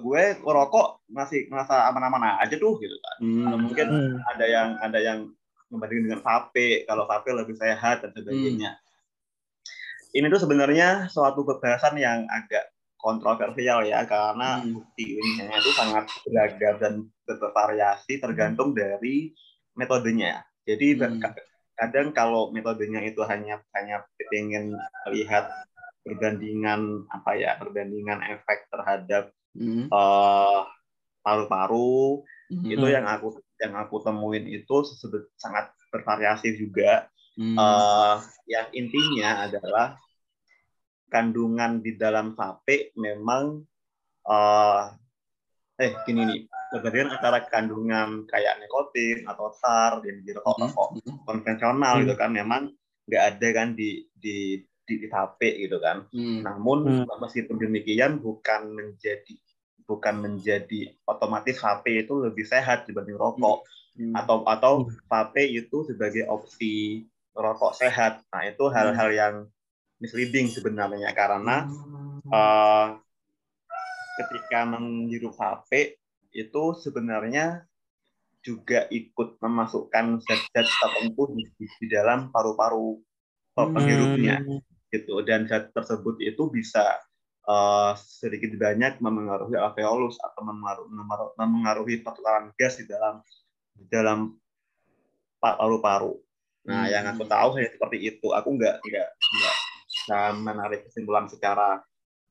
gue 0.00 0.22
rokok 0.42 1.06
masih 1.08 1.48
merasa 1.48 1.88
aman-aman 1.88 2.40
aja 2.42 2.56
tuh 2.56 2.76
gitu 2.80 2.96
kan. 2.96 3.16
Hmm. 3.22 3.66
mungkin 3.66 3.86
hmm. 3.88 4.16
ada 4.36 4.46
yang 4.46 4.68
ada 4.80 4.98
yang 5.00 5.18
membandingkan 5.66 6.04
dengan 6.06 6.22
vape, 6.22 6.86
kalau 6.86 7.04
vape 7.10 7.30
lebih 7.34 7.56
sehat 7.58 8.06
dan 8.06 8.10
sebagainya. 8.14 8.78
Hmm. 8.78 10.14
Ini 10.16 10.26
tuh 10.32 10.40
sebenarnya 10.46 11.10
suatu 11.12 11.44
pembahasan 11.44 11.98
yang 12.00 12.24
agak 12.30 12.72
kontroversial 12.96 13.84
ya 13.84 14.02
karena 14.08 14.62
hmm. 14.62 14.72
bukti 14.72 15.20
ilmiahnya 15.20 15.56
itu 15.60 15.70
sangat 15.76 16.04
beragam 16.24 16.74
dan 16.80 16.94
bervariasi 17.28 18.18
tergantung 18.18 18.72
hmm. 18.72 18.78
dari 18.78 19.30
metodenya. 19.76 20.42
Jadi 20.64 20.96
hmm. 20.96 21.20
kadang 21.76 22.10
kalau 22.16 22.48
metodenya 22.50 23.04
itu 23.04 23.20
hanya 23.28 23.60
hanya 23.76 24.02
ingin 24.32 24.72
lihat 25.12 25.52
perbandingan 26.06 27.04
apa 27.10 27.36
ya 27.36 27.58
perbandingan 27.58 28.22
efek 28.24 28.70
terhadap 28.72 29.35
mm. 29.56 29.86
uh, 29.90 30.62
paru-paru 31.24 32.22
mm. 32.52 32.68
itu 32.70 32.86
yang 32.86 33.08
aku 33.08 33.40
yang 33.56 33.74
aku 33.74 34.04
temuin 34.04 34.44
itu 34.46 34.76
sangat 35.40 35.72
bervariasi 35.90 36.54
juga. 36.60 37.08
Mm. 37.36 37.56
Uh, 37.56 38.16
yang 38.48 38.68
intinya 38.72 39.48
adalah 39.48 39.96
kandungan 41.12 41.80
di 41.80 41.96
dalam 41.96 42.34
vape 42.34 42.96
memang 42.98 43.62
uh, 44.26 44.90
eh 45.76 45.92
gini 46.08 46.22
nih 46.24 46.40
perbedaan 46.72 47.12
antara 47.14 47.44
kandungan 47.46 48.24
kayak 48.26 48.58
nikotin 48.58 49.28
atau 49.28 49.52
tar 49.60 50.02
dan 50.02 50.24
di 50.24 50.30
rokok-rokok 50.34 50.88
mm. 51.04 51.16
konvensional 51.28 51.94
mm. 51.96 52.00
gitu 52.04 52.14
kan 52.16 52.30
memang 52.32 52.62
nggak 53.06 53.24
ada 53.36 53.48
kan 53.54 53.68
di 53.78 54.08
di 54.16 54.60
di, 54.86 54.94
di 55.02 55.06
vape 55.10 55.50
gitu 55.62 55.78
kan. 55.78 56.06
Mm. 56.10 56.42
Namun 56.42 57.06
mm. 57.06 57.18
meskipun 57.22 57.56
demikian 57.60 58.18
bukan 58.18 58.72
menjadi 58.72 59.36
bukan 59.86 60.18
menjadi 60.18 60.92
otomatis 61.06 61.62
HP 61.62 62.04
itu 62.04 62.14
lebih 62.18 62.42
sehat 62.42 62.84
dibanding 62.90 63.14
rokok 63.14 63.62
hmm. 63.94 64.12
atau 64.12 64.42
atau 64.44 64.72
hmm. 64.82 65.06
vape 65.06 65.46
itu 65.46 65.86
sebagai 65.86 66.26
opsi 66.26 67.06
rokok 67.32 67.78
sehat. 67.78 68.26
Nah 68.34 68.42
itu 68.44 68.66
hal-hal 68.68 69.08
yang 69.14 69.34
misleading 70.02 70.50
sebenarnya 70.50 71.14
karena 71.14 71.70
hmm. 71.70 72.28
uh, 72.28 72.98
ketika 74.20 74.66
menghirup 74.66 75.38
HP 75.38 75.96
itu 76.36 76.62
sebenarnya 76.76 77.64
juga 78.44 78.86
ikut 78.92 79.42
memasukkan 79.42 80.22
zat-zat 80.22 80.66
tertentu 80.70 81.34
di, 81.34 81.44
di 81.58 81.86
dalam 81.90 82.30
paru-paru 82.30 83.00
penghirupnya 83.56 84.38
hmm. 84.44 84.60
gitu 84.92 85.18
dan 85.26 85.50
zat 85.50 85.72
tersebut 85.74 86.20
itu 86.22 86.46
bisa 86.52 87.00
uh, 87.46 87.92
sedikit 87.96 88.52
banyak 88.58 88.98
memengaruhi 88.98 89.56
alveolus 89.56 90.18
atau 90.20 90.42
memengaruhi, 90.44 90.90
memengaruhi 91.38 91.94
pertukaran 92.02 92.52
gas 92.58 92.78
di 92.78 92.86
dalam 92.90 93.22
di 93.72 93.86
dalam 93.88 94.34
paru-paru. 95.38 96.14
Nah, 96.66 96.86
hmm. 96.86 96.92
yang 96.92 97.04
aku 97.14 97.24
tahu 97.30 97.48
hanya 97.56 97.70
seperti 97.70 97.98
itu. 98.02 98.26
Aku 98.34 98.58
nggak 98.58 98.82
nggak 98.82 99.08
nggak 99.14 99.56
bisa 99.86 100.18
menarik 100.34 100.80
kesimpulan 100.90 101.30
secara 101.30 101.78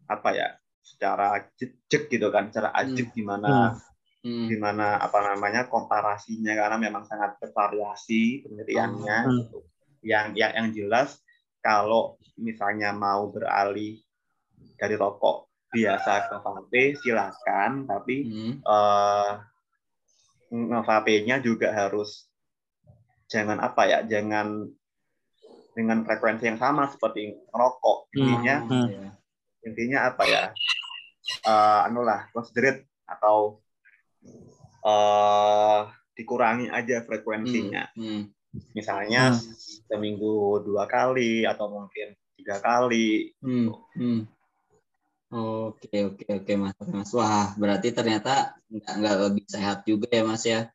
apa 0.05 0.29
ya 0.35 0.49
secara 0.85 1.49
jejak 1.57 2.11
gitu 2.13 2.29
kan 2.29 2.53
secara 2.53 2.69
Hmm. 2.75 2.93
ajak 2.93 3.07
gimana 3.17 3.73
Hmm. 4.21 4.49
gimana 4.49 5.01
apa 5.01 5.17
namanya 5.21 5.65
komparasinya 5.69 6.53
karena 6.53 6.77
memang 6.77 7.05
sangat 7.09 7.37
bervariasi 7.41 8.45
penelitiannya 8.45 9.17
Hmm. 9.25 9.37
gitu. 9.41 9.59
yang 10.05 10.37
yang 10.37 10.53
yang 10.53 10.69
jelas 10.69 11.17
kalau 11.65 12.21
misalnya 12.37 12.93
mau 12.93 13.33
beralih 13.33 14.04
dari 14.75 14.95
rokok 14.95 15.49
biasa 15.71 16.29
ke 16.29 16.35
vape 16.39 16.83
silakan 16.95 17.83
tapi 17.83 18.15
Hmm. 18.23 18.53
eh 18.61 19.31
nge-vape-nya 20.47 21.41
juga 21.41 21.73
harus 21.73 22.29
jangan 23.27 23.59
apa 23.59 23.81
ya 23.85 23.99
jangan 24.05 24.69
dengan 25.75 26.05
frekuensi 26.05 26.47
yang 26.47 26.61
sama 26.61 26.87
seperti 26.87 27.35
rokok 27.51 28.07
intinya 28.13 28.55
Oh, 28.63 28.87
iya. 28.87 29.09
intinya 29.65 29.99
apa 30.07 30.23
ya 30.23 30.43
eh 31.43 31.79
anu 31.83 32.05
lah 32.05 32.29
considerate 32.31 32.85
atau 33.03 33.59
eh 34.85 35.81
dikurangi 36.15 36.71
aja 36.71 37.03
frekuensinya 37.03 37.91
Hmm. 37.97 38.31
misalnya 38.71 39.35
Hmm. 39.35 39.41
seminggu 39.91 40.63
dua 40.63 40.87
kali 40.87 41.43
atau 41.43 41.67
mungkin 41.67 42.15
tiga 42.39 42.61
kali 42.61 43.35
Hmm. 43.43 43.73
Hmm. 43.97 44.19
Oke 45.35 45.91
oke 46.07 46.23
oke 46.31 46.53
mas. 46.55 46.75
Mas. 46.87 47.11
Wah 47.11 47.51
berarti 47.59 47.91
ternyata 47.91 48.55
nggak 48.71 48.93
nggak 49.03 49.15
lebih 49.27 49.43
sehat 49.51 49.83
juga 49.83 50.07
ya 50.07 50.23
mas 50.23 50.47
ya? 50.47 50.71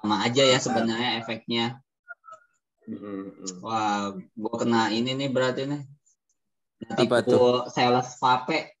Sama 0.00 0.24
aja 0.24 0.40
ya 0.40 0.56
sebenarnya 0.56 1.20
efeknya. 1.20 1.84
Mm, 2.88 2.96
mm. 2.96 3.60
wah 3.60 4.16
gua 4.16 4.54
kena 4.56 4.88
ini 4.88 5.12
nih 5.12 5.28
berarti 5.28 5.68
nih. 5.68 5.84
Apa 6.96 7.20
tipu 7.20 7.68
sales 7.68 8.16
vape. 8.16 8.72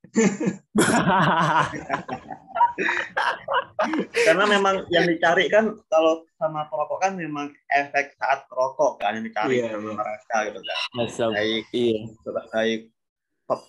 Karena 4.24 4.44
memang 4.48 4.88
yang 4.88 5.04
dicari 5.04 5.52
kan 5.52 5.76
kalau 5.92 6.24
sama 6.40 6.64
perokok 6.72 6.96
kan 6.96 7.12
memang 7.12 7.52
efek 7.68 8.16
saat 8.16 8.48
perokok 8.48 8.96
kan 9.04 9.20
yang 9.20 9.28
dicari 9.28 9.60
sama 9.68 9.84
iya. 9.84 9.92
mereka 10.00 10.36
gitu 10.48 10.60
kan. 10.64 10.78
Masa, 10.96 11.28
baik 11.28 11.68
iya. 11.76 12.08
baik 12.56 12.88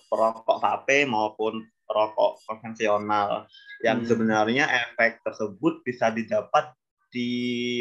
perokok 0.06 0.58
vape 0.60 1.08
maupun 1.08 1.62
perokok 1.88 2.40
konvensional 2.46 3.46
yang 3.82 4.02
Hmm. 4.02 4.08
sebenarnya 4.08 4.64
efek 4.68 5.20
tersebut 5.26 5.82
bisa 5.82 6.08
didapat 6.08 6.70
di 7.12 7.30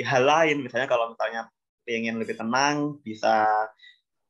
hal 0.03 0.27
lain 0.27 0.65
misalnya 0.65 0.89
kalau 0.91 1.13
misalnya 1.13 1.47
pengen 1.87 2.19
lebih 2.19 2.35
tenang 2.35 2.99
bisa 3.01 3.47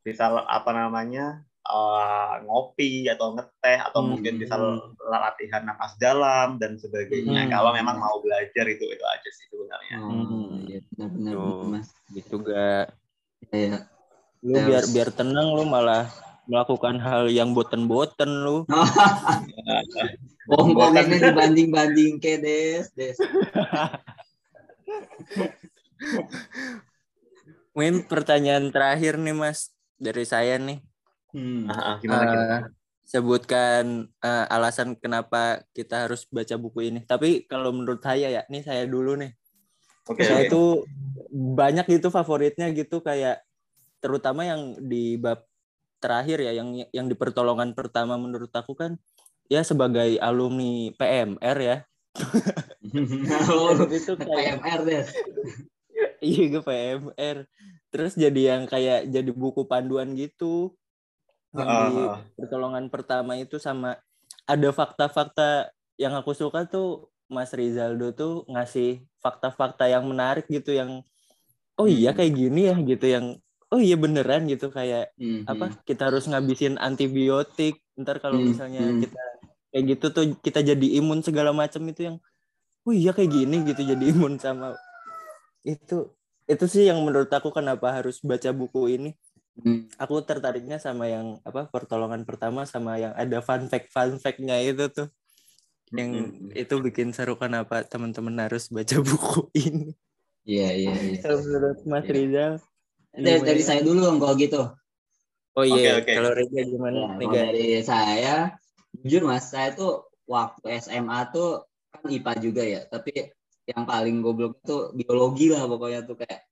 bisa 0.02 0.30
apa 0.46 0.72
namanya 0.74 1.42
eh, 1.62 2.34
ngopi 2.46 3.06
atau 3.06 3.38
ngeteh 3.38 3.80
atau 3.86 4.02
Hmm. 4.02 4.10
mungkin 4.18 4.34
bisa 4.42 4.58
latihan 4.98 5.62
napas 5.62 5.94
dalam 6.02 6.58
dan 6.58 6.78
sebagainya 6.78 7.46
Hmm. 7.48 7.54
kalau 7.54 7.70
memang 7.74 8.02
mau 8.02 8.18
belajar 8.22 8.66
itu 8.66 8.82
itu 8.86 9.06
aja 9.06 9.30
sih 9.30 9.46
sebenarnya 9.50 9.96
Hmm. 10.02 10.66
iya 10.66 10.80
benar-benar 10.94 11.34
Tuh. 11.38 11.66
mas 11.70 11.90
juga 12.30 12.90
ya 13.54 13.78
lu 14.42 14.58
biar 14.58 14.84
biar 14.90 15.10
tenang 15.14 15.54
lu 15.54 15.64
malah 15.70 16.10
melakukan 16.50 16.98
hal 17.02 17.30
yang 17.30 17.54
boten-boten 17.54 18.32
lu. 18.46 18.66
Bongkonginnya 20.50 21.32
dibanding-banding 21.32 22.18
ke 22.18 22.42
des 22.42 22.90
des 22.98 23.18
Mungkin 27.72 28.04
pertanyaan 28.10 28.74
terakhir 28.74 29.16
nih 29.22 29.36
Mas 29.38 29.72
dari 29.96 30.26
saya 30.26 30.58
nih. 30.58 30.82
hmm. 31.32 31.70
Ah, 31.72 31.96
ah, 31.96 31.96
gimana 32.02 32.24
Eh, 32.26 32.32
gimana 32.34 32.68
sebutkan 33.12 34.08
eh, 34.24 34.46
alasan 34.48 34.96
kenapa 34.96 35.68
kita 35.76 36.08
harus 36.08 36.24
baca 36.32 36.56
buku 36.56 36.88
ini. 36.88 37.00
Tapi 37.04 37.44
kalau 37.44 37.76
menurut 37.76 38.00
saya 38.00 38.32
ya, 38.32 38.42
nih 38.48 38.64
saya 38.64 38.88
dulu 38.88 39.20
nih. 39.20 39.36
oke 40.10 40.24
saya 40.26 40.48
oke. 40.48 40.52
tuh 40.52 40.70
banyak 41.30 41.86
gitu 42.00 42.10
favoritnya 42.10 42.74
gitu 42.74 43.06
kayak 43.06 43.46
terutama 44.02 44.48
yang 44.48 44.76
di 44.82 45.14
bab 45.14 45.46
terakhir 46.02 46.42
ya 46.42 46.52
yang 46.58 46.74
yang 46.90 47.06
di 47.06 47.16
pertolongan 47.16 47.78
pertama 47.78 48.18
menurut 48.18 48.50
aku 48.52 48.74
kan 48.74 48.98
ya 49.48 49.62
sebagai 49.62 50.18
alumni 50.18 50.90
PMR 50.98 51.58
ya. 51.62 51.78
oh, 53.48 53.72
itu 53.88 54.14
kayak 54.18 54.60
PMR 54.60 54.80
des 54.84 55.08
iya 56.26 56.44
gue 56.50 56.64
PMR. 56.64 57.38
Terus 57.92 58.14
jadi 58.16 58.56
yang 58.56 58.64
kayak 58.66 59.10
jadi 59.12 59.32
buku 59.32 59.68
panduan 59.68 60.14
gitu. 60.16 60.74
Yang 61.52 61.68
di 61.68 62.04
Ah, 62.08 62.16
ah. 62.16 62.20
pertolongan 62.40 62.88
pertama 62.88 63.36
itu 63.36 63.60
sama 63.60 64.00
ada 64.48 64.70
fakta-fakta 64.72 65.70
yang 66.00 66.16
aku 66.16 66.32
suka 66.34 66.64
tuh 66.66 67.12
Mas 67.28 67.52
Rizaldo 67.52 68.12
tuh 68.12 68.34
ngasih 68.48 69.04
fakta-fakta 69.20 69.88
yang 69.88 70.04
menarik 70.08 70.48
gitu 70.48 70.74
yang 70.76 71.04
oh 71.76 71.88
iya 71.88 72.12
Hmm. 72.12 72.18
kayak 72.20 72.34
gini 72.36 72.62
ya 72.72 72.76
gitu 72.80 73.06
yang 73.08 73.26
oh 73.74 73.80
iya 73.82 73.96
beneran 74.04 74.42
gitu. 74.52 74.66
Kayak 74.78 75.14
Hmm, 75.18 75.46
apa 75.52 75.66
kita 75.88 76.02
harus 76.12 76.24
ngabisin 76.30 76.76
antibiotik. 76.82 77.74
Ntar 78.02 78.18
kalau 78.24 78.38
Hmm, 78.38 78.52
misalnya 78.52 78.82
kita 79.02 79.20
kayak 79.72 79.84
gitu 79.98 80.06
tuh 80.16 80.24
kita 80.46 80.60
jadi 80.72 80.88
imun 81.00 81.20
segala 81.28 81.52
macam 81.56 81.82
itu 81.92 82.02
yang 82.08 82.18
oh 82.88 82.94
iya 82.96 83.12
kayak 83.18 83.32
gini 83.38 83.56
gitu 83.70 83.82
jadi 83.92 84.04
imun 84.16 84.36
sama 84.42 84.76
itu. 85.66 85.96
Itu 86.52 86.66
sih 86.74 86.84
yang 86.90 87.00
menurut 87.06 87.32
aku 87.32 87.50
kenapa 87.58 87.88
harus 87.98 88.20
baca 88.24 88.50
buku 88.56 88.82
ini. 88.98 89.12
Hmm. 89.64 89.92
aku 90.02 90.16
tertariknya 90.30 90.78
sama 90.82 91.06
yang 91.12 91.28
apa 91.46 91.68
pertolongan 91.74 92.24
pertama 92.30 92.64
sama 92.66 92.98
yang 93.04 93.14
ada 93.14 93.40
fun 93.48 93.68
fact 93.72 93.88
fun 93.96 94.18
fact-nya 94.24 94.58
itu 94.64 94.86
tuh. 94.98 95.08
Yang 96.00 96.12
Mm-mm. 96.14 96.52
itu 96.56 96.76
bikin 96.86 97.10
seru 97.18 97.36
kenapa 97.44 97.84
teman-teman 97.92 98.36
harus 98.48 98.68
baca 98.72 98.96
buku 99.08 99.42
ini. 99.60 99.94
Iya 100.50 100.68
iya 100.80 100.92
iya. 101.06 101.22
Menurut 101.44 101.78
Mas 101.92 102.06
Iya. 102.06 102.14
Rizal 102.16 102.54
dari, 103.12 103.40
dari 103.44 103.62
gimana? 103.62 103.68
saya 103.68 103.82
dulu 103.84 104.00
dong 104.02 104.18
kalau 104.20 104.36
gitu 104.40 104.62
oh 105.52 105.66
iya 105.68 106.00
Oke, 106.00 106.08
oke. 106.08 106.12
kalau 106.16 106.32
Rizal 106.32 106.66
gimana 106.68 107.00
Ya, 107.20 107.28
dari 107.28 107.68
saya, 107.84 108.36
jujur 109.04 109.28
mas, 109.28 109.52
saya 109.52 109.76
tuh 109.76 110.08
waktu 110.28 110.80
SMA 110.80 111.20
tuh 111.32 111.68
kan 111.92 112.08
IPA 112.08 112.34
juga 112.40 112.64
ya, 112.64 112.82
tapi 112.88 113.12
yang 113.68 113.84
paling 113.84 114.24
goblok 114.24 114.64
tuh 114.64 114.96
biologi 114.96 115.52
lah 115.52 115.68
pokoknya 115.68 116.08
tuh 116.08 116.16
kayak 116.16 116.48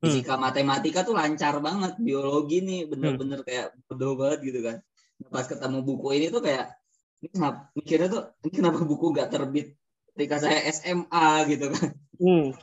fisika 0.00 0.40
matematika 0.40 1.04
tuh 1.04 1.12
lancar 1.12 1.60
banget, 1.60 2.00
biologi 2.00 2.64
nih 2.64 2.88
bener-bener 2.88 3.44
kayak 3.44 3.76
bodoh 3.84 4.16
banget 4.16 4.40
gitu 4.40 4.60
kan. 4.64 4.80
Nah, 5.20 5.28
Pas 5.28 5.44
ketemu 5.44 5.84
buku 5.84 6.06
ini 6.16 6.26
tuh 6.32 6.40
kayak 6.40 6.72
ini 7.20 7.28
kenapa 7.28 7.68
mikirnya 7.76 8.08
tuh 8.08 8.22
ini 8.40 8.50
kenapa 8.56 8.78
buku 8.82 9.06
gak 9.12 9.28
terbit 9.30 9.76
ketika 10.16 10.36
saya 10.40 10.58
SMA 10.72 11.28
gitu 11.52 11.68
kan 11.76 11.92
Hmm. 12.14 12.54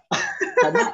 karena 0.63 0.85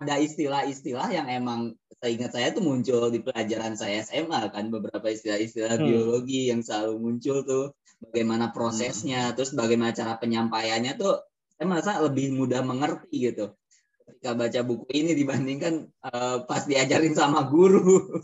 ada 0.00 0.14
istilah-istilah 0.18 1.08
yang 1.14 1.26
emang 1.30 1.78
seingat 2.02 2.34
saya 2.34 2.50
tuh 2.50 2.66
muncul 2.66 3.08
di 3.14 3.22
pelajaran 3.22 3.78
saya 3.78 4.02
SMA 4.02 4.50
kan 4.50 4.68
beberapa 4.74 5.06
istilah-istilah 5.06 5.78
Hmm. 5.78 5.86
biologi 5.86 6.50
yang 6.50 6.60
selalu 6.60 6.98
muncul 6.98 7.46
tuh 7.46 7.64
bagaimana 8.02 8.50
prosesnya 8.50 9.30
terus 9.38 9.54
bagaimana 9.54 9.94
cara 9.94 10.18
penyampaiannya 10.18 10.98
tuh 10.98 11.22
saya 11.54 11.66
merasa 11.70 12.02
lebih 12.02 12.34
mudah 12.34 12.66
mengerti 12.66 13.30
gitu 13.30 13.54
ketika 14.02 14.34
baca 14.34 14.60
buku 14.66 14.86
ini 14.90 15.14
dibandingkan 15.14 15.86
eh, 15.86 16.36
pas 16.42 16.66
diajarin 16.66 17.14
sama 17.14 17.46
guru 17.46 18.22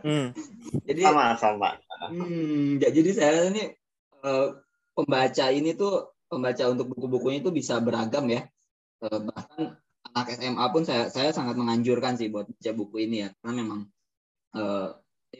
Hmm. 0.00 0.32
jadi 0.88 1.00
sama 1.04 1.36
sama 1.36 1.70
Hmm, 2.08 2.80
ya, 2.80 2.88
jadi 2.88 3.10
saya 3.12 3.52
ini 3.52 3.76
eh, 4.24 4.48
pembaca 4.96 5.46
ini 5.52 5.76
tuh 5.76 6.16
pembaca 6.32 6.64
untuk 6.72 6.96
buku-bukunya 6.96 7.44
itu 7.44 7.52
bisa 7.52 7.76
beragam 7.84 8.24
ya. 8.32 8.48
Eh, 9.04 9.20
bahkan 9.20 9.76
anak 10.14 10.26
SMA 10.38 10.64
pun 10.74 10.82
saya 10.82 11.06
saya 11.08 11.30
sangat 11.30 11.54
menganjurkan 11.58 12.18
sih 12.18 12.28
buat 12.30 12.46
baca 12.50 12.72
buku 12.74 12.96
ini 13.06 13.16
ya, 13.26 13.28
karena 13.38 13.54
memang 13.62 13.80
eh, 14.58 14.88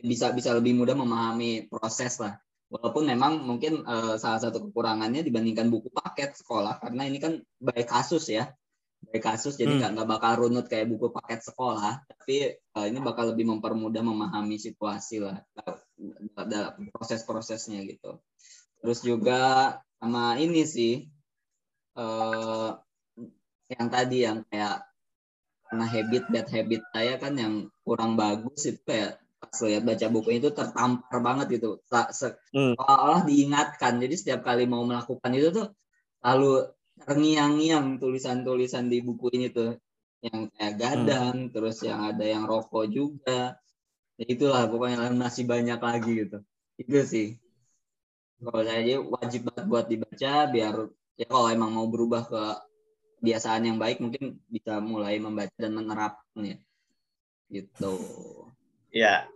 bisa 0.06 0.30
bisa 0.30 0.54
lebih 0.54 0.78
mudah 0.78 0.94
memahami 0.94 1.66
proses 1.66 2.22
lah. 2.22 2.38
Walaupun 2.70 3.02
memang 3.10 3.42
mungkin 3.42 3.82
eh, 3.82 4.14
salah 4.22 4.38
satu 4.38 4.62
kekurangannya 4.70 5.26
dibandingkan 5.26 5.68
buku 5.74 5.90
paket 5.90 6.38
sekolah, 6.38 6.78
karena 6.78 7.02
ini 7.10 7.18
kan 7.18 7.32
by 7.58 7.82
kasus 7.82 8.30
ya, 8.30 8.54
by 9.10 9.18
kasus 9.18 9.58
jadi 9.58 9.74
Hmm. 9.74 9.78
nggak 9.82 9.90
nggak 9.98 10.08
bakal 10.08 10.32
runut 10.46 10.66
kayak 10.70 10.86
buku 10.86 11.10
paket 11.10 11.42
sekolah, 11.42 12.06
tapi 12.06 12.54
eh, 12.54 12.86
ini 12.86 12.98
bakal 13.02 13.34
lebih 13.34 13.50
mempermudah 13.50 14.02
memahami 14.06 14.56
situasi 14.56 15.18
lah 15.18 15.42
dalam 16.46 16.88
proses-prosesnya 16.94 17.82
gitu. 17.90 18.22
Terus 18.80 18.98
juga 19.02 19.40
sama 20.00 20.38
ini 20.40 20.62
sih 20.64 20.92
eh 21.98 22.70
yang 23.70 23.86
tadi 23.86 24.26
yang 24.26 24.42
kayak 24.50 24.82
karena 25.70 25.86
habit 25.86 26.24
bad 26.34 26.48
habit 26.50 26.82
saya 26.90 27.14
kan 27.22 27.32
yang 27.38 27.54
kurang 27.86 28.18
bagus 28.18 28.66
itu 28.66 28.82
kayak 28.82 29.22
pas 29.40 29.56
lihat 29.64 29.82
baca 29.86 30.06
buku 30.10 30.30
itu 30.36 30.48
tertampar 30.50 31.18
banget 31.22 31.46
gitu. 31.62 31.78
Hmm. 31.88 32.74
Seolah-olah 32.76 33.22
diingatkan. 33.24 34.02
Jadi 34.02 34.14
setiap 34.18 34.40
kali 34.44 34.66
mau 34.66 34.82
melakukan 34.84 35.32
itu 35.32 35.48
tuh 35.54 35.68
lalu 36.20 36.68
terngiang-ngiang 37.00 37.96
tulisan-tulisan 37.96 38.92
di 38.92 39.00
buku 39.00 39.32
ini 39.32 39.48
tuh 39.48 39.78
yang 40.20 40.52
kayak 40.52 40.74
gadang, 40.76 41.48
terus 41.48 41.80
yang 41.80 42.04
ada 42.04 42.26
yang 42.26 42.44
rokok 42.44 42.84
juga. 42.92 43.56
Ya 44.20 44.26
itulah 44.28 44.68
pokoknya 44.68 45.08
masih 45.16 45.48
banyak 45.48 45.80
lagi 45.80 46.12
gitu 46.26 46.44
Itu 46.76 47.00
sih. 47.08 47.40
Kalau 48.40 48.60
saya 48.60 48.84
aja 48.84 49.00
wajib 49.00 49.48
banget 49.48 49.64
buat 49.64 49.86
dibaca 49.88 50.32
biar 50.52 50.74
ya 51.16 51.26
kalau 51.28 51.48
emang 51.48 51.72
mau 51.72 51.88
berubah 51.88 52.24
ke 52.28 52.42
kebiasaan 53.20 53.68
yang 53.68 53.76
baik 53.76 54.00
mungkin 54.00 54.40
bisa 54.48 54.80
mulai 54.80 55.20
membaca 55.20 55.52
dan 55.60 55.76
menerapkan 55.76 56.40
ya. 56.40 56.58
Gitu. 57.52 57.94
Ya, 58.90 59.28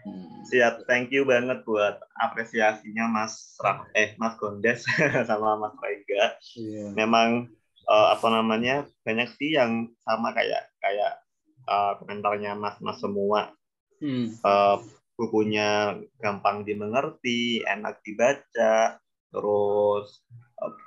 Hmm. 0.00 0.40
siap. 0.48 0.88
Thank 0.88 1.12
you 1.12 1.28
banget 1.28 1.60
buat 1.68 2.00
apresiasinya 2.16 3.04
Mas 3.04 3.52
Ra- 3.60 3.84
eh 3.92 4.16
Mas 4.16 4.32
Gondes 4.40 4.80
sama 5.28 5.60
Mas 5.60 5.76
Rega. 5.76 6.40
Iya. 6.56 6.96
Memang 6.96 7.52
eh, 7.84 8.08
apa 8.16 8.26
namanya 8.32 8.88
banyak 9.04 9.28
sih 9.36 9.56
yang 9.60 9.92
sama 10.00 10.32
kayak 10.32 10.72
kayak 10.80 11.20
eh, 11.68 11.92
komentarnya 12.00 12.56
Mas 12.56 12.80
Mas 12.80 12.96
semua. 12.96 13.52
Hmm. 14.00 14.32
Eh, 14.32 14.76
bukunya 15.20 16.00
gampang 16.16 16.64
dimengerti, 16.64 17.60
enak 17.68 18.00
dibaca, 18.00 18.96
terus 19.28 20.24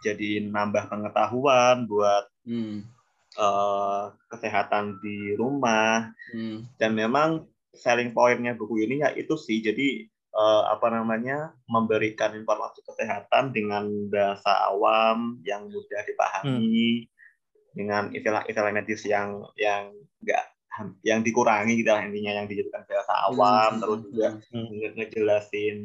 jadi 0.01 0.41
nambah 0.49 0.89
pengetahuan 0.89 1.85
buat 1.85 2.32
Hmm. 2.43 2.83
eh, 3.33 4.03
kesehatan 4.29 5.01
di 5.01 5.33
rumah 5.33 6.13
Hmm. 6.29 6.69
dan 6.77 6.93
memang 6.93 7.43
selling 7.73 8.13
pointnya 8.13 8.53
buku 8.53 8.85
ini 8.85 9.01
ya 9.01 9.09
itu 9.11 9.33
sih 9.35 9.57
jadi 9.59 10.05
eh, 10.33 10.63
apa 10.65 10.89
namanya 10.89 11.49
memberikan 11.65 12.33
informasi 12.33 12.81
kesehatan 12.83 13.49
dengan 13.49 13.85
bahasa 14.09 14.49
awam 14.67 15.41
yang 15.41 15.65
mudah 15.65 16.01
dipahami 16.03 17.05
dengan 17.71 18.09
istilah-istilah 18.09 18.69
medis 18.69 19.01
yang 19.03 19.41
yang 19.57 19.89
enggak 20.21 20.45
yang 21.01 21.21
dikurangi 21.21 21.81
gitu 21.81 21.89
lah 21.89 22.01
intinya 22.01 22.33
yang 22.33 22.45
dijadikan 22.45 22.81
bahasa 22.85 23.13
awam 23.29 23.71
Hmm. 23.71 23.81
terus 23.81 23.99
juga 24.05 24.27
Hmm. 24.49 24.67
nge- 24.69 24.93
ngejelasin 24.93 25.77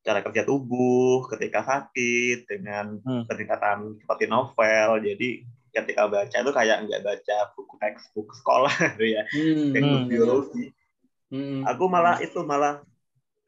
cara 0.00 0.20
kerja 0.20 0.44
tubuh 0.44 1.28
ketika 1.28 1.60
sakit 1.60 2.44
dengan 2.44 3.00
Hmm. 3.00 3.24
pendekatan 3.24 3.96
seperti 4.00 4.24
novel 4.26 5.00
jadi 5.00 5.44
ketika 5.72 6.08
baca 6.08 6.36
itu 6.36 6.52
kayak 6.52 6.76
nggak 6.88 7.02
baca 7.04 7.36
buku 7.54 7.74
textbook 7.80 8.28
sekolah 8.36 8.72
gitu 8.96 9.04
ya 9.18 9.22
Hmm. 9.30 9.72
textbook 9.74 10.02
Hmm. 10.04 10.12
biologi 10.12 10.64
Hmm. 11.28 11.60
aku 11.68 11.84
malah 11.92 12.16
itu 12.24 12.40
malah 12.40 12.80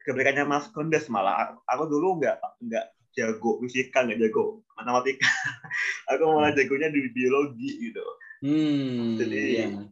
kebalikannya 0.05 0.45
Mas 0.45 0.69
Kondes 0.69 1.09
malah 1.09 1.57
aku, 1.65 1.83
dulu 1.89 2.21
nggak 2.21 2.37
nggak 2.61 2.85
jago 3.17 3.57
fisika 3.61 4.05
nggak 4.05 4.21
jago 4.21 4.61
matematika 4.77 5.25
aku 6.13 6.23
malah 6.29 6.53
jagonya 6.53 6.89
di 6.89 7.09
biologi 7.09 7.69
gitu 7.89 8.05
Hmm. 8.41 9.21
Jadi- 9.21 9.53
Iya. 9.61 9.85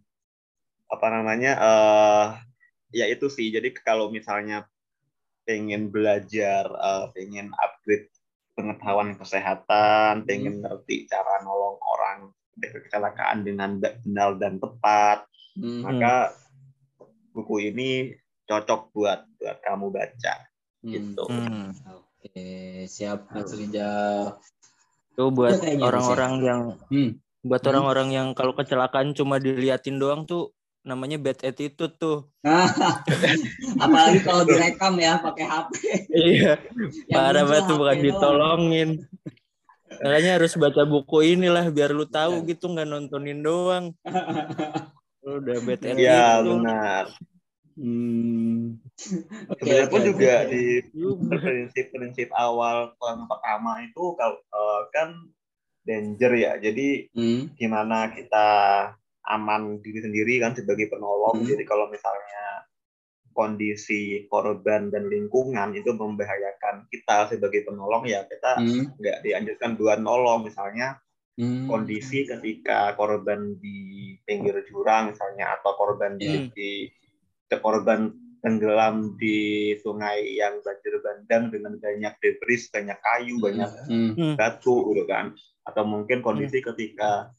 apa 0.89 1.07
namanya 1.13 1.51
eh 1.53 2.27
ya 2.97 3.05
itu 3.05 3.29
sih 3.29 3.53
jadi 3.53 3.69
kalau 3.85 4.09
misalnya 4.09 4.65
pengen 5.45 5.93
belajar 5.93 6.65
eh, 6.65 7.05
pengen 7.13 7.53
upgrade 7.53 8.09
pengetahuan 8.59 9.15
kesehatan 9.15 10.27
pengen 10.27 10.59
ngerti 10.59 11.07
cara 11.07 11.39
nolong 11.47 11.79
orang 11.79 12.35
dari 12.59 12.83
kecelakaan 12.83 13.47
dengan 13.47 13.79
benar 13.79 14.35
dan 14.35 14.59
tepat 14.59 15.23
Hmm. 15.55 15.81
maka 15.83 16.35
buku 17.31 17.71
ini 17.71 18.15
cocok 18.47 18.91
buat 18.91 19.23
buat 19.39 19.57
kamu 19.63 19.87
baca 19.95 20.33
Hmm. 20.83 20.91
gitu 20.91 21.23
Hmm. 21.27 21.71
Oke, 22.19 22.83
siap 22.87 23.31
Mas. 23.31 23.51
Itu 23.55 25.23
buat 25.31 25.55
kayaknya 25.59 25.83
orang-orang 25.83 26.33
yang 26.43 26.61
Hmm. 26.91 27.15
buat 27.43 27.63
Hmm. 27.63 27.69
orang-orang 27.71 28.09
yang 28.11 28.27
kalau 28.35 28.51
kecelakaan 28.55 29.15
cuma 29.15 29.39
diliatin 29.39 29.99
doang 29.99 30.27
tuh 30.27 30.51
namanya 30.89 31.21
bad 31.21 31.37
attitude 31.45 31.93
tuh. 31.95 32.25
Apalagi 33.83 34.25
kalau 34.25 34.41
direkam 34.43 34.97
ya 34.97 35.21
pakai 35.21 35.45
HP. 35.45 35.71
Iya, 36.09 36.53
parah 37.07 37.45
banget 37.45 37.65
bukan 37.69 37.77
doang. 37.77 38.01
ditolongin. 38.01 38.89
Makanya 40.01 40.31
harus 40.41 40.53
baca 40.57 40.81
buku 40.83 41.37
inilah 41.37 41.69
biar 41.69 41.93
lu 41.93 42.09
tahu 42.09 42.41
gitu 42.45 42.65
nggak 42.67 42.89
nontonin 42.89 43.39
doang. 43.39 43.93
Lu 45.21 45.37
udah 45.37 45.57
bad 45.61 45.79
attitude. 45.83 46.01
ya 46.01 46.39
benar 46.41 47.05
Hmm. 47.79 48.75
Oke, 49.47 49.87
pun 49.87 50.03
oke. 50.03 50.07
juga 50.11 50.43
di 50.51 50.83
prinsip-prinsip 51.31 52.27
awal 52.35 52.91
yang 52.99 53.23
pertama 53.23 53.79
itu 53.79 54.19
kalau 54.19 54.35
eh, 54.35 54.81
kan 54.91 55.09
danger 55.87 56.31
ya 56.35 56.51
jadi 56.59 57.07
Hmm. 57.15 57.47
gimana 57.55 58.11
kita 58.11 58.47
aman 59.27 59.83
diri 59.83 59.99
sendiri 59.99 60.39
kan 60.39 60.55
sebagai 60.55 60.87
penolong 60.87 61.43
Hmm. 61.43 61.47
jadi 61.47 61.63
kalau 61.67 61.91
misalnya 61.91 62.63
kondisi 63.31 64.25
korban 64.27 64.89
dan 64.91 65.07
lingkungan 65.07 65.71
itu 65.71 65.93
membahayakan 65.93 66.89
kita 66.91 67.29
sebagai 67.29 67.63
penolong 67.63 68.03
ya 68.07 68.25
kita 68.25 68.59
Hmm. 68.59 68.95
nggak 68.99 69.17
dianjurkan 69.23 69.79
buat 69.79 69.99
nolong 70.01 70.47
misalnya 70.49 70.99
Hmm. 71.39 71.71
kondisi 71.71 72.27
ketika 72.27 72.99
korban 72.99 73.55
di 73.63 74.11
pinggir 74.27 74.59
jurang 74.67 75.15
misalnya 75.15 75.55
atau 75.55 75.71
korban 75.79 76.19
di, 76.19 76.27
Iya. 76.27 76.51
di 76.51 76.71
korban 77.55 78.11
tenggelam 78.39 79.15
di 79.19 79.71
sungai 79.79 80.35
yang 80.35 80.59
banjir 80.63 80.99
bandang 81.03 81.51
dengan 81.51 81.75
banyak 81.75 82.13
debris, 82.19 82.67
banyak 82.71 82.95
kayu, 82.99 83.39
banyak 83.39 83.71
Hmm. 83.87 84.35
batu 84.35 84.91
gitu 84.91 85.03
kan. 85.07 85.31
Atau 85.63 85.83
mungkin 85.87 86.19
kondisi 86.19 86.59
ketika 86.59 87.31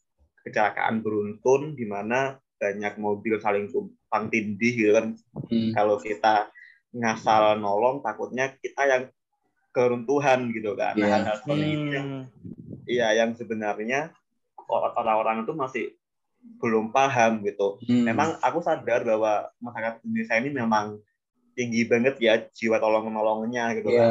kecelakaan 0.51 1.01
beruntun 1.01 1.78
di 1.78 1.86
mana 1.86 2.34
banyak 2.61 2.98
mobil 2.98 3.40
saling 3.40 3.70
tumpang 3.70 4.28
tindih 4.28 4.72
gitu 4.74 4.92
kan. 4.92 5.07
Hmm. 5.48 5.70
Kalau 5.72 5.96
kita 5.96 6.51
ngasal 6.90 7.57
nolong 7.57 8.03
takutnya 8.03 8.53
kita 8.59 8.82
yang 8.84 9.05
keruntuhan 9.70 10.51
gitu 10.51 10.74
kan. 10.74 10.98
Nah, 10.98 11.07
Iya. 11.07 11.14
hal-hal 11.14 11.36
seperti 11.38 11.66
itu 11.70 11.86
yang 11.94 12.09
Hmm. 12.11 12.24
iya 12.84 13.09
yang 13.14 13.30
sebenarnya 13.38 14.11
orang-orang 14.68 15.46
itu 15.46 15.53
masih 15.55 15.84
belum 16.59 16.90
paham 16.90 17.44
gitu. 17.46 17.78
Hmm. 17.86 18.05
Memang 18.05 18.36
aku 18.42 18.59
sadar 18.61 19.07
bahwa 19.07 19.48
masyarakat 19.62 20.03
Indonesia 20.03 20.36
ini 20.36 20.51
memang 20.51 20.86
tinggi 21.55 21.84
banget 21.84 22.16
ya 22.18 22.34
jiwa 22.51 22.80
tolong 22.80 23.07
menolongnya 23.07 23.76
gitu 23.78 23.92
Iya. 23.92 24.01
kan. 24.01 24.11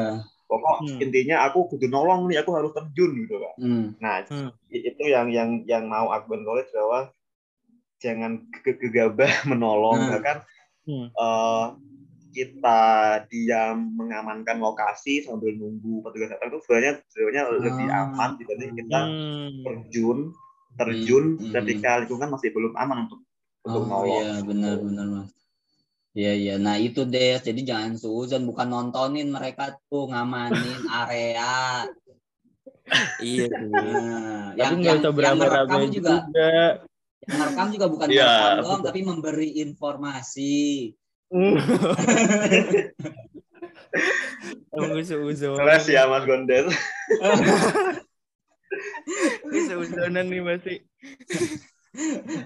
Pokok 0.50 0.82
Hmm. 0.82 0.98
intinya 0.98 1.46
aku 1.46 1.70
kudu 1.70 1.86
nolong 1.86 2.26
nih, 2.26 2.42
aku 2.42 2.58
harus 2.58 2.74
terjun 2.74 3.14
gitu 3.22 3.38
kan. 3.38 3.54
Hmm. 3.62 3.86
Nah, 4.02 4.26
Hmm. 4.26 4.50
itu 4.68 5.04
yang 5.06 5.30
yang 5.30 5.62
yang 5.64 5.86
mau 5.86 6.10
aku 6.10 6.34
encourage 6.34 6.74
bahwa 6.74 7.14
jangan 8.02 8.32
ge- 8.66 8.80
gegabah 8.80 9.30
menolong 9.52 10.00
Hmm. 10.02 10.10
bahkan 10.10 10.38
Hmm. 10.90 11.08
eh, 11.08 11.66
kita 12.30 12.82
diam 13.30 13.94
mengamankan 13.94 14.58
lokasi 14.58 15.22
sambil 15.22 15.54
nunggu 15.54 16.02
petugas 16.02 16.30
datang 16.30 16.50
itu 16.50 16.62
sebenarnya 16.66 16.94
sebenarnya 17.10 17.44
lebih 17.54 17.88
Ah. 17.88 18.06
aman 18.06 18.30
dibanding 18.38 18.74
kita 18.74 19.00
Hmm. 19.02 19.54
terjun 19.62 20.20
terjun 20.76 21.26
Hmm. 21.38 21.52
ketika 21.52 22.02
lingkungan 22.02 22.30
masih 22.30 22.50
belum 22.50 22.74
aman 22.74 23.06
untuk 23.06 23.22
untuk 23.60 23.82
Oh 23.82 23.86
nolong. 23.86 24.24
iya 24.26 24.42
benar 24.42 24.74
benar 24.80 25.06
mas. 25.06 25.30
Iya 26.18 26.32
iya. 26.34 26.54
Nah 26.58 26.76
itu 26.82 27.06
deh. 27.06 27.38
Jadi 27.38 27.62
jangan 27.62 27.94
suzon 27.98 28.50
bukan 28.50 28.68
nontonin 28.70 29.30
mereka 29.30 29.78
tuh 29.90 30.10
ngamanin 30.10 30.80
area. 31.06 31.86
Iya. 33.22 33.46
Nah, 33.70 34.58
yang 34.58 34.82
nggak 34.82 34.98
yang, 35.06 35.14
yang 35.14 35.38
merekam 35.38 35.82
juga, 35.94 36.26
juga. 36.26 36.50
yang 37.22 37.38
merekam 37.38 37.68
juga 37.70 37.86
bukan 37.86 38.08
Iya, 38.10 38.26
merekam 38.26 38.58
doang, 38.66 38.82
tapi 38.82 39.00
memberi 39.06 39.50
informasi. 39.62 40.58
Emang 44.74 44.98
usul-usul. 44.98 45.54
Kelas 45.58 45.86
ya 45.86 46.10
Mas 46.10 46.26
Gondes. 46.26 46.66
Usul-usulan 49.50 50.26
nih 50.30 50.42
masih. 50.42 50.78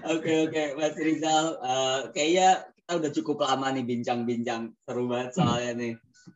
Oke 0.08 0.48
oke 0.48 0.62
Mas 0.76 0.96
Rizal, 0.96 1.56
Eh, 1.60 2.00
kayaknya 2.16 2.64
kita 2.84 3.00
udah 3.00 3.12
cukup 3.16 3.48
lama 3.48 3.72
nih 3.72 3.84
bincang-bincang 3.88 4.76
seru 4.84 5.08
banget 5.08 5.40
soalnya 5.40 5.72
nih. 5.72 5.94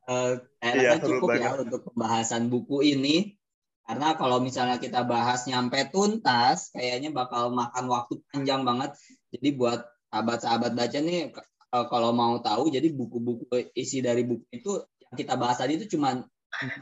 Eh, 0.08 0.32
kayaknya 0.56 0.80
Iya, 0.80 0.92
seru 0.96 1.08
cukup 1.20 1.28
ya 1.36 1.40
banget. 1.52 1.60
untuk 1.68 1.80
pembahasan 1.92 2.42
buku 2.48 2.76
ini. 2.88 3.36
Karena 3.84 4.16
kalau 4.16 4.40
misalnya 4.40 4.80
kita 4.80 5.04
bahas 5.04 5.44
nyampe 5.44 5.76
tuntas, 5.92 6.72
kayaknya 6.72 7.12
bakal 7.12 7.52
makan 7.52 7.84
waktu 7.92 8.24
panjang 8.32 8.64
banget. 8.64 8.96
Jadi 9.28 9.48
buat 9.60 9.84
sahabat-sahabat 10.08 10.72
baca 10.72 10.98
nih, 11.04 11.36
eh, 11.36 11.86
kalau 11.92 12.10
mau 12.16 12.40
tahu, 12.40 12.72
jadi 12.72 12.96
buku-buku 12.96 13.44
isi 13.76 14.00
dari 14.00 14.24
buku 14.24 14.48
itu 14.48 14.80
yang 15.04 15.14
kita 15.20 15.36
bahas 15.36 15.60
tadi 15.60 15.76
itu 15.76 16.00
cuma 16.00 16.24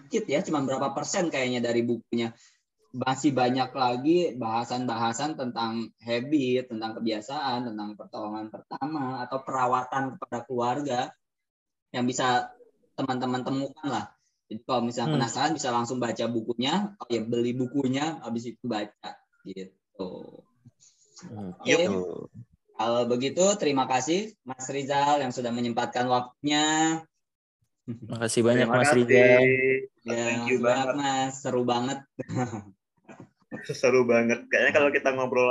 dikit 0.06 0.30
ya, 0.30 0.46
cuma 0.46 0.62
berapa 0.62 0.94
persen 0.94 1.26
kayaknya 1.26 1.58
dari 1.58 1.82
bukunya 1.82 2.30
masih 2.96 3.36
banyak 3.36 3.70
lagi 3.76 4.18
bahasan-bahasan 4.40 5.36
tentang 5.36 5.92
habit, 6.00 6.72
tentang 6.72 6.96
kebiasaan, 6.96 7.68
tentang 7.68 7.92
pertolongan 7.92 8.48
pertama 8.48 9.20
atau 9.20 9.44
perawatan 9.44 10.16
kepada 10.16 10.38
keluarga 10.48 11.00
yang 11.92 12.08
bisa 12.08 12.56
teman-teman 12.96 13.44
temukan 13.44 13.84
lah. 13.84 14.06
Jadi 14.48 14.64
kalau 14.64 14.82
misalnya 14.88 15.12
Hmm. 15.12 15.16
penasaran 15.20 15.52
bisa 15.52 15.68
langsung 15.68 16.00
baca 16.00 16.24
bukunya, 16.24 16.96
oh 16.96 17.08
ya 17.12 17.20
beli 17.20 17.52
bukunya, 17.52 18.16
habis 18.24 18.48
itu 18.48 18.64
baca 18.64 19.10
gitu. 19.44 20.40
Oke. 21.36 21.68
Gitu. 21.68 22.32
Kalau 22.76 23.02
begitu 23.08 23.44
terima 23.56 23.88
kasih 23.88 24.36
Mas 24.44 24.68
Rizal 24.68 25.20
yang 25.20 25.32
sudah 25.32 25.52
menyempatkan 25.52 26.08
waktunya. 26.08 27.00
Makasih 27.86 28.42
banyak 28.44 28.68
Terima 28.68 28.76
Mas 28.80 28.90
kasih. 28.92 29.04
Riza. 29.04 29.24
Ya, 30.06 30.22
Thank 30.32 30.48
you 30.50 30.58
banget 30.62 30.86
banget. 30.92 30.96
Mas, 31.00 31.32
seru 31.40 31.62
banget. 31.64 31.98
Seru 33.70 34.02
banget. 34.06 34.46
Kayaknya 34.50 34.72
kalau 34.74 34.90
kita 34.90 35.08
ngobrol 35.14 35.50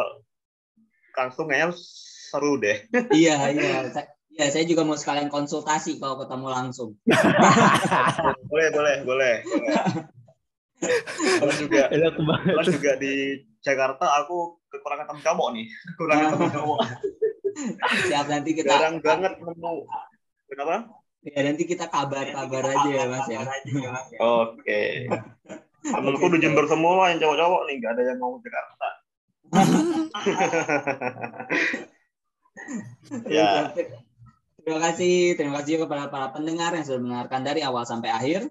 langsung 1.15 1.47
kayaknya 1.47 1.71
seru 2.29 2.59
deh. 2.59 2.83
iya, 3.15 3.51
iya. 3.51 3.87
Iya, 4.35 4.51
saya 4.51 4.67
juga 4.67 4.83
mau 4.83 4.99
sekalian 4.99 5.31
konsultasi 5.31 5.95
kalau 5.95 6.19
ketemu 6.19 6.47
langsung. 6.51 6.91
boleh, 8.51 8.67
boleh, 8.75 8.95
boleh. 9.07 9.35
Terus 11.39 11.55
juga, 11.63 11.87
terus 11.87 12.67
juga 12.75 12.91
di 12.99 13.39
Jakarta 13.63 14.11
aku 14.19 14.59
kekurangan 14.67 15.07
teman 15.07 15.23
kamu 15.23 15.43
nih. 15.55 15.65
Kekurangan 15.95 16.25
teman 16.35 16.51
kamu. 16.51 16.73
Siap 18.11 18.25
nanti 18.27 18.49
kita 18.51 18.75
Jarang 18.75 18.99
banget 18.99 19.39
nemu. 19.39 19.87
Kenapa? 20.51 20.91
ya 21.25 21.41
nanti 21.41 21.65
kita 21.65 21.89
kabar-kabar 21.89 22.63
aja 22.69 22.89
ya, 22.91 23.05
Mas 23.09 23.25
ya. 23.25 23.41
Oke. 24.21 25.09
Temenku 25.85 26.25
udah 26.25 26.41
Jember 26.41 26.65
semua 26.65 27.13
yang 27.13 27.21
cowok-cowok 27.21 27.61
nih, 27.69 27.77
nggak 27.77 27.93
ada 27.93 28.01
yang 28.09 28.17
mau 28.17 28.41
Jakarta. 28.41 28.89
ya. 33.29 33.69
Terima 34.65 34.81
kasih, 34.81 35.37
terima 35.37 35.61
kasih 35.61 35.85
kepada 35.85 36.09
para 36.09 36.33
pendengar 36.33 36.73
yang 36.73 36.81
sudah 36.81 36.97
mendengarkan 36.97 37.45
dari 37.45 37.61
awal 37.61 37.85
sampai 37.85 38.09
akhir. 38.09 38.49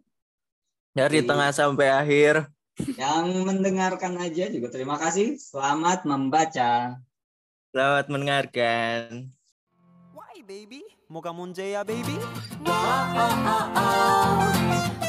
Dari 0.94 1.18
Jadi, 1.22 1.26
tengah 1.26 1.50
sampai 1.50 1.90
akhir. 1.90 2.46
Yang 2.94 3.26
mendengarkan 3.42 4.14
aja 4.22 4.46
juga 4.46 4.70
terima 4.70 4.94
kasih. 4.94 5.34
Selamat 5.42 6.06
membaca. 6.06 7.02
Selamat 7.74 8.06
mendengarkan. 8.06 9.34
Why 10.14 10.38
baby? 10.46 10.86
Moga 11.10 11.34
munjaya 11.34 11.82
baby. 11.82 12.14
Wow, 12.62 12.70
oh, 12.70 12.70
oh, 12.70 13.18
ah, 13.18 13.18
oh. 13.18 13.66
Ah, 13.74 13.76
ah. 14.94 15.02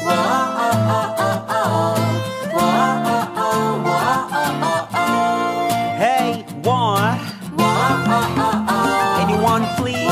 Hey, 5.99 6.45
one. 6.63 7.19
Anyone 9.21 9.65
please? 9.77 10.07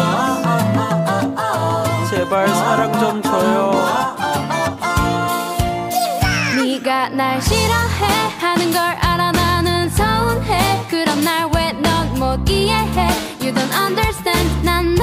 제발 2.09 2.47
사랑 2.49 2.91
좀 2.99 3.21
줘요. 3.21 3.71
네가 6.55 7.09
날 7.09 7.41
싫어해 7.41 8.05
하는 8.39 8.71
걸 8.71 8.81
알아 8.81 9.31
나는 9.31 9.89
서운해 9.89 10.85
그럼 10.89 11.23
날 11.23 11.49
왜 11.53 11.73
넌 11.81 12.13
못 12.19 12.47
이해해 12.49 13.09
You 13.41 13.53
don't 13.53 13.73
understand 13.73 14.49
난 14.63 14.93
너를 14.95 15.02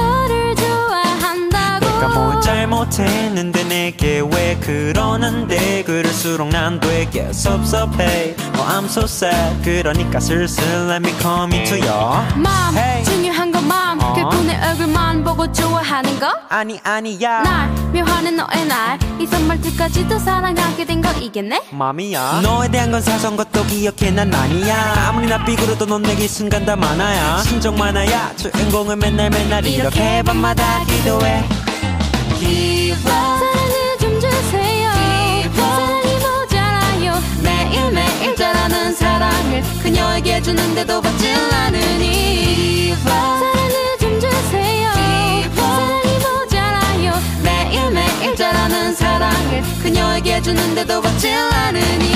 내가 2.02 2.08
뭘 2.18 2.40
잘못했는데 2.40 3.62
내게 3.68 4.20
왜 4.34 4.56
그러는데? 4.60 5.84
그럴수록 5.84 6.48
난 6.48 6.80
되게 6.80 7.32
섭섭해. 7.32 8.34
Oh 8.56 8.66
I'm 8.76 8.86
so 8.86 9.04
sad. 9.04 9.62
그러니까 9.62 10.18
슬슬 10.18 10.64
let 10.90 10.96
me 11.08 11.14
come 11.20 11.54
into 11.56 11.76
your 11.76 12.24
맘 12.36 12.76
Hey. 12.76 13.04
중요한 13.04 13.52
건맘. 13.52 14.00
어. 14.02 14.14
결국 14.14 14.44
내 14.46 14.58
얼굴만 14.68 15.22
보고 15.22 15.50
좋아하는 15.52 16.18
거? 16.18 16.26
아니 16.48 16.80
아니야. 16.82 17.42
날 17.42 17.68
묘하는 17.92 18.34
너의 18.36 18.66
날이 18.66 19.24
선물들까지도 19.24 20.18
사랑하게 20.18 20.84
된 20.84 21.02
거 21.02 21.12
이겠네? 21.12 21.62
맘이야. 21.70 22.40
너에 22.42 22.68
대한 22.68 22.90
건 22.90 23.00
사소한 23.00 23.36
것도 23.36 23.64
기억해. 23.66 24.10
난 24.10 24.34
아니야. 24.34 25.06
아무리 25.08 25.28
나 25.28 25.44
삐그러도 25.44 25.86
넌 25.86 26.02
내게 26.02 26.26
순간 26.26 26.66
다 26.66 26.74
많아야. 26.74 27.38
신정 27.44 27.76
많아야. 27.76 28.32
주인공을 28.34 28.96
맨날 28.96 29.30
맨날 29.30 29.64
이렇게 29.64 30.20
밤마다 30.24 30.84
기도해 30.86 31.44
Up 32.44 32.98
사랑을 33.02 33.98
좀 34.00 34.20
주세요. 34.20 34.90
사랑이 35.54 36.18
모자라요. 36.18 37.22
매일매일 37.42 38.34
자라는 38.36 38.94
사랑을 38.94 39.62
그녀에게 39.82 40.42
주는데도 40.42 41.00
받질 41.00 41.34
않으니. 41.34 42.94
사랑을 43.04 43.98
좀 44.00 44.20
주세요. 44.20 44.90
사랑이 45.54 46.18
모자라요. 46.18 47.14
매일매일 47.44 48.34
자라는 48.36 48.94
사랑을 48.94 49.62
그녀에게 49.82 50.42
주는데도 50.42 51.00
받질 51.00 51.34
않으니 51.34 52.11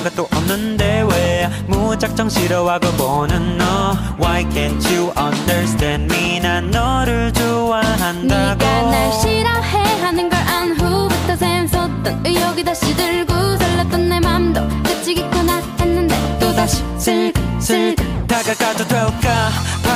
잘못한 0.00 0.04
것도 0.04 0.28
없는데 0.32 1.06
왜 1.10 1.48
무작정 1.66 2.28
싫어하고 2.28 2.86
보는 2.92 3.58
너? 3.58 3.96
Why 4.18 4.44
can't 4.50 4.84
you 4.94 5.12
understand 5.16 6.12
me? 6.14 6.40
난 6.40 6.70
너를 6.70 7.32
좋아한다고. 7.32 8.28
네가 8.28 8.82
날 8.90 9.12
싫어해 9.20 10.00
하는 10.02 10.28
걸 10.28 10.40
안 10.40 10.72
후부터 10.72 11.36
샘솟던 11.36 12.22
의욕이 12.26 12.64
다시 12.64 12.94
들고 12.96 13.32
설렜던 13.32 14.00
내 14.08 14.20
맘도 14.20 14.66
그치겠구나 14.82 15.60
했는데 15.80 16.38
또다시 16.40 16.82
슬슬 16.98 17.94
다가가도 18.26 18.86
될까 18.88 19.50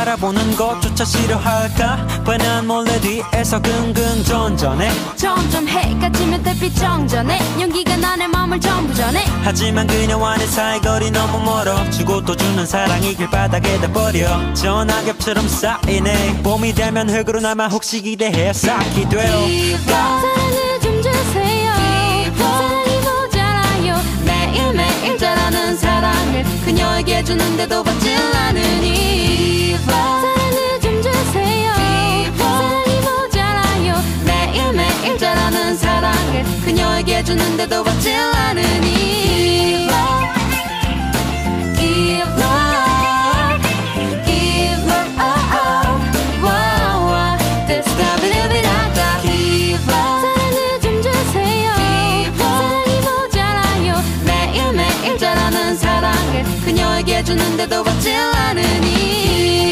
바라보는 0.04 0.54
것조차 0.56 1.04
싫어할까? 1.04 2.06
뻔한 2.24 2.66
몰래 2.66 3.00
뒤에서 3.00 3.60
긍긍 3.60 4.22
전전해. 4.24 4.90
점점 5.16 5.66
해가 5.66 6.10
지면 6.12 6.42
달빛 6.42 6.76
정전해. 6.76 7.38
용기가 7.60 7.96
나의 7.96 8.28
마음을 8.28 8.60
전부 8.60 8.92
전해. 8.94 9.24
하지만 9.42 9.86
그녀와의 9.86 10.46
사이 10.46 10.78
거리 10.80 11.10
너무 11.10 11.42
멀어 11.42 11.88
주고 11.90 12.22
또 12.22 12.36
주는 12.36 12.66
사랑이 12.66 13.14
길 13.14 13.30
바닥에다 13.30 13.90
버려. 13.92 14.54
전화겹처럼 14.54 15.48
쌓이네. 15.48 16.42
봄이 16.42 16.74
되면 16.74 17.08
흙으로 17.08 17.40
남아 17.40 17.68
혹시 17.68 18.02
기대해 18.02 18.52
쌓기 18.52 19.08
돼요. 19.08 19.78
사랑을 19.86 20.80
좀 20.82 21.02
주세요. 21.02 21.72
사랑이 22.36 22.98
모자라요. 23.00 23.96
매일매일 24.26 25.16
자라는 25.16 25.76
사랑을 25.78 26.44
그녀에게 26.66 27.24
주는데도 27.24 27.82
받질 27.82 28.14
않으니 28.18 29.53
사랑을 29.86 30.80
좀 30.80 31.02
주세요. 31.02 31.72
사랑이 32.36 33.00
모자라요. 33.00 33.96
매일매일 34.26 35.18
자라는 35.18 35.76
사랑을 35.76 36.44
그녀에게 36.64 37.22
주는데도 37.24 37.82
받질 37.84 38.14
않으니. 38.14 38.94
Give 41.76 42.24
Give 44.24 44.92
Give 49.22 49.78
사랑을 49.86 50.80
좀 50.80 51.02
주세요. 51.02 51.72
사랑이 52.36 53.00
모자라요. 53.00 54.02
매일매일 54.24 55.18
자라는 55.18 55.76
사랑을 55.76 56.44
그녀에게 56.64 57.22
주는데도 57.24 57.82
받질 57.84 58.14
않으니 58.16 59.63